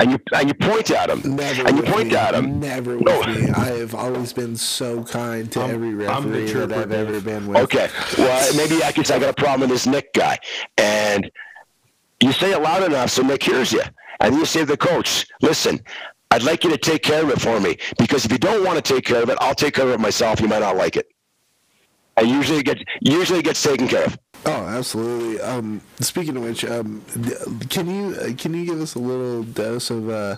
and 0.00 0.10
you 0.12 0.18
and 0.34 0.48
you 0.48 0.54
point 0.54 0.90
at 0.90 1.08
him, 1.10 1.36
Never 1.36 1.66
and 1.66 1.76
you 1.76 1.82
with 1.82 1.92
point 1.92 2.08
me. 2.08 2.16
at 2.16 2.34
him. 2.34 2.60
Never 2.60 2.96
with 2.96 3.06
No. 3.06 3.22
me. 3.22 3.50
I 3.50 3.66
have 3.78 3.94
always 3.94 4.32
been 4.32 4.56
so 4.56 5.04
kind 5.04 5.50
to 5.52 5.60
every 5.62 6.06
I'm 6.06 6.30
the 6.32 6.40
referee 6.40 6.66
that 6.66 6.72
I've 6.78 6.92
ever 6.92 7.20
been 7.20 7.46
with. 7.46 7.56
Okay. 7.58 7.88
Well, 8.18 8.54
maybe 8.56 8.82
I 8.82 8.92
could 8.92 9.08
I 9.10 9.18
got 9.18 9.30
a 9.30 9.34
problem 9.34 9.60
with 9.62 9.70
this 9.70 9.86
Nick 9.86 10.12
guy. 10.12 10.38
And 10.78 11.30
you 12.20 12.32
say 12.32 12.52
it 12.52 12.60
loud 12.60 12.82
enough 12.82 13.10
so 13.10 13.22
Nick 13.22 13.42
hears 13.42 13.72
you. 13.72 13.82
And 14.20 14.34
you 14.34 14.44
say 14.44 14.60
to 14.60 14.66
the 14.66 14.76
coach, 14.76 15.26
listen, 15.42 15.80
I'd 16.30 16.42
like 16.42 16.64
you 16.64 16.70
to 16.70 16.78
take 16.78 17.02
care 17.02 17.22
of 17.22 17.30
it 17.30 17.40
for 17.40 17.60
me. 17.60 17.76
Because 17.98 18.24
if 18.24 18.32
you 18.32 18.38
don't 18.38 18.64
want 18.64 18.82
to 18.82 18.94
take 18.94 19.04
care 19.04 19.22
of 19.22 19.28
it, 19.28 19.38
I'll 19.40 19.54
take 19.54 19.74
care 19.74 19.84
of 19.86 19.90
it 19.92 20.00
myself. 20.00 20.40
You 20.40 20.48
might 20.48 20.60
not 20.60 20.76
like 20.76 20.96
it. 20.96 21.06
And 22.16 22.28
usually 22.28 22.60
it 22.60 22.64
gets, 22.64 22.82
usually 23.00 23.40
it 23.40 23.44
gets 23.44 23.62
taken 23.62 23.86
care 23.88 24.04
of. 24.04 24.18
Oh, 24.46 24.50
absolutely. 24.66 25.40
Um, 25.40 25.80
speaking 26.00 26.36
of 26.36 26.42
which, 26.42 26.64
um, 26.66 27.02
can 27.70 27.88
you 27.88 28.14
uh, 28.16 28.34
can 28.36 28.52
you 28.52 28.66
give 28.66 28.80
us 28.80 28.94
a 28.94 28.98
little 28.98 29.42
dose 29.42 29.88
of 29.90 30.10
uh, 30.10 30.36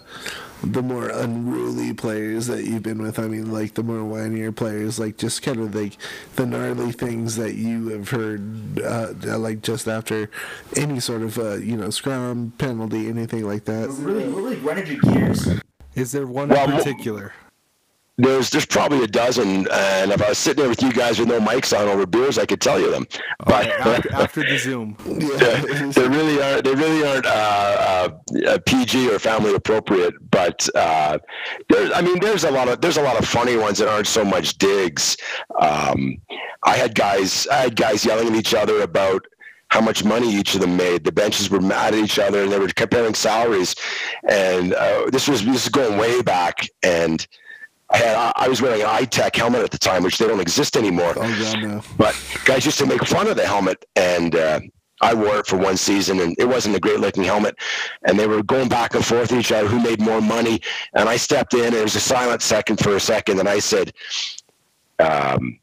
the 0.63 0.81
more 0.81 1.09
unruly 1.09 1.93
players 1.93 2.47
that 2.47 2.65
you've 2.65 2.85
been 2.85 3.03
with? 3.03 3.19
I 3.19 3.27
mean, 3.27 3.51
like 3.51 3.75
the 3.75 3.83
more 3.83 3.99
whinier 4.09 4.55
players, 4.55 5.01
like 5.01 5.17
just 5.17 5.43
kind 5.43 5.59
of 5.59 5.75
like 5.75 5.97
the 6.37 6.47
gnarly 6.47 6.93
things 6.93 7.35
that 7.35 7.55
you 7.55 7.89
have 7.89 8.11
heard, 8.11 8.81
uh, 8.81 9.13
like 9.39 9.63
just 9.63 9.89
after 9.89 10.31
any 10.77 11.01
sort 11.01 11.23
of 11.23 11.37
uh, 11.39 11.55
you 11.55 11.77
know 11.77 11.91
scrum 11.91 12.53
penalty, 12.59 13.09
anything 13.09 13.45
like 13.45 13.65
that. 13.65 13.89
Really, 13.89 14.29
really 14.29 14.57
grinded 14.57 14.87
your 14.87 15.01
gears. 15.01 15.49
Is 15.97 16.13
there 16.13 16.27
one 16.29 16.49
Well, 16.51 16.65
in 16.67 16.71
mo- 16.71 16.77
particular? 16.77 17.33
There's, 18.19 18.49
there's 18.49 18.65
probably 18.65 19.05
a 19.05 19.07
dozen. 19.07 19.69
And 19.71 20.11
if 20.11 20.23
I 20.23 20.31
was 20.31 20.39
sitting 20.39 20.63
there 20.63 20.71
with 20.71 20.83
you 20.83 20.93
guys 20.93 21.19
with 21.19 21.29
no 21.29 21.39
mics 21.39 21.79
on 21.79 21.87
over 21.87 22.07
beers, 22.07 22.39
I 22.39 22.47
could 22.47 22.63
tell 22.63 22.81
you 22.81 22.91
them. 22.91 23.07
But 23.45 23.67
after, 23.67 24.13
after 24.15 24.43
the 24.43 24.59
Zoom. 24.59 24.97
Yeah. 25.07 25.91
they 25.93 26.09
really 26.09 26.41
are. 26.41 26.63
They 26.63 26.75
really 26.75 27.07
aren't 27.07 27.27
uh, 27.27 28.09
uh, 28.47 28.59
PG 28.65 29.11
or 29.11 29.19
family 29.19 29.55
appropriate. 29.55 30.15
But 30.31 30.67
uh, 30.75 31.19
there's, 31.69 31.93
I 31.93 32.01
mean, 32.01 32.19
there's 32.21 32.45
a 32.45 32.51
lot 32.51 32.69
of 32.69 32.81
there's 32.81 32.97
a 32.97 33.03
lot 33.03 33.19
of 33.19 33.29
funny 33.29 33.57
ones 33.57 33.79
that 33.79 33.89
aren't 33.89 34.07
so 34.07 34.25
much 34.25 34.57
digs. 34.57 35.17
Um, 35.61 36.17
I 36.63 36.77
had 36.77 36.95
guys, 36.95 37.47
I 37.49 37.57
had 37.57 37.77
guys 37.77 38.05
yelling 38.05 38.29
at 38.29 38.35
each 38.35 38.55
other 38.55 38.81
about 38.81 39.27
how 39.69 39.81
much 39.81 40.05
money 40.05 40.33
each 40.33 40.55
of 40.55 40.61
them 40.63 40.77
made. 40.77 41.05
The 41.05 41.13
benches 41.13 41.51
were 41.51 41.61
mad 41.61 41.93
at 41.93 42.01
each 42.01 42.19
other, 42.19 42.45
and 42.45 42.53
they 42.53 42.59
were 42.59 42.69
comparing 42.69 43.15
salaries. 43.15 43.75
And 44.27 44.73
uh, 44.73 45.11
this 45.11 45.29
was 45.29 45.45
this 45.45 45.65
is 45.65 45.69
going 45.69 45.99
way 45.99 46.23
back, 46.23 46.67
and. 46.83 47.27
I, 47.91 47.99
had, 47.99 48.33
I 48.37 48.49
was 48.49 48.61
wearing 48.61 48.83
an 48.83 48.89
iTech 48.89 49.37
helmet 49.37 49.63
at 49.63 49.71
the 49.71 49.79
time, 49.79 50.03
which 50.03 50.19
they 50.19 50.27
don't 50.27 50.41
exist 50.41 50.77
anymore. 50.77 51.15
Oh 51.17 51.39
god, 51.53 51.63
no. 51.63 51.83
but 51.97 52.17
guys 52.45 52.65
used 52.65 52.79
to 52.79 52.87
make 52.87 53.05
fun 53.05 53.29
of 53.29 53.37
the 53.37 53.47
helmet 53.47 53.85
and 53.95 54.35
uh, 54.35 54.61
I 55.01 55.15
wore 55.15 55.39
it 55.39 55.47
for 55.47 55.57
one 55.57 55.77
season 55.77 56.21
and 56.21 56.35
it 56.39 56.47
wasn't 56.47 56.75
a 56.75 56.81
great 56.81 57.01
looking 57.01 57.23
helmet. 57.23 57.57
And 58.07 58.19
they 58.19 58.27
were 58.27 58.43
going 58.43 58.69
back 58.69 58.95
and 58.95 59.05
forth 59.05 59.31
with 59.31 59.41
each 59.41 59.53
other 59.53 59.69
who 59.69 59.81
made 59.81 60.01
more 60.01 60.21
money. 60.21 60.61
And 60.95 61.09
I 61.09 61.17
stepped 61.17 61.55
in 61.55 61.67
and 61.67 61.75
it 61.75 61.83
was 61.83 61.95
a 61.95 62.01
silent 62.01 62.43
second 62.43 62.81
for 62.81 62.97
a 62.97 63.01
second 63.01 63.39
and 63.39 63.49
I 63.49 63.59
said 63.59 63.93
um, 64.99 65.59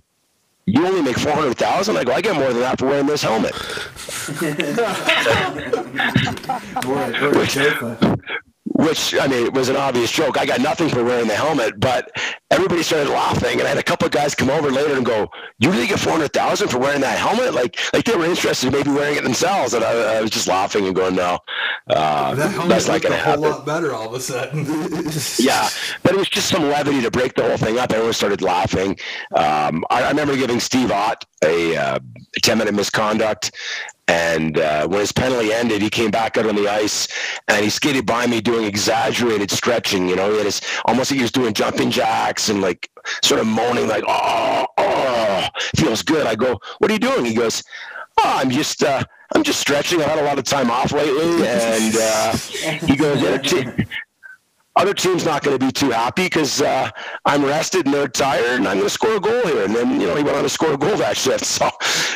you 0.66 0.86
only 0.86 1.02
make 1.02 1.18
400,000 1.18 1.98
I 1.98 2.04
go 2.04 2.14
I 2.14 2.22
get 2.22 2.36
more 2.36 2.50
than 2.50 2.60
that 2.60 2.80
for 2.80 2.86
wearing 2.88 3.08
this 3.08 3.24
helmet. 3.24 3.54
Word, 6.86 7.22
word, 7.22 7.48
Jofa. 7.48 8.30
Which 8.84 9.16
I 9.20 9.28
mean 9.28 9.46
it 9.46 9.54
was 9.54 9.70
an 9.70 9.76
obvious 9.76 10.12
joke. 10.12 10.38
I 10.38 10.46
got 10.46 10.62
nothing 10.62 10.90
for 10.90 11.04
wearing 11.04 11.28
the 11.28 11.36
helmet, 11.36 11.80
but 11.80 12.12
everybody 12.54 12.84
started 12.84 13.10
laughing, 13.10 13.60
and 13.60 13.64
I 13.64 13.70
had 13.70 13.78
a 13.80 13.84
couple 13.84 14.06
of 14.06 14.12
guys 14.12 14.36
come 14.36 14.50
over 14.50 14.70
later 14.72 14.96
and 14.96 15.06
go, 15.06 15.28
"You 15.60 15.72
really 15.72 15.88
get 15.88 16.00
four 16.00 16.14
hundred 16.14 16.34
thousand 16.34 16.70
for 16.70 16.78
wearing 16.78 17.02
that 17.02 17.18
helmet?" 17.18 17.54
Like, 17.54 17.78
like 17.94 18.06
they 18.06 18.16
were 18.16 18.26
interested 18.26 18.68
in 18.68 18.74
maybe 18.74 18.92
wearing 18.92 19.18
it 19.18 19.24
themselves, 19.24 19.74
and 19.74 19.84
I, 19.84 20.18
I 20.18 20.22
was 20.22 20.32
just 20.32 20.48
laughing 20.48 20.86
and 20.86 20.96
going, 20.96 21.16
"No, 21.16 21.40
uh, 21.90 22.36
that's 22.36 22.88
not 22.88 23.02
going 23.02 23.14
to 23.14 23.18
happen." 23.18 23.44
A 23.44 23.50
lot 23.50 23.66
better 23.66 23.94
all 23.94 24.08
of 24.08 24.14
a 24.14 24.20
sudden. 24.20 24.66
Yeah, 25.40 25.68
but 26.04 26.14
it 26.14 26.18
was 26.18 26.30
just 26.30 26.48
some 26.50 26.64
levity 26.70 27.02
to 27.02 27.12
break 27.12 27.36
the 27.36 27.44
whole 27.44 27.58
thing 27.58 27.80
up. 27.80 27.92
Everyone 27.92 28.14
started 28.14 28.42
laughing. 28.42 28.98
Um, 29.36 29.84
I, 29.90 30.04
I 30.04 30.10
remember 30.10 30.36
giving 30.36 30.60
Steve 30.60 30.92
Ott 30.92 31.26
a, 31.44 31.76
uh, 31.76 32.00
10 32.42 32.58
minute 32.58 32.74
misconduct. 32.74 33.52
And 34.08 34.60
uh, 34.60 34.88
when 34.88 35.00
his 35.00 35.14
penalty 35.14 35.54
ended, 35.54 35.82
he 35.82 35.90
came 35.90 36.12
back 36.12 36.38
out 36.38 36.46
on 36.46 36.56
the 36.56 36.68
ice 36.68 37.08
and 37.48 37.64
he 37.64 37.70
skated 37.70 38.06
by 38.06 38.28
me 38.28 38.42
doing 38.42 38.66
exaggerated 38.66 39.50
stretching. 39.50 40.10
You 40.10 40.18
know, 40.18 40.30
he 40.32 40.38
had 40.38 40.46
his 40.46 40.62
almost 40.86 41.12
like 41.12 41.18
he 41.18 41.22
was 41.22 41.32
doing 41.32 41.54
jumping 41.54 41.90
jacks 41.90 42.43
and 42.50 42.62
like 42.62 42.90
sort 43.24 43.40
of 43.40 43.48
moaning, 43.48 43.88
like, 43.88 44.04
oh, 44.08 44.66
oh, 44.78 45.48
feels 45.76 46.02
good. 46.02 46.28
I 46.28 46.36
go, 46.36 46.60
what 46.80 46.90
are 46.90 46.94
you 46.94 47.00
doing? 47.00 47.26
He 47.26 47.34
goes, 47.34 47.64
oh, 48.18 48.34
I'm 48.38 48.50
just, 48.50 48.84
uh, 48.84 49.04
I'm 49.36 49.44
just 49.44 49.60
stretching. 49.60 50.02
I've 50.02 50.10
had 50.10 50.20
a 50.20 50.24
lot 50.24 50.38
of 50.38 50.46
time 50.46 50.70
off 50.70 50.92
lately. 50.92 51.48
And 51.48 51.96
uh, 51.96 52.32
he 52.86 52.96
goes, 52.96 53.42
gee, 53.42 53.66
other 54.76 54.94
team's 54.94 55.26
not 55.26 55.44
going 55.44 55.58
to 55.58 55.64
be 55.64 55.72
too 55.72 55.92
happy 55.92 56.24
because 56.24 56.62
uh, 56.62 56.90
I'm 57.26 57.46
rested 57.46 57.86
and 57.86 57.94
they're 57.94 58.08
tired 58.08 58.60
and 58.60 58.68
I'm 58.68 58.78
going 58.78 58.88
to 58.88 58.90
score 58.90 59.18
a 59.18 59.20
goal 59.20 59.42
here. 59.44 59.66
And 59.66 59.76
then, 59.76 60.02
you 60.02 60.08
know, 60.08 60.16
he 60.16 60.24
went 60.24 60.36
on 60.36 60.44
to 60.44 60.50
score 60.50 60.74
a 60.74 60.78
goal 60.78 60.98
that 60.98 61.18
shift. 61.18 61.44
So, 61.54 61.70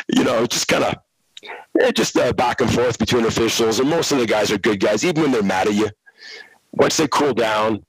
you 0.08 0.24
know, 0.24 0.46
just 0.46 0.66
kind 0.66 0.84
of, 0.84 1.94
just 1.94 2.16
uh, 2.16 2.32
back 2.32 2.60
and 2.60 2.72
forth 2.72 2.98
between 2.98 3.24
officials. 3.26 3.78
And 3.78 3.88
most 3.88 4.10
of 4.10 4.18
the 4.18 4.26
guys 4.26 4.50
are 4.50 4.58
good 4.58 4.80
guys, 4.80 5.04
even 5.04 5.22
when 5.22 5.32
they're 5.32 5.42
mad 5.42 5.68
at 5.68 5.74
you. 5.74 5.88
Once 6.72 6.96
they 6.96 7.06
cool 7.08 7.32
down, 7.32 7.84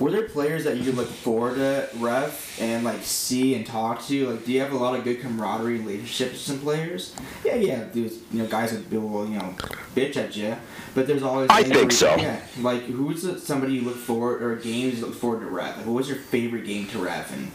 Were 0.00 0.10
there 0.10 0.28
players 0.28 0.64
that 0.64 0.78
you 0.78 0.92
look 0.92 1.08
forward 1.08 1.54
to 1.56 1.88
ref 1.98 2.60
and 2.60 2.84
like 2.84 3.02
see 3.02 3.54
and 3.54 3.64
talk 3.64 4.02
to? 4.06 4.30
Like, 4.30 4.44
do 4.44 4.52
you 4.52 4.60
have 4.60 4.72
a 4.72 4.76
lot 4.76 4.98
of 4.98 5.04
good 5.04 5.20
camaraderie 5.20 5.78
leadership, 5.78 6.32
with 6.32 6.40
some 6.40 6.58
players? 6.58 7.14
Yeah, 7.44 7.54
yeah. 7.54 7.84
There's 7.92 8.18
you 8.32 8.42
know 8.42 8.46
guys 8.46 8.72
that 8.72 8.90
will 8.90 9.28
you 9.28 9.38
know 9.38 9.54
bitch 9.94 10.16
at 10.16 10.36
you, 10.36 10.56
but 10.94 11.06
there's 11.06 11.22
always. 11.22 11.48
I 11.50 11.62
think 11.62 11.92
so. 11.92 12.14
Yeah, 12.16 12.40
like 12.60 12.82
who's 12.82 13.42
somebody 13.42 13.74
you 13.74 13.82
look 13.82 13.96
forward 13.96 14.42
or 14.42 14.56
games 14.56 14.98
you 14.98 15.06
look 15.06 15.14
forward 15.14 15.40
to 15.40 15.46
ref? 15.46 15.76
Like, 15.76 15.86
what 15.86 15.94
was 15.94 16.08
your 16.08 16.18
favorite 16.18 16.64
game 16.64 16.88
to 16.88 16.98
ref 16.98 17.32
and 17.32 17.52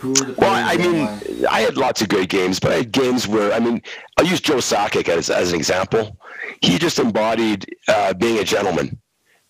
who 0.00 0.08
were 0.08 0.14
the 0.14 0.32
players? 0.32 0.38
Well, 0.38 0.52
I 0.52 0.76
mean, 0.76 1.04
why? 1.04 1.48
I 1.50 1.60
had 1.60 1.76
lots 1.76 2.02
of 2.02 2.08
great 2.08 2.28
games, 2.28 2.60
but 2.60 2.72
I 2.72 2.76
had 2.76 2.92
games 2.92 3.26
where, 3.26 3.52
I 3.52 3.60
mean, 3.60 3.80
I'll 4.16 4.26
use 4.26 4.40
Joe 4.40 4.56
Sakic 4.56 5.08
as, 5.08 5.30
as 5.30 5.52
an 5.52 5.58
example. 5.58 6.18
He 6.60 6.78
just 6.78 6.98
embodied 6.98 7.66
uh, 7.88 8.12
being 8.14 8.38
a 8.38 8.44
gentleman. 8.44 8.98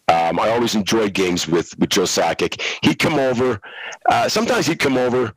Um, 0.09 0.38
I 0.38 0.51
always 0.51 0.75
enjoyed 0.77 1.14
games 1.14 1.49
with, 1.49 1.77
with 1.79 1.90
Joe 1.90 2.03
Sakic. 2.03 2.61
He'd 2.83 2.99
come 2.99 3.14
over. 3.14 3.61
Uh, 4.09 4.29
sometimes 4.29 4.66
he'd 4.66 4.79
come 4.79 4.97
over, 4.97 5.33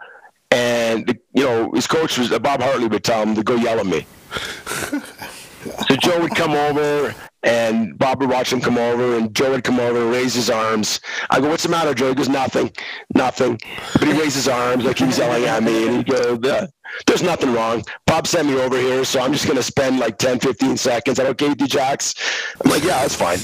and 0.51 1.17
you 1.33 1.43
know 1.43 1.71
his 1.71 1.87
coach 1.87 2.19
was 2.19 2.31
uh, 2.31 2.37
Bob 2.37 2.61
Hartley 2.61 2.87
would 2.87 3.03
tell 3.03 3.23
him 3.23 3.33
to 3.35 3.43
go 3.43 3.55
yell 3.55 3.79
at 3.79 3.85
me. 3.85 4.05
so 5.87 5.95
Joe 5.95 6.21
would 6.21 6.35
come 6.35 6.51
over, 6.51 7.13
and 7.43 7.97
Bob 7.97 8.21
would 8.21 8.29
watch 8.29 8.51
him 8.51 8.61
come 8.61 8.77
over, 8.77 9.15
and 9.17 9.33
Joe 9.33 9.51
would 9.51 9.63
come 9.63 9.79
over 9.79 10.01
and 10.01 10.11
raise 10.11 10.33
his 10.33 10.49
arms. 10.49 10.99
I 11.29 11.39
go, 11.39 11.49
"What's 11.49 11.63
the 11.63 11.69
matter, 11.69 11.93
Joe?" 11.93 12.09
He 12.09 12.15
goes, 12.15 12.29
"Nothing, 12.29 12.71
nothing." 13.15 13.59
But 13.93 14.07
he 14.07 14.13
raised 14.13 14.35
his 14.35 14.47
arms 14.47 14.83
like 14.83 14.99
he 14.99 15.05
was 15.05 15.17
yelling 15.17 15.45
at 15.45 15.63
me, 15.63 15.87
and 15.87 15.97
he 15.97 16.03
goes, 16.03 16.39
"Uh, 16.43 16.67
"There's 17.05 17.23
nothing 17.23 17.53
wrong." 17.53 17.83
Bob 18.05 18.27
sent 18.27 18.47
me 18.47 18.59
over 18.59 18.77
here, 18.77 19.03
so 19.05 19.19
I'm 19.21 19.33
just 19.33 19.45
going 19.45 19.57
to 19.57 19.63
spend 19.63 19.99
like 19.99 20.17
10, 20.17 20.39
15 20.39 20.77
seconds. 20.77 21.17
That 21.17 21.27
okay 21.27 21.49
with 21.49 21.61
you, 21.61 21.67
Jax? 21.67 22.15
I'm 22.63 22.71
like, 22.71 22.83
"Yeah, 22.83 23.01
that's 23.01 23.15
fine." 23.15 23.39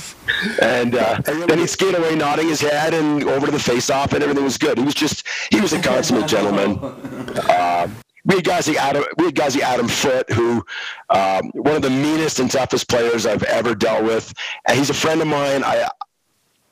And 0.61 0.95
uh, 0.95 1.22
then 1.26 1.59
he'd 1.59 1.70
skate 1.70 1.97
away, 1.97 2.16
nodding 2.16 2.47
his 2.47 2.61
head, 2.61 2.93
and 2.93 3.24
over 3.24 3.45
to 3.45 3.51
the 3.51 3.59
face-off, 3.59 4.13
and 4.13 4.24
everything 4.24 4.43
was 4.43 4.57
good. 4.57 4.78
He 4.78 4.84
was 4.84 4.95
just, 4.95 5.28
he 5.51 5.61
was 5.61 5.74
a 5.74 5.82
consummate 5.82 6.28
gentleman. 6.28 6.80
Um, 7.45 7.95
we 8.26 8.36
had 8.36 8.43
guys 8.43 8.67
like 8.67 8.78
Adam, 8.78 9.03
we 9.17 9.26
had 9.26 9.36
guys 9.36 9.55
like 9.55 9.63
Adam 9.63 9.88
Foote, 9.88 10.32
who 10.32 10.65
um, 11.09 11.51
one 11.53 11.76
of 11.76 11.82
the 11.82 11.89
meanest 11.89 12.39
and 12.39 12.49
toughest 12.49 12.89
players 12.89 13.26
I've 13.26 13.43
ever 13.43 13.76
dealt 13.76 14.03
with, 14.03 14.34
and 14.67 14.78
he's 14.78 14.89
a 14.89 14.95
friend 14.95 15.21
of 15.21 15.28
mine. 15.28 15.63
I 15.63 15.88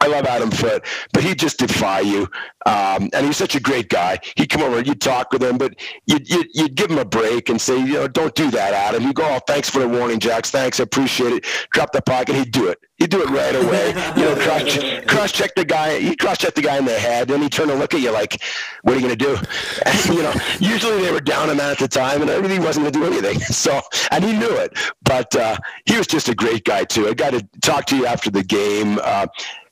I 0.04 0.08
love 0.08 0.26
Adam 0.26 0.52
Foote, 0.52 0.86
but 1.14 1.24
he'd 1.24 1.40
just 1.40 1.60
defy 1.60 2.02
you. 2.02 2.28
Um, 2.66 3.10
and 3.14 3.26
he's 3.26 3.38
such 3.38 3.56
a 3.56 3.60
great 3.62 3.88
guy. 3.88 4.20
He'd 4.36 4.50
come 4.50 4.62
over, 4.62 4.82
you'd 4.82 5.00
talk 5.00 5.32
with 5.32 5.42
him, 5.42 5.58
but 5.58 5.76
you'd, 6.08 6.30
you'd, 6.30 6.48
you'd 6.54 6.76
give 6.76 6.92
him 6.92 6.98
a 6.98 7.06
break 7.06 7.48
and 7.48 7.60
say, 7.60 7.78
you 7.78 7.94
know, 7.94 8.08
don't 8.10 8.36
do 8.36 8.52
that, 8.52 8.74
Adam. 8.74 9.04
He'd 9.04 9.16
go, 9.16 9.24
oh, 9.26 9.40
thanks 9.48 9.70
for 9.70 9.80
the 9.80 9.88
warning, 9.88 10.20
Jax. 10.20 10.52
Thanks, 10.52 10.82
I 10.82 10.84
appreciate 10.84 11.32
it. 11.32 11.46
Drop 11.72 11.94
the 11.94 12.02
puck, 12.02 12.28
and 12.28 12.38
he'd 12.38 12.52
do 12.52 12.68
it. 12.68 12.80
He'd 12.98 13.10
do 13.10 13.22
it 13.22 13.30
right 13.30 13.56
away. 13.56 13.94
You 14.14 14.26
know, 14.26 14.36
cross, 14.36 14.78
cross 15.08 15.32
check 15.32 15.56
the 15.56 15.66
guy. 15.66 16.00
He'd 16.00 16.20
cross 16.20 16.38
check 16.38 16.54
the 16.54 16.62
guy 16.62 16.78
in 16.78 16.86
the 16.86 16.98
head, 16.98 17.30
then 17.30 17.42
he'd 17.42 17.52
turn 17.52 17.70
and 17.70 17.80
look 17.80 17.94
at 17.94 18.02
you 18.02 18.12
like, 18.12 18.42
what 18.84 18.94
are 18.94 19.00
you 19.00 19.08
going 19.08 19.18
to 19.18 19.26
do? 19.26 19.38
And, 19.86 20.18
you 20.18 20.24
know, 20.24 20.34
usually 20.60 21.02
they 21.02 21.12
were 21.12 21.20
down 21.20 21.50
on 21.50 21.58
that 21.58 21.72
at 21.72 21.80
the 21.80 21.88
time, 21.88 22.22
and 22.22 22.30
I 22.30 22.36
really 22.36 22.60
wasn't 22.60 22.84
going 22.84 22.94
to 22.94 23.00
do 23.00 23.06
anything. 23.06 23.40
So, 23.54 23.82
and 24.12 24.24
he 24.24 24.34
knew 24.34 24.52
it. 24.52 24.78
But 25.04 25.36
uh, 25.36 25.58
he 25.86 25.98
was 25.98 26.08
just 26.08 26.28
a 26.28 26.36
great 26.36 26.66
guy, 26.66 26.84
too. 26.84 27.08
I 27.08 27.14
got 27.14 27.32
to 27.32 27.48
talk 27.62 27.86
to 27.88 27.96
you 27.96 28.06
after 28.06 28.30
the 28.30 28.44
game. 28.44 29.00
Uh, 29.02 29.28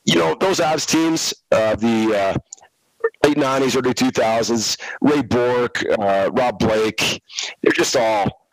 you 0.05 0.15
know 0.15 0.35
those 0.35 0.59
Avs 0.59 0.85
teams, 0.85 1.33
uh, 1.51 1.75
the 1.75 2.15
uh, 2.15 3.27
late 3.27 3.37
'90s, 3.37 3.75
early 3.75 3.93
2000s. 3.93 4.79
Ray 5.01 5.21
Bourque, 5.21 5.83
uh, 5.99 6.29
Rob 6.33 6.59
Blake. 6.59 7.21
They're 7.61 7.71
just 7.71 7.95
all 7.95 8.47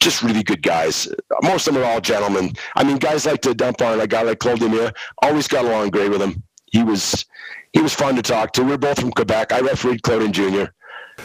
just 0.00 0.22
really 0.22 0.42
good 0.42 0.62
guys. 0.62 1.08
Most 1.42 1.68
of 1.68 1.74
them 1.74 1.82
are 1.82 1.86
all 1.86 2.00
gentlemen. 2.00 2.52
I 2.76 2.84
mean, 2.84 2.98
guys 2.98 3.24
like 3.24 3.40
to 3.42 3.54
dump 3.54 3.80
on 3.82 4.00
a 4.00 4.06
guy 4.06 4.22
like 4.22 4.40
Claude 4.40 4.58
Lemieux. 4.58 4.92
Always 5.22 5.48
got 5.48 5.64
along 5.64 5.90
great 5.90 6.10
with 6.10 6.20
him. 6.20 6.42
He 6.66 6.82
was 6.82 7.24
he 7.72 7.80
was 7.80 7.94
fun 7.94 8.16
to 8.16 8.22
talk 8.22 8.52
to. 8.54 8.64
We 8.64 8.72
are 8.72 8.78
both 8.78 9.00
from 9.00 9.12
Quebec. 9.12 9.52
I 9.52 9.60
refereed 9.60 10.02
Claude 10.02 10.32
Jr. 10.32 10.64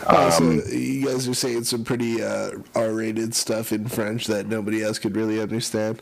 Um, 0.05 0.31
so 0.31 0.51
you 0.67 1.05
guys 1.05 1.27
are 1.27 1.33
saying 1.33 1.63
some 1.63 1.83
pretty 1.83 2.21
uh, 2.21 2.51
R-rated 2.75 3.33
stuff 3.33 3.71
in 3.71 3.87
French 3.87 4.27
that 4.27 4.47
nobody 4.47 4.83
else 4.83 4.99
could 4.99 5.15
really 5.15 5.41
understand. 5.41 6.01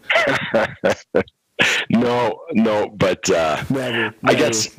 no, 1.90 2.42
no, 2.54 2.90
but 2.90 3.30
uh, 3.30 3.64
never, 3.70 3.92
never. 3.92 4.16
I 4.24 4.34
guess. 4.34 4.78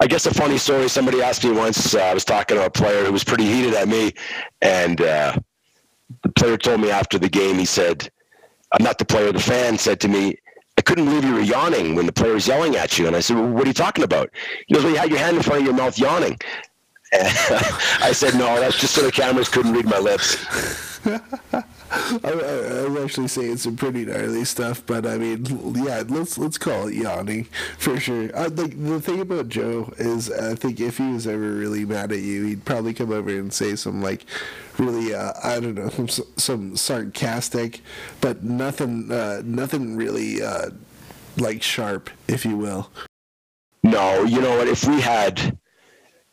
I 0.00 0.06
guess 0.06 0.26
a 0.26 0.34
funny 0.34 0.58
story. 0.58 0.88
Somebody 0.88 1.22
asked 1.22 1.44
me 1.44 1.50
once. 1.50 1.94
Uh, 1.94 2.00
I 2.00 2.14
was 2.14 2.24
talking 2.24 2.56
to 2.56 2.66
a 2.66 2.70
player 2.70 3.04
who 3.04 3.12
was 3.12 3.24
pretty 3.24 3.46
heated 3.46 3.74
at 3.74 3.88
me, 3.88 4.12
and 4.62 5.00
uh, 5.00 5.36
the 6.22 6.28
player 6.30 6.56
told 6.56 6.80
me 6.80 6.90
after 6.90 7.18
the 7.18 7.28
game. 7.28 7.56
He 7.56 7.64
said, 7.64 8.08
"I'm 8.72 8.84
not 8.84 8.98
the 8.98 9.04
player." 9.04 9.32
The 9.32 9.40
fan 9.40 9.76
said 9.76 9.98
to 10.00 10.08
me, 10.08 10.36
"I 10.76 10.82
couldn't 10.82 11.06
believe 11.06 11.24
you 11.24 11.34
were 11.34 11.40
yawning 11.40 11.96
when 11.96 12.06
the 12.06 12.12
player 12.12 12.34
was 12.34 12.46
yelling 12.46 12.76
at 12.76 12.96
you." 12.96 13.08
And 13.08 13.16
I 13.16 13.20
said, 13.20 13.36
well, 13.36 13.48
"What 13.48 13.64
are 13.64 13.68
you 13.68 13.74
talking 13.74 14.04
about?" 14.04 14.30
He 14.68 14.74
goes, 14.74 14.84
"Well, 14.84 14.92
you 14.92 14.98
had 14.98 15.10
your 15.10 15.18
hand 15.18 15.36
in 15.36 15.42
front 15.42 15.60
of 15.60 15.66
your 15.66 15.74
mouth 15.74 15.98
yawning." 15.98 16.38
I 17.12 18.12
said, 18.12 18.34
no, 18.34 18.60
that's 18.60 18.78
just 18.78 18.94
so 18.94 19.00
the 19.00 19.10
cameras 19.10 19.48
couldn't 19.48 19.72
read 19.72 19.86
my 19.86 19.98
lips. 19.98 20.36
I, 21.90 22.18
I, 22.24 22.84
I'm 22.84 22.96
actually 22.98 23.28
saying 23.28 23.58
some 23.58 23.76
pretty 23.76 24.04
gnarly 24.04 24.44
stuff, 24.44 24.84
but 24.86 25.06
I 25.06 25.16
mean, 25.16 25.44
yeah, 25.74 26.02
let's 26.06 26.36
let's 26.38 26.58
call 26.58 26.88
it 26.88 26.94
yawning 26.94 27.44
for 27.78 27.98
sure. 27.98 28.28
Like 28.28 28.54
the 28.54 29.00
thing 29.00 29.20
about 29.20 29.48
Joe 29.48 29.92
is, 29.98 30.30
I 30.30 30.54
think 30.54 30.80
if 30.80 30.98
he 30.98 31.12
was 31.12 31.26
ever 31.26 31.52
really 31.52 31.84
mad 31.84 32.12
at 32.12 32.20
you, 32.20 32.44
he'd 32.44 32.64
probably 32.64 32.94
come 32.94 33.12
over 33.12 33.30
and 33.30 33.52
say 33.52 33.76
some 33.76 34.02
like 34.02 34.24
really, 34.78 35.14
uh, 35.14 35.32
I 35.42 35.60
don't 35.60 35.74
know, 35.74 35.88
some, 35.88 36.26
some 36.36 36.76
sarcastic, 36.76 37.80
but 38.20 38.44
nothing, 38.44 39.10
uh, 39.10 39.42
nothing 39.44 39.96
really 39.96 40.42
uh, 40.42 40.70
like 41.36 41.62
sharp, 41.62 42.10
if 42.26 42.44
you 42.44 42.56
will. 42.56 42.90
No, 43.82 44.24
you 44.24 44.40
know 44.40 44.56
what? 44.58 44.68
If 44.68 44.86
we 44.86 45.00
had 45.00 45.58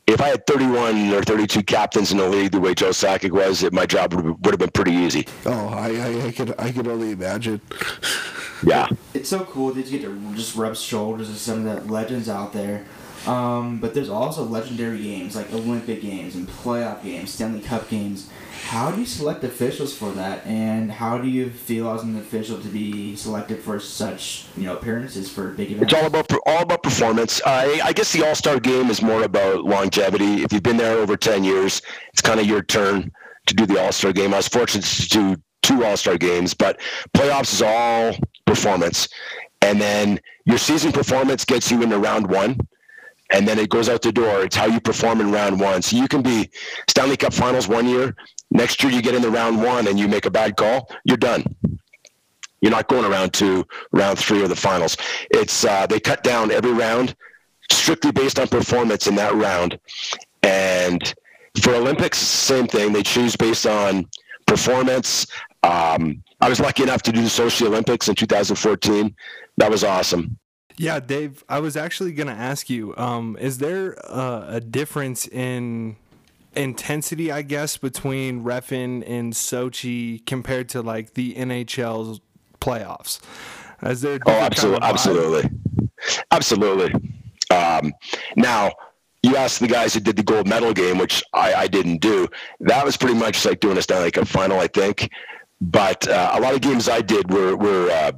if 0.08 0.22
I 0.22 0.28
had 0.28 0.46
31 0.46 1.14
or 1.14 1.24
32 1.24 1.64
captains 1.64 2.12
in 2.12 2.20
the 2.20 2.28
league 2.28 2.52
the 2.52 2.60
way 2.60 2.74
Joe 2.76 2.90
Sakic 2.90 3.32
was, 3.32 3.64
it, 3.64 3.74
my 3.74 3.86
job 3.86 4.14
would, 4.14 4.26
would 4.26 4.52
have 4.52 4.60
been 4.60 4.70
pretty 4.70 4.92
easy. 4.92 5.28
Oh, 5.46 5.68
I, 5.70 5.96
I, 5.96 6.28
I 6.28 6.32
could 6.32 6.60
I 6.60 6.72
could 6.72 6.88
only 6.88 7.12
imagine. 7.12 7.60
yeah. 8.64 8.88
It's 9.14 9.30
so 9.30 9.44
cool 9.46 9.74
that 9.74 9.88
you 9.88 10.00
get 10.00 10.06
to 10.06 10.36
just 10.36 10.56
rub 10.56 10.76
shoulders 10.76 11.28
with 11.28 11.38
some 11.38 11.66
of 11.68 11.86
the 11.86 11.92
legends 11.92 12.30
out 12.30 12.54
there. 12.54 12.86
Um, 13.26 13.80
but 13.80 13.96
there's 13.96 14.10
also 14.10 14.44
legendary 14.44 15.02
games 15.02 15.36
like 15.36 15.52
Olympic 15.52 16.02
games 16.02 16.36
and 16.36 16.48
playoff 16.48 17.02
games, 17.04 17.34
Stanley 17.34 17.62
Cup 17.62 17.90
games 17.90 18.30
how 18.66 18.90
do 18.90 19.00
you 19.00 19.06
select 19.06 19.44
officials 19.44 19.96
for 19.96 20.12
that, 20.14 20.44
and 20.44 20.92
how 20.92 21.20
do 21.20 21.28
you 21.30 21.52
feel 21.52 21.88
as 21.92 22.02
an 22.02 22.18
official 22.18 22.60
to 22.60 22.68
be 22.68 23.16
selected 23.16 23.60
for 23.60 23.80
such 23.80 24.48
you 24.58 24.64
know 24.64 24.76
appearances 24.76 25.30
for 25.30 25.52
big 25.52 25.72
events? 25.72 25.94
It's 25.94 26.02
all 26.02 26.08
about 26.08 26.34
all 26.48 26.64
about 26.64 26.82
performance. 26.82 27.40
I, 27.46 27.80
I 27.84 27.94
guess 27.94 28.12
the 28.12 28.26
All 28.26 28.34
Star 28.34 28.60
game 28.60 28.90
is 28.90 29.04
more 29.04 29.22
about 29.22 29.66
longevity. 29.66 30.42
If 30.42 30.52
you've 30.52 30.64
been 30.64 30.78
there 30.78 30.98
over 30.98 31.16
ten 31.16 31.44
years, 31.44 31.84
it's 32.12 32.22
kind 32.22 32.40
of 32.40 32.48
your 32.48 32.64
turn 32.64 33.12
to 33.46 33.54
do 33.54 33.68
the 33.68 33.80
All 33.80 33.92
Star 33.92 34.12
game. 34.12 34.34
I 34.34 34.38
was 34.38 34.48
fortunate 34.48 34.84
to 34.84 35.08
do 35.10 35.36
two 35.62 35.86
All 35.86 35.96
Star 35.96 36.18
games, 36.18 36.56
but 36.56 36.80
playoffs 37.16 37.54
is 37.54 37.62
all 37.62 38.16
performance, 38.46 39.08
and 39.62 39.80
then 39.80 40.20
your 40.46 40.58
season 40.58 40.92
performance 40.92 41.46
gets 41.46 41.70
you 41.70 41.84
into 41.84 42.00
round 42.00 42.28
one 42.28 42.58
and 43.32 43.48
then 43.48 43.58
it 43.58 43.70
goes 43.70 43.90
out 43.90 44.02
the 44.02 44.12
door. 44.12 44.44
It's 44.44 44.56
how 44.56 44.66
you 44.66 44.80
perform 44.80 45.20
in 45.20 45.32
round 45.32 45.60
one. 45.60 45.82
So 45.82 45.98
you 45.98 46.08
can 46.08 46.22
be 46.22 46.50
Stanley 46.88 47.18
Cup 47.18 47.34
Finals 47.34 47.68
one 47.68 47.88
year, 47.88 48.16
Next 48.52 48.82
year, 48.84 48.92
you 48.92 49.02
get 49.02 49.16
in 49.16 49.22
the 49.22 49.32
round 49.32 49.62
one 49.62 49.88
and 49.88 50.00
you 50.00 50.08
make 50.08 50.26
a 50.26 50.32
bad 50.32 50.56
call, 50.56 50.90
you're 51.04 51.18
done. 51.18 51.44
You're 52.62 52.72
not 52.72 52.88
going 52.88 53.06
around 53.06 53.34
two, 53.34 53.66
round 53.92 54.18
three, 54.18 54.44
or 54.44 54.48
the 54.48 54.56
finals. 54.56 54.98
It's 55.30 55.66
uh, 55.66 55.86
they 55.88 56.00
cut 56.00 56.24
down 56.24 56.52
every 56.52 56.72
round 56.72 57.16
strictly 57.72 58.12
based 58.12 58.40
on 58.40 58.48
performance 58.48 59.08
in 59.08 59.16
that 59.16 59.34
round. 59.34 59.78
And 60.44 61.14
for 61.62 61.74
Olympics, 61.74 62.18
same 62.18 62.68
thing. 62.68 62.94
They 62.94 63.04
choose 63.04 63.36
based 63.36 63.66
on 63.66 64.08
performance. 64.46 65.28
Um, 65.64 66.24
I 66.42 66.50
was 66.50 66.60
lucky 66.60 66.84
enough 66.84 67.02
to 67.04 67.12
do 67.12 67.22
the 67.22 67.28
Sochi 67.28 67.66
Olympics 67.66 68.08
in 68.08 68.16
2014. 68.16 69.16
That 69.58 69.72
was 69.72 69.84
awesome. 69.84 70.38
Yeah, 70.78 71.00
Dave, 71.00 71.44
I 71.48 71.60
was 71.60 71.78
actually 71.78 72.12
going 72.12 72.28
to 72.28 72.34
ask 72.34 72.70
you 72.70 72.96
um, 72.98 73.38
is 73.40 73.60
there 73.60 73.98
uh, 74.06 74.46
a 74.48 74.60
difference 74.60 75.28
in 75.28 75.96
intensity, 76.56 77.32
I 77.32 77.42
guess, 77.42 77.78
between 77.78 78.44
refin 78.44 79.04
and 79.08 79.34
Sochi 79.34 80.26
compared 80.26 80.70
to 80.70 80.82
like 80.82 81.14
the 81.14 81.34
NHL's 81.36 82.22
playoffs? 82.60 83.20
Is 83.84 84.02
there? 84.02 84.20
Oh, 84.26 84.32
absolutely, 84.32 84.80
kind 84.80 84.84
of 84.84 84.96
absolutely, 84.96 85.50
absolutely. 86.32 87.12
Um, 87.52 87.94
now, 88.36 88.72
you 89.22 89.36
asked 89.36 89.60
the 89.60 89.68
guys 89.68 89.94
who 89.94 90.00
did 90.00 90.16
the 90.16 90.24
gold 90.24 90.48
medal 90.48 90.74
game, 90.74 90.98
which 90.98 91.24
I, 91.34 91.54
I 91.54 91.68
didn't 91.68 91.98
do. 91.98 92.28
That 92.62 92.86
was 92.86 92.98
pretty 92.98 93.16
much 93.16 93.46
like 93.46 93.60
doing 93.60 93.78
a 93.78 93.82
Stanley 93.82 94.12
Cup 94.12 94.28
final, 94.28 94.60
I 94.60 94.68
think. 94.68 95.10
But 95.62 96.08
uh, 96.08 96.32
a 96.34 96.40
lot 96.40 96.54
of 96.54 96.62
games 96.62 96.90
I 96.90 97.02
did 97.02 97.32
were 97.32 97.56
were 97.56 97.90
uh, 97.92 98.12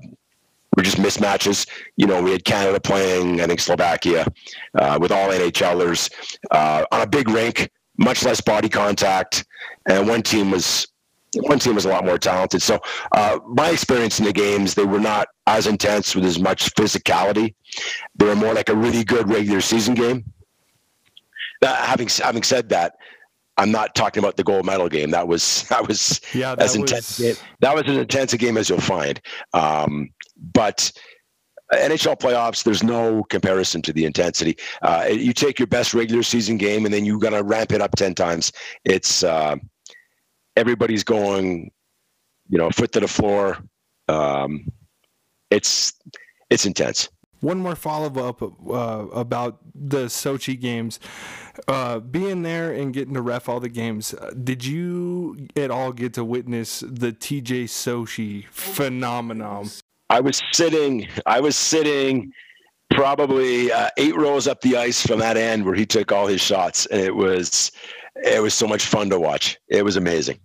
were 0.75 0.83
just 0.83 0.97
mismatches. 0.97 1.67
You 1.95 2.07
know, 2.07 2.21
we 2.21 2.31
had 2.31 2.45
Canada 2.45 2.79
playing, 2.79 3.41
I 3.41 3.47
think 3.47 3.59
Slovakia, 3.59 4.27
uh, 4.75 4.97
with 5.01 5.11
all 5.11 5.29
NHLers 5.29 6.11
uh, 6.51 6.85
on 6.91 7.01
a 7.01 7.07
big 7.07 7.29
rink 7.29 7.69
much 7.97 8.23
less 8.23 8.41
body 8.41 8.69
contact, 8.69 9.45
and 9.87 10.07
one 10.07 10.21
team 10.21 10.51
was 10.51 10.87
one 11.35 11.59
team 11.59 11.75
was 11.75 11.85
a 11.85 11.89
lot 11.89 12.05
more 12.05 12.17
talented. 12.17 12.61
So 12.61 12.79
uh, 13.11 13.39
my 13.47 13.69
experience 13.69 14.19
in 14.19 14.25
the 14.25 14.33
games, 14.33 14.73
they 14.73 14.85
were 14.85 14.99
not 14.99 15.27
as 15.45 15.67
intense 15.67 16.15
with 16.15 16.25
as 16.25 16.39
much 16.39 16.73
physicality. 16.75 17.53
They 18.15 18.25
were 18.25 18.35
more 18.35 18.53
like 18.53 18.69
a 18.69 18.75
really 18.75 19.03
good 19.03 19.29
regular 19.29 19.61
season 19.61 19.93
game. 19.93 20.25
Uh, 21.61 21.75
having 21.75 22.07
having 22.07 22.43
said 22.43 22.69
that, 22.69 22.93
I'm 23.57 23.71
not 23.71 23.95
talking 23.95 24.23
about 24.23 24.37
the 24.37 24.43
gold 24.43 24.65
medal 24.65 24.87
game. 24.89 25.11
That 25.11 25.27
was 25.27 25.63
that 25.69 25.87
was 25.87 26.21
yeah, 26.33 26.55
that 26.55 26.63
as 26.63 26.77
was... 26.77 26.91
intense. 26.91 27.41
That 27.59 27.75
was 27.75 27.83
as 27.87 27.97
intense 27.97 28.33
a 28.33 28.37
game 28.37 28.57
as 28.57 28.69
you'll 28.69 28.79
find. 28.79 29.19
Um, 29.53 30.09
but 30.53 30.91
NHL 31.73 32.19
playoffs, 32.19 32.63
there's 32.63 32.83
no 32.83 33.23
comparison 33.25 33.81
to 33.83 33.93
the 33.93 34.05
intensity. 34.05 34.57
Uh, 34.81 35.07
you 35.09 35.33
take 35.33 35.59
your 35.59 35.67
best 35.67 35.93
regular 35.93 36.23
season 36.23 36.57
game 36.57 36.85
and 36.85 36.93
then 36.93 37.05
you're 37.05 37.19
going 37.19 37.33
to 37.33 37.43
ramp 37.43 37.71
it 37.71 37.81
up 37.81 37.95
10 37.95 38.15
times. 38.15 38.51
It's 38.85 39.23
uh, 39.23 39.57
everybody's 40.55 41.03
going, 41.03 41.71
you 42.49 42.57
know, 42.57 42.69
foot 42.69 42.91
to 42.93 42.99
the 42.99 43.07
floor. 43.07 43.57
Um, 44.07 44.71
it's 45.49 45.93
it's 46.49 46.65
intense. 46.65 47.09
One 47.41 47.59
more 47.59 47.75
follow 47.75 48.27
up 48.27 48.41
uh, 48.41 49.07
about 49.13 49.59
the 49.75 50.05
Sochi 50.05 50.59
games. 50.59 50.99
Uh, 51.67 51.99
being 51.99 52.41
there 52.41 52.71
and 52.71 52.93
getting 52.93 53.13
to 53.13 53.21
ref 53.21 53.47
all 53.47 53.59
the 53.59 53.69
games, 53.69 54.13
uh, 54.13 54.31
did 54.43 54.65
you 54.65 55.47
at 55.55 55.69
all 55.69 55.91
get 55.91 56.13
to 56.15 56.23
witness 56.23 56.79
the 56.79 57.11
TJ 57.11 57.65
Oshie 57.65 58.47
phenomenon? 58.47 59.69
I 60.09 60.21
was 60.21 60.41
sitting. 60.51 61.07
I 61.25 61.39
was 61.39 61.55
sitting 61.55 62.31
probably 62.91 63.71
uh, 63.71 63.89
eight 63.97 64.15
rows 64.15 64.47
up 64.47 64.61
the 64.61 64.77
ice 64.77 65.05
from 65.05 65.19
that 65.19 65.37
end 65.37 65.65
where 65.65 65.75
he 65.75 65.85
took 65.85 66.11
all 66.11 66.27
his 66.27 66.41
shots, 66.41 66.85
and 66.87 67.01
it 67.01 67.15
was 67.15 67.71
it 68.15 68.41
was 68.41 68.53
so 68.53 68.67
much 68.67 68.85
fun 68.85 69.09
to 69.09 69.19
watch. 69.19 69.57
It 69.67 69.83
was 69.83 69.97
amazing. 69.97 70.39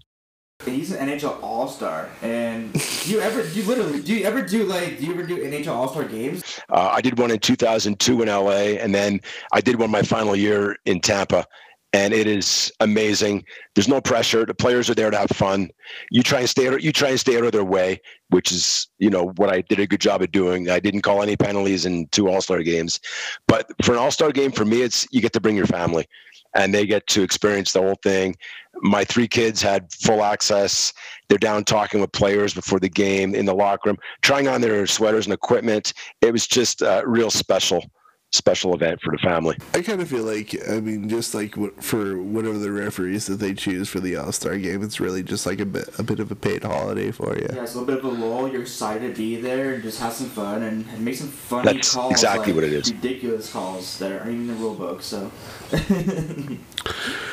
He's 0.65 0.93
an 0.93 1.09
NHL 1.09 1.43
All 1.43 1.67
Star, 1.67 2.09
and 2.23 2.73
do 2.73 3.11
you 3.11 3.21
ever 3.21 3.43
do 3.43 3.61
you 3.61 3.67
literally 3.67 4.01
do 4.01 4.15
you 4.15 4.25
ever 4.25 4.43
do 4.43 4.65
like 4.65 4.99
do 4.99 5.07
you 5.07 5.13
ever 5.13 5.25
do 5.25 5.39
NHL 5.39 5.75
All 5.75 5.89
Star 5.89 6.05
games? 6.05 6.61
Uh, 6.69 6.91
I 6.93 7.01
did 7.01 7.19
one 7.19 7.31
in 7.31 7.39
2002 7.39 8.23
in 8.23 8.29
LA, 8.29 8.79
and 8.81 8.95
then 8.95 9.21
I 9.53 9.61
did 9.61 9.79
one 9.79 9.91
my 9.91 10.03
final 10.03 10.37
year 10.37 10.77
in 10.85 11.01
Tampa, 11.01 11.47
and 11.93 12.15
it 12.15 12.27
is 12.27 12.73
amazing. 12.81 13.45
There's 13.75 13.89
no 13.89 14.01
pressure. 14.01 14.47
The 14.47 14.55
players 14.55 14.89
are 14.89 14.95
there 14.95 15.11
to 15.11 15.19
have 15.19 15.31
fun. 15.31 15.71
You 16.11 16.23
try 16.23 16.41
and 16.41 16.49
stay 16.49 16.65
you 16.81 16.93
try 16.93 17.11
and 17.11 17.21
stay 17.21 17.37
out 17.37 17.45
of 17.45 17.53
their 17.53 17.65
way, 17.65 18.01
which 18.31 18.51
is 18.51 18.89
you 18.99 19.11
know 19.11 19.33
what 19.37 19.51
I 19.51 19.61
did 19.63 19.79
a 19.79 19.87
good 19.87 20.01
job 20.01 20.23
of 20.23 20.33
doing. 20.33 20.71
I 20.71 20.81
didn't 20.81 21.03
call 21.03 21.23
any 21.23 21.37
penalties 21.37 21.85
in 21.85 22.07
two 22.09 22.29
All 22.29 22.41
Star 22.41 22.63
games, 22.63 22.99
but 23.47 23.71
for 23.85 23.93
an 23.93 23.99
All 23.99 24.11
Star 24.11 24.33
game, 24.33 24.53
for 24.53 24.65
me, 24.65 24.83
it's 24.83 25.07
you 25.11 25.21
get 25.21 25.35
to 25.35 25.41
bring 25.41 25.57
your 25.57 25.67
family, 25.67 26.07
and 26.55 26.75
they 26.75 26.87
get 26.87 27.07
to 27.09 27.23
experience 27.23 27.73
the 27.73 27.83
whole 27.83 27.99
thing. 28.03 28.37
My 28.77 29.05
three 29.05 29.29
kids 29.29 29.61
had 29.61 29.93
full 29.93 30.25
access. 30.25 30.95
They're 31.29 31.37
down 31.37 31.65
talking 31.65 32.01
with 32.01 32.13
players 32.13 32.55
before 32.55 32.81
the 32.81 32.89
game 32.89 33.35
in 33.35 33.45
the 33.45 33.55
locker 33.55 33.91
room, 33.91 33.99
trying 34.23 34.49
on 34.49 34.63
their 34.63 34.87
sweaters 34.87 35.27
and 35.27 35.35
equipment. 35.35 35.93
It 36.23 36.33
was 36.33 36.47
just 36.47 36.83
uh, 36.83 37.03
real 37.05 37.31
special 37.31 37.85
special 38.33 38.75
event 38.75 39.01
for 39.03 39.13
the 39.13 39.19
family. 39.19 39.57
I 39.75 39.83
kind 39.83 40.01
of 40.01 40.09
feel 40.09 40.25
like, 40.25 40.57
I 40.69 40.81
mean, 40.81 41.09
just 41.09 41.35
like 41.35 41.55
for 41.83 42.21
whatever 42.21 42.59
the 42.59 42.73
referees 42.73 43.27
that 43.27 43.37
they 43.37 43.55
choose 43.55 43.89
for 43.89 44.01
the 44.01 44.17
All 44.17 44.33
Star 44.33 44.57
game, 44.57 44.83
it's 44.83 45.01
really 45.01 45.23
just 45.23 45.47
like 45.47 45.61
a 45.61 45.67
bit, 45.67 45.89
a 45.99 46.03
bit 46.03 46.19
of 46.19 46.31
a 46.31 46.35
paid 46.35 46.65
holiday 46.65 47.11
for 47.11 47.37
you. 47.37 47.47
Yeah, 47.53 47.63
it's 47.63 47.75
a 47.75 47.81
little 47.81 47.95
bit 47.95 47.99
of 47.99 48.05
a 48.05 48.25
lull. 48.25 48.51
You're 48.51 48.63
excited 48.63 49.15
to 49.15 49.17
be 49.17 49.37
there 49.37 49.75
and 49.75 49.83
just 49.83 50.01
have 50.01 50.13
some 50.15 50.29
fun 50.31 50.63
and, 50.63 50.87
and 50.89 51.05
make 51.05 51.17
some 51.17 51.29
funny 51.29 51.75
That's 51.75 51.95
calls. 51.95 52.13
exactly 52.13 52.53
like 52.53 52.63
what 52.63 52.65
it 52.65 52.73
is. 52.73 52.93
Ridiculous 52.93 53.53
calls 53.53 53.99
that 53.99 54.13
aren't 54.13 54.31
even 54.31 54.41
in 54.41 54.47
the 54.49 54.55
rule 54.55 54.75
book. 54.75 55.03
So, 55.03 55.31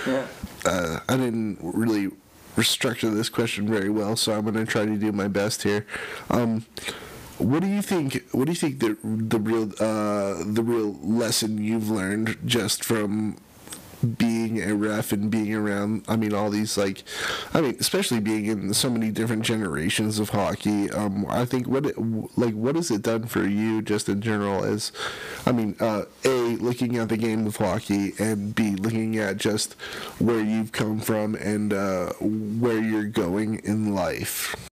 yeah. 0.06 0.28
Uh, 0.66 1.00
I 1.08 1.16
didn't 1.16 1.60
really 1.62 2.12
structure 2.62 3.10
this 3.10 3.30
question 3.30 3.68
very 3.68 3.90
well, 3.90 4.18
so 4.18 4.34
I'm 4.34 4.42
going 4.42 4.56
to 4.56 4.66
try 4.66 4.86
to 4.86 4.98
do 4.98 5.14
my 5.14 5.30
best 5.30 5.64
here. 5.64 5.86
Um, 6.30 6.66
what 7.40 7.62
do 7.62 7.68
you 7.68 7.82
think? 7.82 8.24
What 8.32 8.46
do 8.46 8.52
you 8.52 8.58
think 8.58 8.80
the 8.80 8.98
the 9.04 9.40
real 9.40 9.72
uh, 9.80 10.44
the 10.46 10.62
real 10.62 10.94
lesson 11.02 11.58
you've 11.58 11.90
learned 11.90 12.38
just 12.46 12.84
from 12.84 13.38
being 14.18 14.62
a 14.62 14.76
ref 14.76 15.14
and 15.14 15.32
being 15.32 15.54
around? 15.54 16.04
I 16.08 16.18
mean, 16.18 16.34
all 16.34 16.50
these 16.50 16.78
like, 16.78 17.04
I 17.54 17.62
mean, 17.62 17.78
especially 17.80 18.20
being 18.20 18.46
in 18.46 18.74
so 18.74 18.90
many 18.90 19.10
different 19.10 19.44
generations 19.44 20.20
of 20.20 20.30
hockey. 20.30 20.90
Um, 20.92 21.26
I 21.30 21.46
think 21.46 21.68
what 21.68 21.86
it, 21.86 21.98
like 22.38 22.54
what 22.54 22.76
has 22.76 22.92
it 22.92 23.04
done 23.04 23.26
for 23.28 23.48
you 23.48 23.82
just 23.82 24.10
in 24.10 24.22
general? 24.22 24.66
As, 24.66 24.92
I 25.46 25.54
mean, 25.54 25.78
uh, 25.80 26.06
a 26.26 26.58
looking 26.58 26.98
at 26.98 27.08
the 27.08 27.18
game 27.18 27.48
of 27.48 27.56
hockey 27.56 28.14
and 28.20 28.54
b 28.54 28.76
looking 28.76 29.18
at 29.18 29.38
just 29.38 29.74
where 30.20 30.42
you've 30.42 30.74
come 30.74 31.00
from 31.00 31.36
and 31.36 31.72
uh, 31.72 32.12
where 32.20 32.82
you're 32.82 33.06
going 33.06 33.60
in 33.60 33.96
life. 33.96 34.69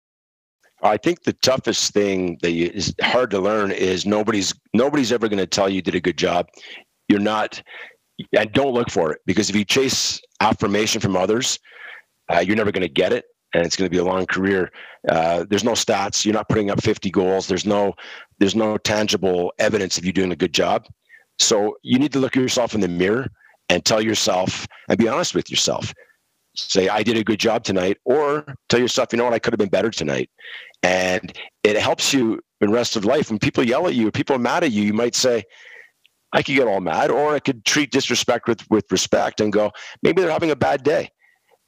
I 0.86 0.96
think 0.96 1.24
the 1.24 1.32
toughest 1.34 1.92
thing 1.92 2.38
that 2.42 2.52
you, 2.52 2.70
is 2.72 2.94
hard 3.02 3.30
to 3.30 3.38
learn 3.38 3.70
is 3.70 4.06
nobody's 4.06 4.54
nobody's 4.74 5.12
ever 5.12 5.28
going 5.28 5.38
to 5.38 5.46
tell 5.46 5.68
you 5.68 5.82
did 5.82 5.94
a 5.94 6.00
good 6.00 6.18
job. 6.18 6.48
You're 7.08 7.20
not, 7.20 7.62
and 8.36 8.52
don't 8.52 8.74
look 8.74 8.90
for 8.90 9.12
it 9.12 9.20
because 9.26 9.50
if 9.50 9.56
you 9.56 9.64
chase 9.64 10.20
affirmation 10.40 11.00
from 11.00 11.16
others, 11.16 11.58
uh, 12.32 12.40
you're 12.40 12.56
never 12.56 12.72
going 12.72 12.82
to 12.82 12.92
get 12.92 13.12
it, 13.12 13.24
and 13.54 13.64
it's 13.64 13.76
going 13.76 13.86
to 13.86 13.94
be 13.94 13.98
a 13.98 14.04
long 14.04 14.26
career. 14.26 14.70
Uh, 15.08 15.44
there's 15.48 15.64
no 15.64 15.72
stats. 15.72 16.24
You're 16.24 16.34
not 16.34 16.48
putting 16.48 16.70
up 16.70 16.82
50 16.82 17.10
goals. 17.10 17.46
There's 17.46 17.66
no 17.66 17.94
there's 18.38 18.56
no 18.56 18.76
tangible 18.76 19.52
evidence 19.58 19.98
of 19.98 20.04
you 20.04 20.12
doing 20.12 20.32
a 20.32 20.36
good 20.36 20.52
job. 20.52 20.86
So 21.38 21.76
you 21.82 21.98
need 21.98 22.12
to 22.12 22.18
look 22.18 22.36
at 22.36 22.40
yourself 22.40 22.74
in 22.74 22.80
the 22.80 22.88
mirror 22.88 23.28
and 23.68 23.84
tell 23.84 24.00
yourself 24.00 24.66
and 24.88 24.98
be 24.98 25.08
honest 25.08 25.34
with 25.34 25.50
yourself 25.50 25.92
say 26.56 26.88
I 26.88 27.02
did 27.02 27.16
a 27.16 27.24
good 27.24 27.40
job 27.40 27.64
tonight, 27.64 27.98
or 28.04 28.44
tell 28.68 28.80
yourself, 28.80 29.08
you 29.12 29.18
know 29.18 29.24
what, 29.24 29.34
I 29.34 29.38
could 29.38 29.52
have 29.52 29.58
been 29.58 29.68
better 29.68 29.90
tonight. 29.90 30.30
And 30.82 31.32
it 31.62 31.76
helps 31.76 32.12
you 32.12 32.40
in 32.60 32.70
rest 32.70 32.96
of 32.96 33.04
life. 33.04 33.30
When 33.30 33.38
people 33.38 33.64
yell 33.64 33.86
at 33.86 33.94
you, 33.94 34.10
people 34.10 34.36
are 34.36 34.40
mad 34.40 34.64
at 34.64 34.72
you, 34.72 34.82
you 34.82 34.92
might 34.92 35.14
say, 35.14 35.44
I 36.32 36.42
could 36.42 36.54
get 36.54 36.68
all 36.68 36.80
mad, 36.80 37.10
or 37.10 37.34
I 37.34 37.38
could 37.38 37.64
treat 37.64 37.90
disrespect 37.90 38.48
with, 38.48 38.68
with 38.70 38.84
respect 38.90 39.40
and 39.40 39.52
go, 39.52 39.72
maybe 40.02 40.20
they're 40.20 40.30
having 40.30 40.50
a 40.50 40.56
bad 40.56 40.82
day. 40.82 41.10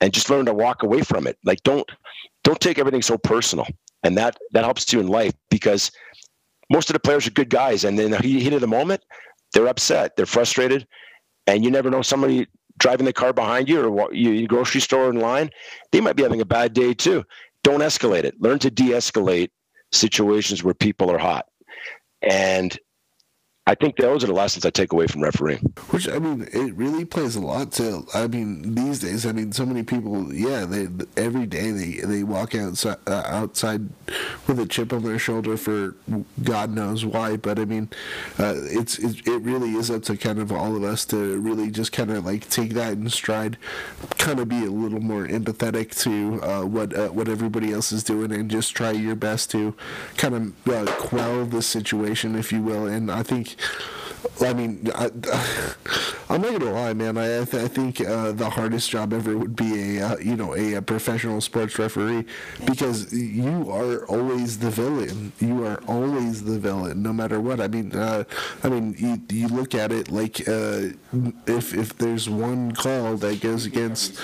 And 0.00 0.12
just 0.12 0.30
learn 0.30 0.46
to 0.46 0.54
walk 0.54 0.84
away 0.84 1.02
from 1.02 1.26
it. 1.26 1.36
Like 1.44 1.60
don't 1.64 1.88
don't 2.44 2.60
take 2.60 2.78
everything 2.78 3.02
so 3.02 3.18
personal. 3.18 3.66
And 4.04 4.16
that 4.16 4.36
that 4.52 4.62
helps 4.62 4.92
you 4.92 5.00
in 5.00 5.08
life 5.08 5.32
because 5.50 5.90
most 6.70 6.88
of 6.88 6.94
the 6.94 7.00
players 7.00 7.26
are 7.26 7.32
good 7.32 7.50
guys. 7.50 7.82
And 7.82 7.98
then 7.98 8.12
the 8.12 8.18
heat 8.18 8.52
of 8.52 8.60
the 8.60 8.68
moment, 8.68 9.02
they're 9.52 9.66
upset, 9.66 10.14
they're 10.14 10.24
frustrated, 10.24 10.86
and 11.48 11.64
you 11.64 11.70
never 11.72 11.90
know 11.90 12.02
somebody 12.02 12.46
driving 12.78 13.06
the 13.06 13.12
car 13.12 13.32
behind 13.32 13.68
you 13.68 13.82
or 13.82 14.14
you 14.14 14.46
grocery 14.46 14.80
store 14.80 15.10
in 15.10 15.20
line, 15.20 15.50
they 15.92 16.00
might 16.00 16.16
be 16.16 16.22
having 16.22 16.40
a 16.40 16.46
bad 16.46 16.72
day 16.72 16.94
too. 16.94 17.24
Don't 17.64 17.80
escalate 17.80 18.24
it. 18.24 18.40
Learn 18.40 18.58
to 18.60 18.70
de-escalate 18.70 19.50
situations 19.92 20.62
where 20.62 20.74
people 20.74 21.10
are 21.10 21.18
hot. 21.18 21.46
And 22.22 22.78
I 23.68 23.74
think 23.74 23.96
those 23.96 24.24
are 24.24 24.28
the 24.28 24.32
lessons 24.32 24.64
I 24.64 24.70
take 24.70 24.94
away 24.94 25.06
from 25.06 25.22
refereeing. 25.22 25.60
Which 25.90 26.08
I 26.08 26.18
mean, 26.18 26.48
it 26.54 26.74
really 26.74 27.04
plays 27.04 27.36
a 27.36 27.40
lot 27.42 27.70
to. 27.72 28.06
I 28.14 28.26
mean, 28.26 28.74
these 28.74 28.98
days, 29.00 29.26
I 29.26 29.32
mean, 29.32 29.52
so 29.52 29.66
many 29.66 29.82
people, 29.82 30.32
yeah, 30.32 30.64
they 30.64 30.88
every 31.18 31.44
day 31.44 31.70
they 31.72 32.00
they 32.00 32.22
walk 32.22 32.54
outside 32.54 32.96
uh, 33.06 33.24
outside 33.26 33.90
with 34.46 34.58
a 34.58 34.64
chip 34.64 34.90
on 34.90 35.02
their 35.02 35.18
shoulder 35.18 35.58
for 35.58 35.94
God 36.42 36.70
knows 36.70 37.04
why. 37.04 37.36
But 37.36 37.58
I 37.58 37.66
mean, 37.66 37.90
uh, 38.38 38.54
it's 38.56 38.98
it, 38.98 39.26
it 39.26 39.42
really 39.42 39.72
is 39.72 39.90
up 39.90 40.02
to 40.04 40.16
kind 40.16 40.38
of 40.38 40.50
all 40.50 40.74
of 40.74 40.82
us 40.82 41.04
to 41.06 41.38
really 41.38 41.70
just 41.70 41.92
kind 41.92 42.10
of 42.10 42.24
like 42.24 42.48
take 42.48 42.70
that 42.72 42.94
in 42.94 43.10
stride, 43.10 43.58
kind 44.16 44.40
of 44.40 44.48
be 44.48 44.64
a 44.64 44.70
little 44.70 45.00
more 45.00 45.26
empathetic 45.26 45.94
to 46.04 46.42
uh, 46.42 46.64
what 46.64 46.96
uh, 46.96 47.08
what 47.08 47.28
everybody 47.28 47.74
else 47.74 47.92
is 47.92 48.02
doing, 48.02 48.32
and 48.32 48.50
just 48.50 48.74
try 48.74 48.92
your 48.92 49.14
best 49.14 49.50
to 49.50 49.74
kind 50.16 50.34
of 50.34 50.68
uh, 50.68 50.90
quell 50.92 51.44
the 51.44 51.60
situation, 51.60 52.34
if 52.34 52.50
you 52.50 52.62
will. 52.62 52.86
And 52.86 53.10
I 53.10 53.22
think 53.22 53.57
I 54.40 54.52
mean, 54.52 54.90
I, 54.94 55.06
am 56.30 56.42
not 56.42 56.52
gonna 56.52 56.72
lie, 56.72 56.92
man. 56.92 57.18
I, 57.18 57.42
I, 57.42 57.44
th- 57.44 57.64
I 57.64 57.68
think 57.68 58.00
uh, 58.00 58.32
the 58.32 58.50
hardest 58.50 58.90
job 58.90 59.12
ever 59.12 59.36
would 59.36 59.56
be 59.56 59.98
a 59.98 60.06
uh, 60.06 60.16
you 60.18 60.36
know 60.36 60.54
a, 60.54 60.74
a, 60.74 60.82
professional 60.82 61.40
sports 61.40 61.78
referee 61.78 62.24
because 62.64 63.12
you 63.12 63.70
are 63.70 64.06
always 64.06 64.58
the 64.58 64.70
villain. 64.70 65.32
You 65.40 65.64
are 65.66 65.82
always 65.88 66.44
the 66.44 66.58
villain, 66.58 67.02
no 67.02 67.12
matter 67.12 67.40
what. 67.40 67.60
I 67.60 67.68
mean, 67.68 67.94
uh, 67.94 68.24
I 68.62 68.68
mean, 68.68 68.94
you, 68.96 69.20
you 69.28 69.48
look 69.48 69.74
at 69.74 69.90
it 69.90 70.10
like 70.10 70.48
uh, 70.48 70.90
if 71.46 71.74
if 71.74 71.98
there's 71.98 72.28
one 72.28 72.72
call 72.72 73.16
that 73.16 73.40
goes 73.40 73.66
against 73.66 74.20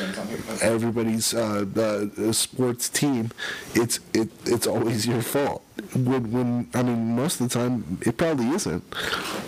everybody's 0.62 1.34
uh, 1.34 2.32
sports 2.32 2.88
team, 2.88 3.30
it's 3.74 3.98
it 4.12 4.30
it's 4.44 4.66
always 4.66 5.06
your 5.06 5.22
fault 5.22 5.62
when, 5.94 6.32
when 6.32 6.68
I 6.74 6.82
mean 6.82 7.16
most 7.16 7.40
of 7.40 7.48
the 7.48 7.58
time 7.58 7.98
it 8.02 8.16
probably 8.16 8.48
isn't. 8.50 8.82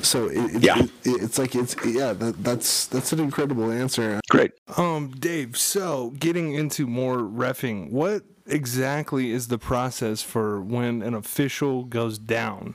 So 0.03 0.27
it, 0.27 0.57
it, 0.57 0.63
yeah, 0.63 0.83
it, 0.83 0.91
it's 1.05 1.39
like 1.39 1.55
it's 1.55 1.77
yeah 1.85 2.13
that, 2.13 2.43
that's 2.43 2.87
that's 2.87 3.13
an 3.13 3.21
incredible 3.21 3.71
answer. 3.71 4.21
Great. 4.31 4.53
Um, 4.77 5.11
Dave. 5.19 5.57
So 5.57 6.11
getting 6.19 6.55
into 6.55 6.87
more 6.87 7.19
refing, 7.19 7.91
what 7.91 8.25
exactly 8.47 9.31
is 9.31 9.49
the 9.49 9.59
process 9.59 10.23
for 10.23 10.61
when 10.61 11.03
an 11.03 11.15
official 11.15 11.85
goes 11.85 12.19
down? 12.19 12.75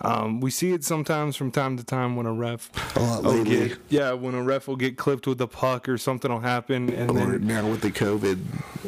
Um, 0.00 0.40
we 0.40 0.50
see 0.50 0.72
it 0.72 0.82
sometimes 0.84 1.36
from 1.36 1.50
time 1.50 1.76
to 1.76 1.84
time 1.84 2.16
when 2.16 2.26
a 2.26 2.32
ref 2.32 2.70
will 2.96 3.44
get 3.44 3.78
yeah 3.88 4.12
when 4.12 4.34
a 4.34 4.42
ref 4.42 4.66
will 4.66 4.76
get 4.76 4.96
clipped 4.96 5.26
with 5.26 5.40
a 5.40 5.46
puck 5.46 5.88
or 5.88 5.98
something 5.98 6.30
will 6.32 6.40
happen 6.40 6.90
and 6.92 7.10
or 7.10 7.14
then 7.14 7.46
now 7.46 7.68
with 7.68 7.82
the 7.82 7.90
COVID 7.90 8.38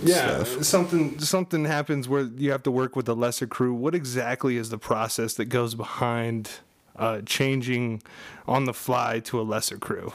yeah 0.03 0.43
stuff. 0.43 0.65
something 0.65 1.19
something 1.21 1.65
happens 1.67 2.09
where 2.09 2.23
you 2.23 2.51
have 2.51 2.63
to 2.65 2.71
work 2.71 2.97
with 2.97 3.09
a 3.09 3.15
lesser 3.15 3.47
crew. 3.47 3.75
What 3.75 3.95
exactly 3.95 4.57
is 4.57 4.71
the 4.71 4.79
process 4.79 5.35
that 5.35 5.47
goes 5.47 5.75
behind 5.75 6.51
uh, 6.97 7.21
changing 7.27 8.03
on 8.49 8.65
the 8.65 8.75
fly 8.75 9.21
to 9.21 9.41
a 9.41 9.43
lesser 9.43 9.77
crew? 9.79 10.13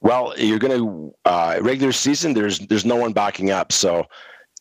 Well, 0.00 0.34
you're 0.38 0.58
going 0.58 0.78
to 0.78 1.14
uh, 1.24 1.58
regular 1.62 1.92
season. 1.92 2.34
There's 2.34 2.58
there's 2.58 2.84
no 2.84 2.96
one 2.96 3.12
backing 3.12 3.50
up, 3.50 3.72
so 3.72 4.06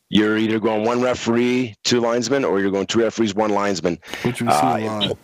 you're 0.10 0.38
either 0.38 0.60
going 0.60 0.86
one 0.86 1.02
referee, 1.02 1.76
two 1.84 2.00
linesmen, 2.00 2.46
or 2.46 2.62
you're 2.62 2.72
going 2.72 2.86
two 2.86 3.00
referees, 3.02 3.34
one 3.36 3.50
linesman. 3.52 4.00
Which 4.24 4.42
we 4.42 4.48
see 4.48 4.54
Uh, 4.54 4.78
a 4.78 4.86
lot. 4.86 5.18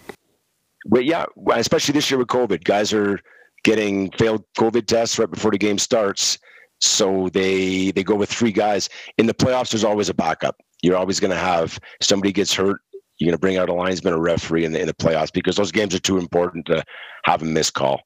Well, 0.86 1.02
yeah, 1.02 1.26
especially 1.54 1.94
this 1.94 2.10
year 2.10 2.18
with 2.18 2.28
COVID, 2.28 2.64
guys 2.64 2.94
are 2.94 3.20
getting 3.64 4.10
failed 4.12 4.44
COVID 4.58 4.88
tests 4.88 5.20
right 5.20 5.30
before 5.30 5.52
the 5.52 5.58
game 5.58 5.78
starts, 5.78 6.40
so 6.80 7.30
they 7.30 7.92
they 7.92 8.04
go 8.04 8.16
with 8.16 8.30
three 8.30 8.52
guys. 8.52 8.90
In 9.18 9.28
the 9.28 9.34
playoffs, 9.34 9.72
there's 9.72 9.84
always 9.84 10.10
a 10.10 10.14
backup. 10.14 10.56
You're 10.82 10.98
always 10.98 11.20
going 11.20 11.32
to 11.32 11.38
have 11.38 11.80
somebody 12.02 12.32
gets 12.32 12.54
hurt. 12.54 12.82
You're 13.20 13.28
going 13.28 13.38
to 13.38 13.40
bring 13.40 13.58
out 13.58 13.70
a 13.70 13.74
linesman 13.74 14.14
or 14.14 14.20
referee 14.20 14.66
in 14.66 14.72
the 14.72 14.80
in 14.80 14.88
the 14.88 14.94
playoffs 14.94 15.32
because 15.32 15.56
those 15.56 15.72
games 15.72 15.94
are 15.94 16.00
too 16.00 16.18
important 16.18 16.66
to 16.68 16.84
have 17.26 17.44
a 17.44 17.46
missed 17.46 17.76
call. 17.76 18.02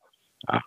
Uh, 0.49 0.59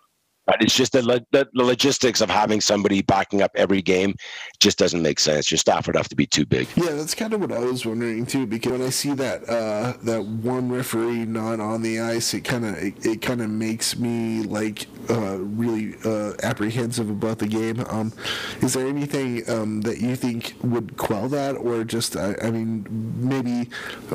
but 0.48 0.62
it's 0.62 0.74
just 0.74 0.92
the, 0.92 1.02
lo- 1.02 1.18
the 1.30 1.46
logistics 1.52 2.22
of 2.22 2.30
having 2.30 2.62
somebody 2.62 3.02
backing 3.02 3.42
up 3.42 3.50
every 3.54 3.82
game 3.82 4.14
just 4.60 4.78
doesn't 4.78 5.02
make 5.02 5.20
sense. 5.20 5.50
Your 5.50 5.58
staff 5.58 5.86
would 5.86 5.94
have 5.94 6.08
to 6.08 6.16
be 6.16 6.26
too 6.26 6.46
big. 6.46 6.66
Yeah, 6.74 6.92
that's 6.92 7.14
kind 7.14 7.34
of 7.34 7.42
what 7.42 7.52
I 7.52 7.58
was 7.58 7.84
wondering 7.84 8.24
too. 8.24 8.46
Because 8.46 8.72
when 8.72 8.82
I 8.82 8.88
see 8.88 9.12
that 9.12 9.46
uh, 9.46 9.92
that 10.04 10.24
one 10.24 10.72
referee 10.72 11.26
not 11.26 11.60
on 11.60 11.82
the 11.82 12.00
ice, 12.00 12.32
it 12.32 12.40
kind 12.40 12.64
of 12.64 12.76
it, 12.78 13.04
it 13.04 13.20
kind 13.20 13.42
of 13.42 13.50
makes 13.50 13.98
me 13.98 14.42
like 14.42 14.86
uh, 15.10 15.36
really 15.38 15.96
uh, 16.04 16.32
apprehensive 16.42 17.10
about 17.10 17.40
the 17.40 17.46
game. 17.46 17.84
Um, 17.90 18.14
is 18.62 18.72
there 18.72 18.86
anything 18.86 19.48
um, 19.50 19.82
that 19.82 20.00
you 20.00 20.16
think 20.16 20.54
would 20.62 20.96
quell 20.96 21.28
that, 21.28 21.56
or 21.56 21.84
just 21.84 22.16
I, 22.16 22.34
I 22.42 22.50
mean 22.50 22.86
maybe 23.18 23.66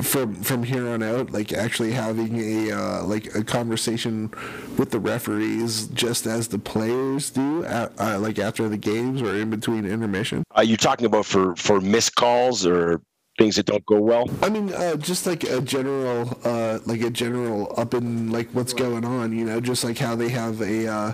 from 0.02 0.34
from 0.42 0.64
here 0.64 0.88
on 0.88 1.00
out, 1.04 1.30
like 1.30 1.52
actually 1.52 1.92
having 1.92 2.40
a 2.40 2.72
uh, 2.72 3.04
like 3.04 3.32
a 3.36 3.44
conversation 3.44 4.32
with 4.76 4.90
the 4.90 4.98
referees, 4.98 5.86
just 5.88 6.23
as 6.26 6.48
the 6.48 6.58
players 6.58 7.30
do, 7.30 7.64
at, 7.64 7.92
uh, 7.98 8.18
like 8.18 8.38
after 8.38 8.68
the 8.68 8.76
games 8.76 9.22
or 9.22 9.34
in 9.34 9.50
between 9.50 9.84
intermission? 9.84 10.44
Are 10.52 10.64
you 10.64 10.76
talking 10.76 11.06
about 11.06 11.26
for 11.26 11.54
for 11.56 11.80
missed 11.80 12.14
calls 12.14 12.66
or 12.66 13.00
things 13.38 13.56
that 13.56 13.66
don't 13.66 13.84
go 13.86 14.00
well? 14.00 14.28
I 14.42 14.48
mean, 14.48 14.72
uh, 14.72 14.96
just 14.96 15.26
like 15.26 15.44
a 15.44 15.60
general, 15.60 16.38
uh, 16.44 16.78
like 16.86 17.02
a 17.02 17.10
general 17.10 17.74
up 17.76 17.94
in 17.94 18.30
like 18.30 18.48
what's 18.50 18.72
going 18.72 19.04
on, 19.04 19.36
you 19.36 19.44
know, 19.44 19.60
just 19.60 19.84
like 19.84 19.98
how 19.98 20.14
they 20.14 20.28
have 20.28 20.60
a, 20.60 20.86
uh, 20.86 21.12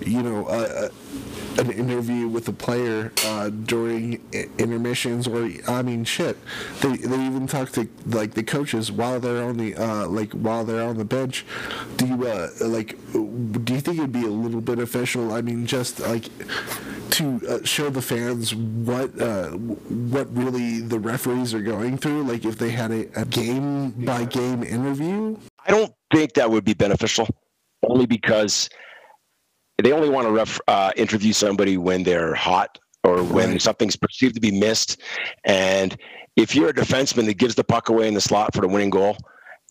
you 0.00 0.22
know, 0.22 0.46
uh, 0.46 0.88
an 1.58 1.70
interview 1.70 2.28
with 2.28 2.48
a 2.48 2.52
player 2.52 3.12
uh, 3.24 3.50
during 3.50 4.20
intermissions, 4.58 5.26
or 5.26 5.50
I 5.68 5.82
mean, 5.82 6.04
shit, 6.04 6.36
they 6.80 6.96
they 6.96 7.26
even 7.26 7.46
talk 7.46 7.70
to 7.72 7.88
like 8.06 8.34
the 8.34 8.42
coaches 8.42 8.90
while 8.90 9.20
they're 9.20 9.42
on 9.42 9.56
the 9.56 9.74
uh, 9.76 10.06
like 10.08 10.32
while 10.32 10.64
they're 10.64 10.82
on 10.82 10.96
the 10.96 11.04
bench. 11.04 11.44
Do 11.96 12.06
you 12.06 12.26
uh, 12.26 12.48
like? 12.60 12.98
Do 13.12 13.72
you 13.72 13.80
think 13.80 13.98
it'd 13.98 14.12
be 14.12 14.24
a 14.24 14.28
little 14.28 14.60
bit 14.60 14.78
official? 14.78 15.32
I 15.32 15.42
mean, 15.42 15.66
just 15.66 16.00
like 16.00 16.28
to 17.10 17.40
uh, 17.48 17.64
show 17.64 17.90
the 17.90 18.02
fans 18.02 18.54
what 18.54 19.20
uh, 19.20 19.50
what 19.50 20.34
really 20.36 20.80
the 20.80 20.98
referees 20.98 21.54
are 21.54 21.62
going 21.62 21.98
through. 21.98 22.24
Like 22.24 22.44
if 22.44 22.58
they 22.58 22.70
had 22.70 22.90
a, 22.90 23.20
a 23.20 23.24
game 23.24 23.90
by 24.04 24.24
game 24.24 24.62
interview. 24.62 25.36
I 25.66 25.70
don't 25.70 25.92
think 26.12 26.34
that 26.34 26.50
would 26.50 26.64
be 26.64 26.74
beneficial, 26.74 27.26
only 27.82 28.06
because 28.06 28.68
they 29.82 29.92
only 29.92 30.08
want 30.08 30.26
to 30.26 30.32
ref, 30.32 30.60
uh, 30.68 30.92
interview 30.96 31.32
somebody 31.32 31.76
when 31.76 32.02
they're 32.02 32.34
hot 32.34 32.78
or 33.02 33.22
when 33.22 33.52
right. 33.52 33.62
something's 33.62 33.96
perceived 33.96 34.34
to 34.34 34.40
be 34.40 34.50
missed. 34.50 35.00
And 35.44 35.96
if 36.36 36.54
you're 36.54 36.70
a 36.70 36.74
defenseman 36.74 37.26
that 37.26 37.38
gives 37.38 37.54
the 37.54 37.64
puck 37.64 37.88
away 37.88 38.08
in 38.08 38.14
the 38.14 38.20
slot 38.20 38.54
for 38.54 38.60
the 38.60 38.68
winning 38.68 38.90
goal, 38.90 39.16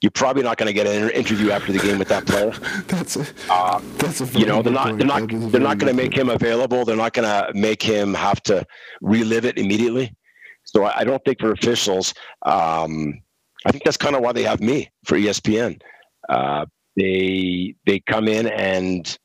you're 0.01 0.11
probably 0.11 0.43
not 0.43 0.57
going 0.57 0.67
to 0.67 0.73
get 0.73 0.85
an 0.85 1.09
interview 1.11 1.51
after 1.51 1.71
the 1.71 1.79
game 1.79 1.97
with 1.97 2.09
that 2.09 2.27
player. 2.27 2.51
that's 2.87 3.15
a, 3.15 3.25
uh, 3.49 3.79
that's 3.95 4.19
a 4.19 4.25
you 4.37 4.45
know 4.45 4.61
they're 4.61 4.73
not 4.73 4.97
they're 4.97 5.07
not 5.07 5.29
they're 5.29 5.61
not 5.61 5.77
going 5.77 5.89
to 5.89 5.93
make 5.95 6.13
him 6.13 6.29
available. 6.29 6.83
They're 6.83 6.97
not 6.97 7.13
going 7.13 7.27
to 7.27 7.57
make 7.57 7.81
him 7.81 8.13
have 8.13 8.43
to 8.43 8.65
relive 9.01 9.45
it 9.45 9.57
immediately. 9.57 10.13
So 10.65 10.83
I, 10.83 10.99
I 10.99 11.03
don't 11.05 11.23
think 11.23 11.39
for 11.39 11.53
officials, 11.53 12.13
um, 12.45 13.21
I 13.65 13.71
think 13.71 13.85
that's 13.85 13.95
kind 13.95 14.15
of 14.15 14.21
why 14.21 14.33
they 14.33 14.43
have 14.43 14.59
me 14.59 14.91
for 15.05 15.17
ESPN. 15.17 15.81
Uh, 16.27 16.65
they 16.97 17.75
they 17.85 18.01
come 18.01 18.27
in 18.27 18.47
and 18.47 19.17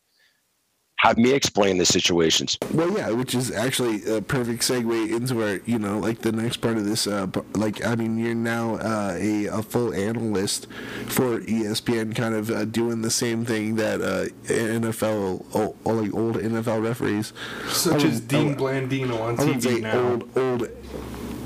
have 0.98 1.16
me 1.16 1.32
explain 1.32 1.78
the 1.78 1.86
situations. 1.86 2.58
Well, 2.74 2.90
yeah, 2.96 3.10
which 3.10 3.34
is 3.34 3.52
actually 3.52 4.04
a 4.10 4.20
perfect 4.20 4.62
segue 4.62 5.14
into 5.14 5.42
our, 5.42 5.60
you 5.64 5.78
know, 5.78 5.98
like 5.98 6.20
the 6.20 6.32
next 6.32 6.58
part 6.58 6.76
of 6.76 6.84
this. 6.84 7.06
Uh, 7.06 7.28
like, 7.54 7.84
I 7.86 7.94
mean, 7.94 8.18
you're 8.18 8.34
now 8.34 8.74
uh, 8.76 9.16
a, 9.16 9.46
a 9.46 9.62
full 9.62 9.94
analyst 9.94 10.66
for 11.06 11.40
ESPN, 11.40 12.16
kind 12.16 12.34
of 12.34 12.50
uh, 12.50 12.64
doing 12.64 13.02
the 13.02 13.10
same 13.10 13.44
thing 13.44 13.76
that 13.76 14.00
uh, 14.00 14.26
NFL, 14.52 15.44
or, 15.54 15.94
like 15.94 16.12
old 16.14 16.36
NFL 16.36 16.82
referees, 16.82 17.32
such 17.68 18.02
as 18.04 18.20
Dean 18.20 18.56
Blandino 18.56 19.20
on 19.20 19.36
TV 19.36 19.80
now. 19.80 19.98
Old, 19.98 20.36
old 20.36 20.68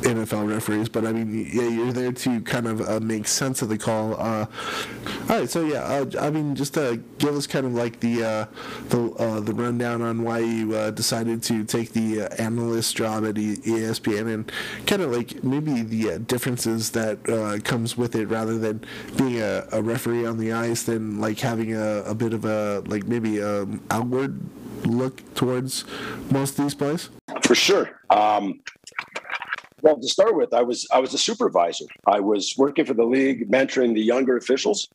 NFL 0.03 0.48
referees, 0.48 0.88
but 0.88 1.07
I 1.07 1.12
mean, 1.12 1.48
yeah, 1.53 1.68
you're 1.68 1.92
there 1.92 2.12
to 2.12 2.40
kind 2.42 2.66
of 2.66 2.80
uh, 2.80 3.00
make 3.00 3.26
sense 3.26 3.62
of 3.62 3.68
the 3.68 3.78
call. 3.78 4.14
Uh, 4.14 4.46
all 5.28 5.38
right, 5.38 5.50
so 5.50 5.64
yeah, 5.64 5.82
uh, 5.82 6.07
I 6.20 6.30
mean, 6.30 6.55
just 6.55 6.76
uh, 6.76 6.96
give 7.18 7.34
us 7.34 7.46
kind 7.46 7.66
of 7.66 7.74
like 7.74 8.00
the 8.00 8.24
uh, 8.24 8.44
the 8.88 9.12
uh, 9.18 9.40
the 9.40 9.55
rundown 9.55 10.03
on 10.03 10.22
why 10.22 10.40
you 10.40 10.90
decided 10.92 11.42
to 11.44 11.64
take 11.64 11.92
the 11.92 12.22
analyst 12.40 12.96
job 12.96 13.24
at 13.24 13.36
ESPN, 13.36 14.32
and 14.32 14.53
kind 14.86 15.03
of 15.03 15.12
like 15.14 15.42
maybe 15.42 15.82
the 15.82 16.18
differences 16.18 16.90
that 16.90 17.22
comes 17.64 17.96
with 17.96 18.14
it, 18.14 18.26
rather 18.26 18.59
than 18.59 18.84
being 19.16 19.40
a, 19.40 19.66
a, 19.72 19.82
referee 19.82 20.26
on 20.26 20.38
the 20.38 20.53
ice, 20.53 20.82
than 20.84 21.20
like 21.20 21.38
having 21.38 21.74
a, 21.74 22.03
a 22.03 22.14
bit 22.14 22.32
of 22.32 22.44
a 22.44 22.82
like 22.86 23.05
maybe 23.07 23.42
um, 23.42 23.82
outward 23.90 24.40
look 24.86 25.34
towards 25.34 25.84
most 26.30 26.59
of 26.59 26.64
these 26.64 26.74
plays. 26.74 27.09
For 27.42 27.55
sure. 27.55 28.00
Um, 28.11 28.61
well, 29.83 29.99
to 29.99 30.09
start 30.09 30.37
with, 30.37 30.55
I 30.55 30.62
was 30.62 30.87
I 30.93 31.01
was 31.01 31.12
a 31.12 31.18
supervisor. 31.18 31.85
I 32.07 32.20
was 32.20 32.55
working 32.57 32.85
for 32.85 32.95
the 32.95 33.05
league, 33.05 33.51
mentoring 33.51 33.95
the 33.95 34.01
younger 34.01 34.37
officials, 34.37 34.89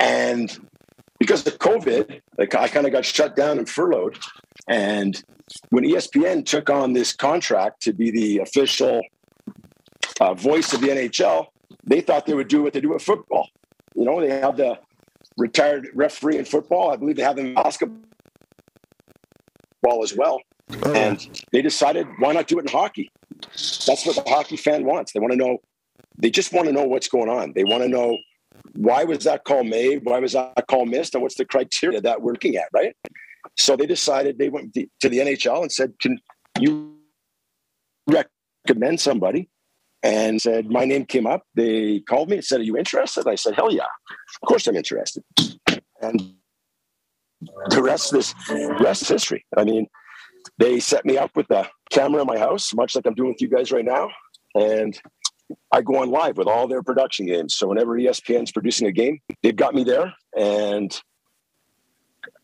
and 0.00 0.56
because 1.18 1.46
of 1.46 1.58
COVID, 1.58 2.20
like 2.38 2.54
I 2.54 2.68
kind 2.68 2.86
of 2.86 2.92
got 2.92 3.04
shut 3.04 3.36
down 3.36 3.58
and 3.58 3.68
furloughed. 3.68 4.18
And 4.68 5.22
when 5.70 5.84
ESPN 5.84 6.46
took 6.46 6.70
on 6.70 6.92
this 6.92 7.12
contract 7.12 7.82
to 7.82 7.92
be 7.92 8.10
the 8.10 8.38
official 8.38 9.02
uh, 10.20 10.34
voice 10.34 10.72
of 10.72 10.80
the 10.80 10.88
NHL, 10.88 11.46
they 11.84 12.00
thought 12.00 12.26
they 12.26 12.34
would 12.34 12.48
do 12.48 12.62
what 12.62 12.72
they 12.72 12.80
do 12.80 12.90
with 12.90 13.02
football. 13.02 13.48
You 13.94 14.04
know, 14.04 14.20
they 14.20 14.30
have 14.30 14.56
the 14.56 14.78
retired 15.36 15.88
referee 15.94 16.38
in 16.38 16.44
football. 16.44 16.92
I 16.92 16.96
believe 16.96 17.16
they 17.16 17.22
have 17.22 17.36
them 17.36 17.46
in 17.46 17.54
basketball 17.54 17.98
as 20.02 20.14
well. 20.14 20.40
Oh. 20.84 20.92
And 20.92 21.44
they 21.50 21.60
decided, 21.60 22.06
why 22.18 22.32
not 22.32 22.46
do 22.46 22.58
it 22.58 22.62
in 22.62 22.68
hockey? 22.68 23.10
That's 23.50 24.06
what 24.06 24.16
the 24.16 24.24
hockey 24.26 24.56
fan 24.56 24.84
wants. 24.84 25.12
They 25.12 25.20
want 25.20 25.32
to 25.32 25.36
know, 25.36 25.58
they 26.16 26.30
just 26.30 26.52
want 26.52 26.66
to 26.66 26.72
know 26.72 26.84
what's 26.84 27.08
going 27.08 27.28
on. 27.28 27.52
They 27.54 27.64
want 27.64 27.82
to 27.82 27.88
know 27.88 28.18
why 28.74 29.04
was 29.04 29.24
that 29.24 29.44
call 29.44 29.64
made? 29.64 30.04
Why 30.04 30.18
was 30.18 30.32
that 30.32 30.66
call 30.68 30.86
missed? 30.86 31.14
And 31.14 31.22
what's 31.22 31.36
the 31.36 31.44
criteria 31.44 32.00
that 32.00 32.22
we're 32.22 32.32
looking 32.32 32.56
at, 32.56 32.68
right? 32.72 32.94
So 33.58 33.76
they 33.76 33.86
decided 33.86 34.38
they 34.38 34.48
went 34.48 34.74
to 34.74 35.08
the 35.08 35.18
NHL 35.18 35.62
and 35.62 35.72
said, 35.72 35.94
Can 36.00 36.18
you 36.58 36.96
recommend 38.06 39.00
somebody? 39.00 39.48
And 40.02 40.40
said, 40.40 40.70
My 40.70 40.84
name 40.84 41.06
came 41.06 41.26
up. 41.26 41.42
They 41.54 42.00
called 42.00 42.28
me 42.28 42.36
and 42.36 42.44
said, 42.44 42.60
Are 42.60 42.64
you 42.64 42.76
interested? 42.76 43.26
I 43.26 43.34
said, 43.34 43.54
Hell 43.54 43.72
yeah. 43.72 43.82
Of 44.42 44.48
course 44.48 44.66
I'm 44.66 44.76
interested. 44.76 45.22
And 46.00 46.34
the 47.68 47.82
rest 47.82 48.14
is 48.14 48.34
rest 48.80 49.02
is 49.02 49.08
history. 49.08 49.44
I 49.56 49.64
mean, 49.64 49.86
they 50.58 50.80
set 50.80 51.04
me 51.04 51.18
up 51.18 51.34
with 51.36 51.50
a 51.50 51.68
camera 51.90 52.20
in 52.20 52.26
my 52.26 52.38
house, 52.38 52.74
much 52.74 52.94
like 52.94 53.06
I'm 53.06 53.14
doing 53.14 53.30
with 53.30 53.42
you 53.42 53.48
guys 53.48 53.72
right 53.72 53.84
now. 53.84 54.08
And 54.54 54.98
I 55.72 55.82
go 55.82 55.96
on 55.96 56.10
live 56.10 56.36
with 56.36 56.48
all 56.48 56.68
their 56.68 56.82
production 56.82 57.26
games. 57.26 57.56
So 57.56 57.68
whenever 57.68 57.98
ESPN's 57.98 58.52
producing 58.52 58.86
a 58.86 58.92
game, 58.92 59.20
they've 59.42 59.56
got 59.56 59.74
me 59.74 59.84
there 59.84 60.12
and 60.36 61.00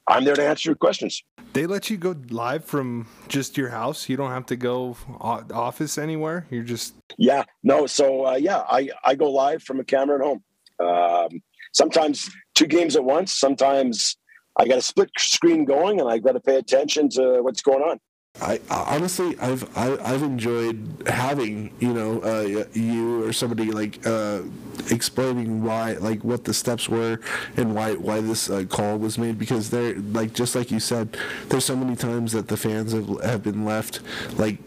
I'm 0.09 0.25
there 0.25 0.35
to 0.35 0.47
answer 0.47 0.71
your 0.71 0.77
questions. 0.77 1.23
They 1.53 1.67
let 1.67 1.91
you 1.91 1.97
go 1.99 2.17
live 2.31 2.65
from 2.65 3.07
just 3.29 3.57
your 3.57 3.69
house. 3.69 4.09
You 4.09 4.17
don't 4.17 4.31
have 4.31 4.47
to 4.47 4.57
go 4.57 4.97
office 5.21 5.99
anywhere. 5.99 6.47
You're 6.51 6.63
just 6.63 6.95
yeah, 7.19 7.45
no. 7.63 7.87
So 7.87 8.27
uh, 8.27 8.35
yeah, 8.35 8.63
I 8.69 8.89
I 9.05 9.15
go 9.15 9.31
live 9.31 9.63
from 9.63 9.81
a 9.81 9.85
camera 9.85 10.17
at 10.17 10.25
home. 10.25 10.43
Um, 10.81 11.43
sometimes 11.73 12.31
two 12.55 12.67
games 12.67 12.97
at 12.97 13.05
once. 13.05 13.35
Sometimes 13.35 14.17
I 14.59 14.67
got 14.67 14.79
a 14.79 14.83
split 14.83 15.11
screen 15.17 15.65
going, 15.65 16.01
and 16.01 16.09
I 16.09 16.19
got 16.19 16.33
to 16.33 16.41
pay 16.41 16.57
attention 16.57 17.09
to 17.11 17.43
what's 17.43 17.63
going 17.63 17.83
on. 17.83 18.01
I 18.41 18.61
honestly, 18.71 19.37
I've 19.41 19.77
I, 19.77 19.85
have 19.87 20.01
i 20.01 20.09
have 20.11 20.23
enjoyed 20.23 21.03
having 21.07 21.73
you 21.81 21.93
know 21.93 22.21
uh, 22.21 22.65
you 22.73 23.25
or 23.25 23.33
somebody 23.33 23.73
like 23.73 24.07
uh, 24.07 24.43
explaining 24.91 25.65
why 25.65 25.95
like 25.95 26.23
what 26.23 26.45
the 26.45 26.55
steps 26.55 26.89
were 26.89 27.21
and 27.57 27.75
why 27.75 27.95
why 27.95 28.21
this 28.21 28.49
uh, 28.49 28.65
call 28.69 28.99
was 28.99 29.19
made 29.19 29.39
because 29.39 29.71
they're 29.71 29.99
like 29.99 30.35
just 30.35 30.55
like 30.55 30.71
you 30.71 30.79
said, 30.79 31.17
there's 31.49 31.65
so 31.65 31.75
many 31.75 31.97
times 31.97 32.33
that 32.33 32.49
the 32.49 32.57
fans 32.57 32.93
have 32.93 33.09
have 33.23 33.43
been 33.43 33.65
left 33.65 34.01
like 34.39 34.59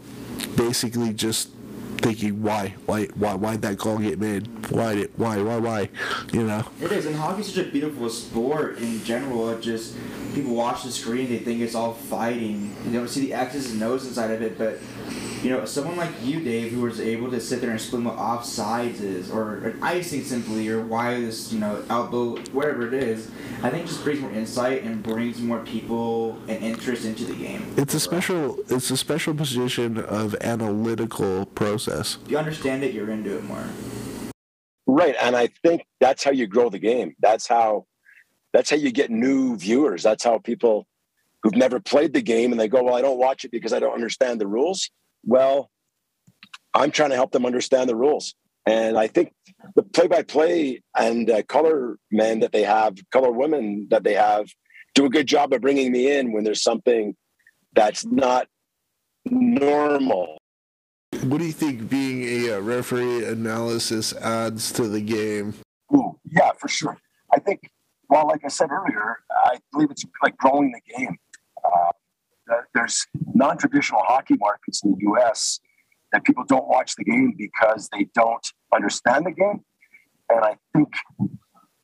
basically 0.56 1.12
just 1.14 1.48
thinking 2.02 2.42
why 2.42 2.74
why 2.86 3.04
why 3.14 3.34
why 3.34 3.56
that 3.56 3.78
call 3.78 3.96
get 3.96 4.18
made 4.18 4.46
why 4.70 4.94
did 4.94 5.10
why 5.16 5.40
why 5.40 5.56
why? 5.58 5.88
You 6.32 6.44
know? 6.46 6.64
It 6.80 6.90
is 6.90 7.06
and 7.06 7.14
hockey's 7.14 7.54
such 7.54 7.66
a 7.66 7.70
beautiful 7.70 8.10
sport 8.10 8.78
in 8.78 9.02
general. 9.04 9.50
It 9.50 9.60
just 9.60 9.96
people 10.34 10.54
watch 10.54 10.82
the 10.82 10.90
screen 10.90 11.28
they 11.28 11.38
think 11.38 11.60
it's 11.60 11.74
all 11.74 11.94
fighting. 11.94 12.74
You 12.84 12.92
don't 12.92 13.08
see 13.08 13.20
the 13.26 13.34
x's 13.34 13.72
and 13.72 13.82
o's 13.82 14.06
inside 14.06 14.30
of 14.32 14.42
it 14.42 14.58
but 14.58 14.78
you 15.42 15.50
know, 15.50 15.64
someone 15.64 15.96
like 15.96 16.10
you, 16.22 16.40
Dave, 16.40 16.70
who 16.70 16.82
was 16.82 17.00
able 17.00 17.28
to 17.30 17.40
sit 17.40 17.60
there 17.60 17.70
and 17.70 17.78
explain 17.78 18.04
what 18.04 18.16
offsides 18.16 19.00
is, 19.00 19.30
or 19.30 19.56
an 19.56 19.82
icing 19.82 20.22
simply, 20.22 20.68
or 20.68 20.84
why 20.84 21.20
this, 21.20 21.52
you 21.52 21.58
know, 21.58 21.82
elbow, 21.90 22.36
whatever 22.52 22.86
it 22.86 22.94
is, 22.94 23.28
I 23.62 23.70
think 23.70 23.86
just 23.86 24.04
brings 24.04 24.20
more 24.20 24.30
insight 24.30 24.84
and 24.84 25.02
brings 25.02 25.40
more 25.40 25.58
people 25.60 26.38
and 26.46 26.62
interest 26.62 27.04
into 27.04 27.24
the 27.24 27.34
game. 27.34 27.74
It's 27.76 27.94
a 27.94 28.00
special, 28.00 28.56
it's 28.68 28.90
a 28.92 28.96
special 28.96 29.34
position 29.34 29.98
of 29.98 30.36
analytical 30.40 31.46
process. 31.46 32.18
If 32.24 32.30
you 32.30 32.38
understand 32.38 32.84
it, 32.84 32.94
you're 32.94 33.10
into 33.10 33.36
it 33.36 33.44
more. 33.44 33.64
Right, 34.86 35.16
and 35.20 35.34
I 35.34 35.48
think 35.64 35.86
that's 36.00 36.22
how 36.22 36.30
you 36.30 36.46
grow 36.46 36.70
the 36.70 36.78
game. 36.78 37.16
That's 37.18 37.48
how, 37.48 37.86
that's 38.52 38.70
how 38.70 38.76
you 38.76 38.92
get 38.92 39.10
new 39.10 39.56
viewers. 39.56 40.04
That's 40.04 40.22
how 40.22 40.38
people 40.38 40.86
who've 41.42 41.56
never 41.56 41.80
played 41.80 42.12
the 42.12 42.22
game 42.22 42.52
and 42.52 42.60
they 42.60 42.68
go, 42.68 42.84
well, 42.84 42.94
I 42.94 43.02
don't 43.02 43.18
watch 43.18 43.44
it 43.44 43.50
because 43.50 43.72
I 43.72 43.80
don't 43.80 43.94
understand 43.94 44.40
the 44.40 44.46
rules 44.46 44.88
well, 45.24 45.70
I'm 46.74 46.90
trying 46.90 47.10
to 47.10 47.16
help 47.16 47.32
them 47.32 47.46
understand 47.46 47.88
the 47.88 47.96
rules. 47.96 48.34
And 48.66 48.96
I 48.96 49.08
think 49.08 49.32
the 49.74 49.82
play 49.82 50.06
by 50.06 50.22
play 50.22 50.82
and 50.96 51.28
uh, 51.28 51.42
color 51.42 51.96
men 52.10 52.40
that 52.40 52.52
they 52.52 52.62
have, 52.62 52.96
color 53.10 53.32
women 53.32 53.88
that 53.90 54.04
they 54.04 54.14
have, 54.14 54.46
do 54.94 55.06
a 55.06 55.10
good 55.10 55.26
job 55.26 55.52
of 55.52 55.60
bringing 55.60 55.90
me 55.90 56.16
in 56.16 56.32
when 56.32 56.44
there's 56.44 56.62
something 56.62 57.16
that's 57.74 58.04
not 58.04 58.46
normal. 59.24 60.38
What 61.24 61.38
do 61.38 61.44
you 61.44 61.52
think 61.52 61.88
being 61.88 62.22
a 62.22 62.56
uh, 62.56 62.60
referee 62.60 63.24
analysis 63.26 64.12
adds 64.14 64.72
to 64.72 64.88
the 64.88 65.00
game? 65.00 65.54
Ooh, 65.94 66.18
yeah, 66.30 66.52
for 66.58 66.68
sure. 66.68 66.98
I 67.34 67.38
think, 67.38 67.70
well, 68.08 68.26
like 68.26 68.44
I 68.44 68.48
said 68.48 68.70
earlier, 68.70 69.18
I 69.44 69.58
believe 69.72 69.90
it's 69.90 70.04
like 70.22 70.36
growing 70.36 70.72
the 70.72 70.80
game. 70.96 71.16
Uh, 71.64 71.92
there's 72.74 73.06
non-traditional 73.34 74.02
hockey 74.04 74.36
markets 74.38 74.82
in 74.84 74.92
the 74.92 74.98
U.S. 75.00 75.60
that 76.12 76.24
people 76.24 76.44
don't 76.46 76.68
watch 76.68 76.94
the 76.96 77.04
game 77.04 77.34
because 77.36 77.88
they 77.92 78.08
don't 78.14 78.46
understand 78.74 79.26
the 79.26 79.32
game. 79.32 79.64
And 80.30 80.44
I 80.44 80.56
think 80.74 80.88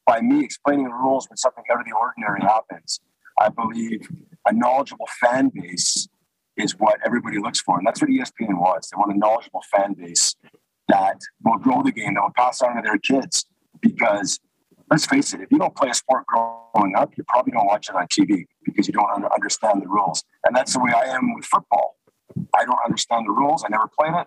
by 0.07 0.21
me 0.21 0.43
explaining 0.45 0.85
the 0.85 0.95
rules 0.95 1.29
when 1.29 1.37
something 1.37 1.65
out 1.71 1.81
of 1.81 1.87
the 1.87 1.93
ordinary 1.93 2.41
happens, 2.41 3.01
I 3.41 3.51
believe 3.51 4.09
a 4.47 4.53
knowledgeable 4.53 5.09
fan 5.21 5.51
base 5.55 6.09
is 6.57 6.73
what 6.79 6.99
everybody 7.05 7.39
looks 7.39 7.61
for. 7.61 7.79
And 7.79 7.87
that's 7.87 8.01
what 8.01 8.11
ESPN 8.11 8.59
wants. 8.59 8.91
They 8.91 8.97
want 8.97 9.15
a 9.15 9.19
knowledgeable 9.19 9.63
fan 9.71 9.95
base 9.95 10.35
that 10.89 11.21
will 11.45 11.59
grow 11.59 11.83
the 11.83 11.93
game, 11.93 12.15
that 12.15 12.23
will 12.23 12.33
pass 12.37 12.63
on 12.63 12.77
to 12.77 12.83
their 12.83 12.99
kids. 12.99 13.45
Because 13.81 14.41
let's 14.91 15.07
face 15.07 15.35
it, 15.35 15.41
if 15.41 15.51
you 15.51 15.59
don't 15.59 15.75
play 15.75 15.91
a 15.91 15.95
sport 15.95 16.25
growing 16.27 16.95
up, 16.97 17.13
you 17.17 17.25
probably 17.29 17.53
don't 17.53 17.67
watch 17.67 17.89
it 17.89 17.95
on 17.95 18.07
TV 18.07 18.47
because 18.65 18.87
you 18.87 18.93
don't 18.93 19.25
understand 19.33 19.83
the 19.83 19.89
rules. 19.89 20.25
And 20.45 20.57
that's 20.57 20.73
the 20.73 20.81
way 20.81 20.93
I 20.93 21.05
am 21.15 21.35
with 21.35 21.45
football. 21.45 21.97
I 22.55 22.65
don't 22.65 22.79
understand 22.85 23.27
the 23.27 23.33
rules. 23.33 23.65
I 23.65 23.69
never 23.69 23.89
played 23.99 24.15
it, 24.15 24.27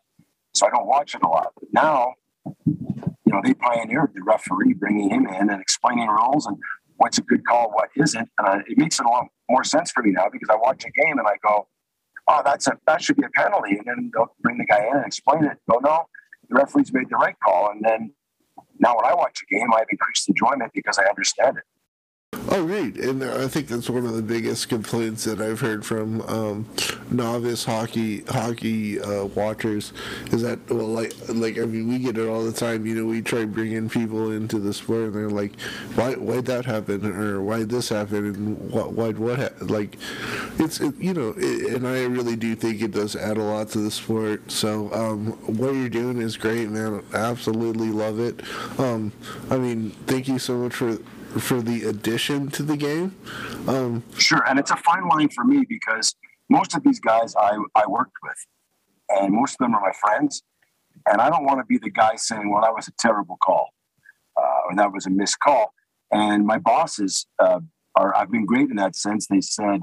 so 0.54 0.68
I 0.68 0.70
don't 0.70 0.88
watch 0.88 1.16
it 1.16 1.22
a 1.24 1.28
lot. 1.28 1.54
But 1.56 1.70
now, 1.74 2.14
you 2.56 3.34
know, 3.34 3.42
they 3.44 3.54
pioneered 3.54 4.12
the 4.14 4.24
referee 4.24 4.74
bringing 4.74 5.10
him 5.10 5.28
in 5.28 5.50
and 5.50 5.62
explaining 5.62 6.08
rules 6.08 6.46
and 6.46 6.58
what's 6.98 7.18
a 7.18 7.22
good 7.22 7.46
call, 7.46 7.72
what 7.72 7.90
isn't. 7.96 8.30
And 8.38 8.48
I, 8.48 8.58
it 8.68 8.78
makes 8.78 9.00
it 9.00 9.06
a 9.06 9.10
lot 9.10 9.26
more 9.50 9.64
sense 9.64 9.92
for 9.92 10.04
me 10.04 10.12
now 10.12 10.28
because 10.32 10.50
I 10.50 10.56
watch 10.56 10.84
a 10.86 10.92
game 10.92 11.18
and 11.18 11.28
I 11.28 11.38
go, 11.46 11.68
oh, 12.28 12.42
that's 12.44 12.68
a, 12.68 12.78
that 12.88 13.02
should 13.02 13.18
be 13.18 13.24
a 13.24 13.30
penalty. 13.30 13.78
And 13.78 13.86
then 13.86 14.12
they'll 14.14 14.36
bring 14.42 14.58
the 14.58 14.66
guy 14.66 14.86
in 14.86 14.98
and 14.98 15.06
explain 15.06 15.44
it. 15.46 15.58
Go, 15.70 15.80
no, 15.80 16.06
the 16.50 16.56
referee's 16.56 16.94
made 16.94 17.10
the 17.10 17.16
right 17.16 17.36
call. 17.44 17.72
And 17.72 17.84
then 17.84 18.14
now 18.82 18.96
when 18.98 19.06
I 19.06 19.14
watch 19.14 19.42
a 19.44 19.54
game, 19.54 19.72
I 19.74 19.80
have 19.80 19.88
increased 19.90 20.28
enjoyment 20.28 20.72
because 20.74 20.98
I 20.98 21.06
understand 21.06 21.58
it. 21.58 21.64
Oh, 22.54 22.64
right, 22.64 22.96
and 22.96 23.24
I 23.24 23.48
think 23.48 23.68
that's 23.68 23.90
one 23.90 24.06
of 24.06 24.14
the 24.14 24.22
biggest 24.22 24.68
complaints 24.68 25.26
that 25.26 25.40
I've 25.40 25.60
heard 25.60 25.86
from 25.86 26.22
um, 26.24 26.68
novice 27.10 27.64
hockey 27.66 28.24
hockey 28.24 29.00
uh, 29.00 29.26
watchers 29.26 29.94
is 30.32 30.42
that 30.42 30.60
well, 30.70 30.88
like 30.88 31.14
like 31.30 31.58
I 31.60 31.66
mean, 31.66 31.88
we 31.88 32.00
get 32.00 32.18
it 32.18 32.28
all 32.28 32.44
the 32.44 32.52
time. 32.52 32.86
You 32.86 32.96
know, 32.96 33.06
we 33.06 33.22
try 33.22 33.46
bringing 33.46 33.90
people 33.90 34.32
into 34.32 34.60
the 34.60 34.74
sport, 34.74 35.08
and 35.08 35.16
they're 35.16 35.30
like, 35.30 35.60
"Why 35.96 36.14
why'd 36.16 36.46
that 36.46 36.66
happen?" 36.66 37.06
or 37.06 37.42
"Why'd 37.42 37.70
this 37.70 37.90
happen?" 37.90 38.26
and 38.26 38.72
"What 38.72 38.94
why'd 38.94 39.20
what 39.20 39.40
ha-? 39.40 39.66
like?" 39.66 39.98
It's 40.58 40.82
it, 40.82 40.96
you 40.98 41.14
know, 41.14 41.34
it, 41.38 41.76
and 41.76 41.88
I 41.88 42.04
really 42.04 42.36
do 42.36 42.56
think 42.56 42.82
it 42.82 42.92
does 42.92 43.16
add 43.16 43.38
a 43.38 43.44
lot 43.44 43.70
to 43.70 43.80
the 43.80 43.92
sport. 43.92 44.52
So 44.52 44.92
um, 44.94 45.32
what 45.58 45.74
you're 45.74 45.90
doing 45.90 46.22
is 46.22 46.38
great, 46.38 46.70
man. 46.70 47.04
Absolutely 47.14 47.92
love 47.92 48.20
it. 48.20 48.42
Um, 48.80 49.12
I 49.50 49.58
mean, 49.58 49.92
thank 50.08 50.28
you 50.28 50.40
so 50.40 50.58
much 50.58 50.74
for 50.74 50.98
for 51.40 51.62
the 51.62 51.86
addition 51.86 52.50
to 52.52 52.64
the 52.64 52.78
game. 52.78 53.16
Um, 53.68 54.04
sure, 54.18 54.44
and 54.48 54.60
it's 54.60 54.72
a 54.72 54.76
fine 54.76 55.08
line 55.08 55.30
for 55.30 55.44
me 55.44 55.66
because 55.68 56.16
most 56.50 56.76
of 56.76 56.84
these 56.84 57.00
guys 57.00 57.36
I, 57.36 57.58
I 57.76 57.88
worked 57.88 58.18
with, 58.24 58.46
and 59.10 59.34
most 59.34 59.54
of 59.54 59.60
them 59.60 59.76
are 59.76 59.82
my 59.82 59.94
friends, 60.02 60.44
and 61.08 61.22
I 61.22 61.30
don't 61.30 61.46
want 61.46 61.60
to 61.60 61.66
be 61.66 61.78
the 61.78 61.90
guy 61.90 62.16
saying, 62.16 62.52
"Well, 62.52 62.62
that 62.62 62.74
was 62.74 62.88
a 62.88 62.92
terrible 63.00 63.38
call," 63.38 63.70
uh, 64.38 64.70
or 64.70 64.76
"That 64.76 64.92
was 64.92 65.06
a 65.06 65.10
missed 65.10 65.40
call." 65.40 65.74
And 66.12 66.46
my 66.46 66.58
bosses 66.58 67.26
uh, 67.40 67.62
are 67.96 68.16
I've 68.16 68.32
been 68.32 68.46
great 68.46 68.70
in 68.70 68.76
that 68.76 68.96
sense. 68.96 69.28
They 69.28 69.42
said, 69.42 69.82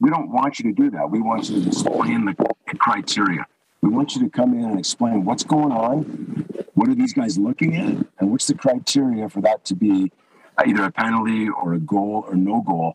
"We 0.00 0.10
don't 0.10 0.30
want 0.30 0.58
you 0.58 0.72
to 0.72 0.72
do 0.72 0.90
that. 0.90 1.10
We 1.10 1.20
want 1.20 1.50
you 1.50 1.60
to 1.60 1.68
explain 1.68 2.24
the, 2.24 2.34
the 2.70 2.78
criteria. 2.78 3.46
We 3.82 3.90
want 3.90 4.16
you 4.16 4.22
to 4.22 4.30
come 4.30 4.54
in 4.54 4.64
and 4.64 4.78
explain 4.78 5.24
what's 5.24 5.44
going 5.44 5.72
on." 5.72 6.46
What 6.74 6.90
are 6.90 6.94
these 6.94 7.14
guys 7.14 7.38
looking 7.38 7.74
at? 7.76 8.06
And 8.20 8.30
what's 8.30 8.46
the 8.46 8.54
criteria 8.54 9.30
for 9.30 9.40
that 9.40 9.64
to 9.64 9.74
be 9.74 10.12
either 10.58 10.84
a 10.84 10.92
penalty 10.92 11.48
or 11.48 11.74
a 11.74 11.78
goal 11.78 12.24
or 12.28 12.34
no 12.34 12.62
goal, 12.62 12.94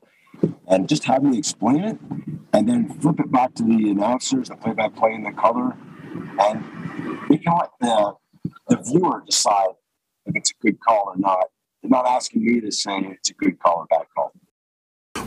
and 0.67 0.89
just 0.89 1.03
have 1.05 1.23
me 1.23 1.37
explain 1.37 1.83
it, 1.83 1.97
and 2.53 2.67
then 2.67 2.89
flip 2.99 3.19
it 3.19 3.31
back 3.31 3.53
to 3.55 3.63
the 3.63 3.89
announcers, 3.89 4.49
the 4.49 4.55
play-by-play, 4.55 5.13
and 5.13 5.25
the 5.25 5.31
color, 5.31 5.75
and 6.39 6.63
we 7.29 7.37
can 7.37 7.53
let 7.57 7.69
the 7.79 8.13
the 8.67 8.77
viewer 8.77 9.23
decide 9.25 9.75
if 10.25 10.35
it's 10.35 10.51
a 10.51 10.53
good 10.61 10.79
call 10.79 11.03
or 11.07 11.17
not. 11.17 11.45
They're 11.81 11.89
not 11.89 12.05
asking 12.07 12.45
me 12.45 12.61
to 12.61 12.71
say 12.71 12.97
it's 12.99 13.29
a 13.29 13.33
good 13.33 13.59
call 13.59 13.79
or 13.79 13.85
bad 13.87 14.05
call. 14.15 14.31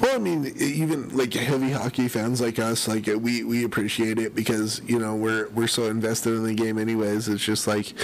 Well, 0.01 0.17
I 0.17 0.19
mean, 0.19 0.53
even 0.59 1.17
like 1.17 1.33
heavy 1.35 1.71
hockey 1.71 2.09
fans 2.09 2.41
like 2.41 2.59
us, 2.59 2.89
like 2.89 3.07
we 3.07 3.45
we 3.45 3.65
appreciate 3.65 4.19
it 4.19 4.35
because 4.35 4.81
you 4.87 4.99
know 4.99 5.15
we're 5.15 5.49
we're 5.51 5.67
so 5.69 5.85
invested 5.85 6.35
in 6.35 6.45
the 6.45 6.55
game. 6.55 6.79
Anyways, 6.79 7.29
it's 7.29 7.43
just 7.45 7.67
like 7.67 7.95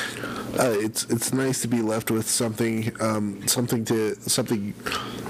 uh, 0.59 0.75
it's 0.79 1.05
it's 1.05 1.33
nice 1.33 1.61
to 1.63 1.69
be 1.69 1.83
left 1.83 2.11
with 2.11 2.29
something 2.29 2.93
um, 3.01 3.47
something 3.47 3.85
to 3.87 4.15
something 4.29 4.75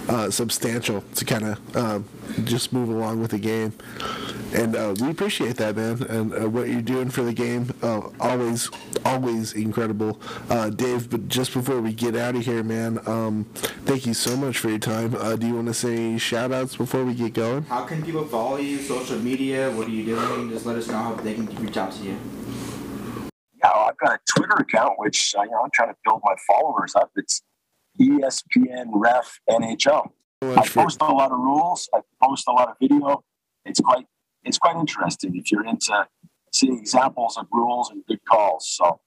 uh, 0.09 0.31
substantial 0.31 1.03
to 1.15 1.25
kind 1.25 1.45
of 1.45 1.77
uh, 1.77 2.01
just 2.45 2.73
move 2.73 2.89
along 2.89 3.21
with 3.21 3.31
the 3.31 3.39
game. 3.39 3.73
And 4.53 4.75
uh, 4.75 4.95
we 5.01 5.11
appreciate 5.11 5.57
that, 5.59 5.77
man. 5.77 6.03
And 6.03 6.35
uh, 6.35 6.49
what 6.49 6.69
you're 6.69 6.83
doing 6.83 7.09
for 7.09 7.23
the 7.23 7.33
game, 7.33 7.73
uh, 7.83 8.09
always, 8.19 8.69
always 9.05 9.53
incredible, 9.53 10.21
Dave. 10.75 11.09
But 11.09 11.29
just 11.29 11.55
before 11.55 11.81
we 11.81 11.93
get 11.93 12.17
out 12.17 12.35
of 12.35 12.45
here, 12.45 12.65
man, 12.65 12.99
um, 13.07 13.45
thank 13.85 14.07
you 14.07 14.15
so 14.15 14.37
much 14.37 14.59
for 14.59 14.69
your 14.69 14.81
time. 14.81 15.13
Do 15.39 15.47
you 15.47 15.55
want 15.55 15.69
to 15.69 15.75
say 15.75 16.19
shout 16.19 16.50
outs 16.53 16.77
before 16.77 17.05
we 17.05 17.15
get 17.15 17.35
going? 17.35 17.63
How 17.65 17.85
can 17.85 18.03
people 18.03 18.25
follow 18.25 18.57
you? 18.57 18.79
Social 18.79 19.19
media? 19.19 19.71
What 19.71 19.87
are 19.87 19.91
you 19.91 20.05
doing? 20.05 20.51
Just 20.51 20.67
let 20.67 20.77
us 20.77 20.89
know 20.89 20.99
how 20.99 21.15
they 21.15 21.35
can 21.35 21.47
reach 21.57 21.77
out 21.77 21.93
to 21.93 22.03
you. 22.03 22.17
Yeah, 23.63 23.71
I've 23.71 23.99
got 23.99 24.15
a 24.15 24.19
Twitter 24.29 24.55
account, 24.55 24.99
which 24.99 25.35
uh, 25.39 25.43
you 25.43 25.51
know 25.51 25.61
I'm 25.65 25.71
trying 25.73 25.91
to 25.91 25.97
build 26.05 26.21
my 26.25 26.35
followers 26.47 26.95
up. 26.95 27.11
It's 27.17 27.43
ESPN 28.01 28.87
Ref 28.93 29.41
NHL. 29.49 30.11
I 30.43 30.67
post 30.67 31.03
a 31.03 31.13
lot 31.13 31.33
of 31.33 31.39
rules. 31.39 31.89
I 31.95 32.01
post 32.23 32.49
a 32.49 32.53
lot 32.53 32.69
of 32.69 32.77
video. 32.81 33.23
It's 33.65 33.81
quite 33.81 34.07
it's 34.43 34.59
quite 34.59 34.77
interesting 34.77 35.37
if 35.37 35.53
you're 35.53 35.67
into 35.67 36.07
seeing 36.53 36.79
examples 36.79 37.37
of 37.37 37.47
rules 37.53 37.91
and 37.91 38.05
good 38.07 38.21
calls. 38.25 38.69
So 38.69 39.01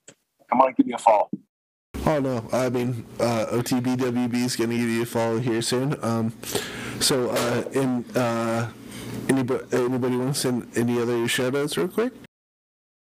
come 0.49 0.61
on, 0.61 0.73
give 0.77 0.85
me 0.85 0.93
a 0.93 0.97
follow. 0.97 1.29
Oh 2.05 2.19
no, 2.19 2.45
I 2.51 2.69
mean 2.69 3.05
uh, 3.19 3.45
OTBWB 3.51 4.35
is 4.35 4.57
going 4.57 4.71
to 4.71 4.77
give 4.77 4.89
you 4.89 5.03
a 5.03 5.05
follow 5.05 5.39
here 5.39 5.61
soon. 5.61 5.95
Um, 6.03 6.33
so, 6.99 7.29
uh, 7.29 7.63
in 7.71 8.03
uh, 8.15 8.71
anybody 9.29 9.63
anybody 9.71 10.17
want 10.17 10.35
to 10.35 10.39
send 10.39 10.77
any 10.77 10.99
other 11.01 11.25
shout 11.29 11.55
outs 11.55 11.77
real 11.77 11.87
quick? 11.87 12.11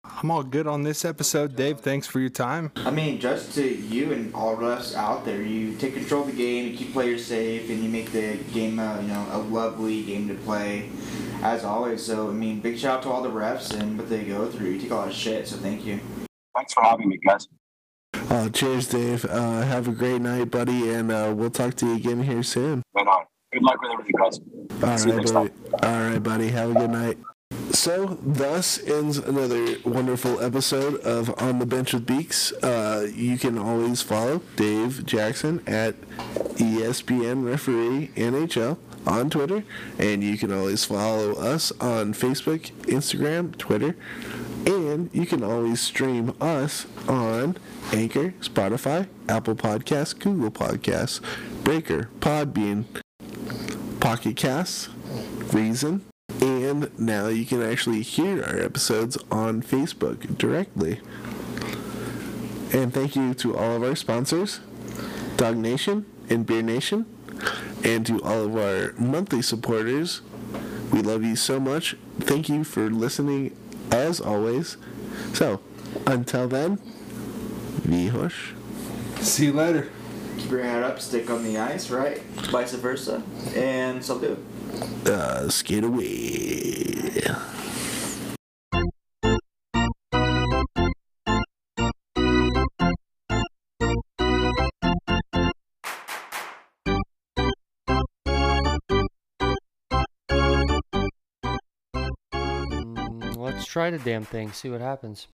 I'm 0.05 0.31
all 0.31 0.43
good 0.43 0.67
on 0.67 0.85
this 0.85 1.05
episode. 1.05 1.55
Dave, 1.55 1.81
thanks 1.81 2.07
for 2.07 2.19
your 2.19 2.31
time. 2.31 2.73
I 2.77 2.91
mean, 2.91 3.21
just 3.21 3.55
to 3.55 3.63
you 3.63 4.13
and 4.13 4.35
all 4.35 4.55
of 4.55 4.63
us 4.63 4.95
out 4.95 5.25
there, 5.27 5.43
you 5.43 5.77
take 5.77 5.95
control 5.95 6.23
of 6.23 6.29
the 6.29 6.37
game, 6.37 6.73
you 6.73 6.77
keep 6.77 6.95
players 6.95 7.27
safe, 7.27 7.69
and 7.69 7.85
you 7.85 7.91
make 7.91 8.11
the 8.11 8.39
game, 8.53 8.79
uh, 8.79 9.01
you 9.01 9.09
know, 9.09 9.27
a 9.33 9.39
lovely 9.39 10.03
game 10.03 10.27
to 10.29 10.35
play, 10.35 10.89
as 11.43 11.63
always. 11.63 12.05
So, 12.05 12.31
I 12.31 12.33
mean, 12.33 12.61
big 12.61 12.79
shout 12.79 12.99
out 12.99 13.03
to 13.03 13.11
all 13.11 13.23
the 13.23 13.31
refs 13.31 13.79
and 13.79 13.99
what 13.99 14.09
they 14.09 14.25
go 14.25 14.51
through. 14.51 14.71
You 14.71 14.81
take 14.81 14.91
a 14.91 14.95
lot 14.95 15.09
of 15.09 15.15
shit, 15.15 15.47
so 15.47 15.57
thank 15.59 15.85
you. 15.85 16.01
Thanks 16.57 16.73
for 16.73 16.83
having 16.83 17.09
me, 17.09 17.19
guys. 17.19 17.47
Uh, 18.31 18.49
cheers, 18.51 18.87
Dave. 18.89 19.25
Uh, 19.25 19.63
have 19.63 19.89
a 19.89 19.93
great 19.93 20.21
night, 20.21 20.51
buddy, 20.51 20.91
and 20.91 21.11
uh, 21.11 21.33
we'll 21.35 21.51
talk 21.51 21.75
to 21.77 21.87
you 21.87 21.95
again 21.97 22.23
here 22.23 22.43
soon. 22.43 22.83
Right 22.95 23.07
on. 23.07 23.25
Good 23.53 23.63
luck 23.63 23.81
with 23.81 23.93
everything, 23.93 24.15
guys. 24.19 24.41
All 24.83 25.13
right, 25.15 25.33
buddy. 25.33 25.51
All 25.83 26.11
right, 26.11 26.23
buddy. 26.23 26.49
Have 26.49 26.71
a 26.71 26.75
good 26.75 26.91
night. 26.91 27.19
So, 27.73 28.19
thus 28.23 28.83
ends 28.83 29.17
another 29.19 29.77
wonderful 29.85 30.41
episode 30.43 30.97
of 31.01 31.33
On 31.41 31.59
the 31.59 31.67
Bench 31.67 31.95
with 31.95 32.07
Beaks. 32.07 32.53
Uh, 32.63 33.09
you 33.15 33.39
can 33.39 33.57
always 33.57 34.03
follow 34.03 34.43
Dave 34.57 35.07
Jackson 35.07 35.63
at 35.67 35.99
ESPN 36.57 37.47
Referee 37.47 38.11
NHL 38.17 38.77
on 39.07 39.31
Twitter, 39.31 39.65
and 39.99 40.23
you 40.23 40.37
can 40.37 40.53
always 40.53 40.85
follow 40.85 41.33
us 41.33 41.73
on 41.81 42.13
Facebook, 42.13 42.71
Instagram, 42.83 43.57
Twitter, 43.57 43.97
and 44.69 45.09
you 45.15 45.25
can 45.25 45.43
always 45.43 45.81
stream 45.81 46.35
us 46.43 46.87
on 47.09 47.57
Anchor, 47.91 48.35
Spotify, 48.41 49.09
Apple 49.27 49.55
Podcasts, 49.55 50.17
Google 50.19 50.51
Podcasts, 50.51 51.23
Breaker, 51.65 52.11
Podbean, 52.21 52.85
Pocket 53.99 54.37
Casts, 54.37 54.91
Reason, 55.55 56.05
and 56.43 56.91
now 56.99 57.29
you 57.29 57.47
can 57.47 57.63
actually 57.63 58.03
hear 58.03 58.45
our 58.45 58.59
episodes 58.59 59.17
on 59.31 59.63
Facebook 59.63 60.37
directly. 60.37 61.01
And 62.71 62.93
thank 62.93 63.17
you 63.17 63.33
to 63.35 63.57
all 63.57 63.77
of 63.77 63.83
our 63.83 63.97
sponsors, 63.97 64.61
Dog 65.39 65.57
Nation 65.57 66.05
and 66.29 66.45
Beer 66.45 66.61
Nation, 66.61 67.07
and 67.83 68.05
to 68.05 68.21
all 68.23 68.45
of 68.45 68.57
our 68.57 68.93
monthly 68.99 69.41
supporters. 69.41 70.21
We 70.93 71.01
love 71.01 71.25
you 71.25 71.37
so 71.37 71.59
much. 71.59 71.97
Thank 72.21 72.51
you 72.51 72.65
for 72.65 72.91
listening 72.91 73.57
as 73.91 74.21
always. 74.21 74.77
So, 75.33 75.61
until 76.07 76.49
then, 76.49 76.79
vi 77.85 78.09
hörs. 78.09 78.55
See 79.21 79.47
you 79.47 79.53
later. 79.53 79.89
Keep 80.39 80.51
your 80.51 80.63
head 80.63 80.83
up, 80.83 81.01
stick 81.01 81.31
on 81.31 81.43
the 81.43 81.59
ice, 81.59 81.91
right? 81.91 82.23
Vice 82.51 82.75
versa. 82.75 83.23
And 83.55 84.05
so 84.05 84.19
do. 84.19 84.37
Uh, 85.11 85.49
skate 85.49 85.85
away. 85.85 87.23
Try 103.69 103.91
the 103.91 103.99
damn 103.99 104.25
thing, 104.25 104.53
see 104.53 104.71
what 104.71 104.81
happens. 104.81 105.27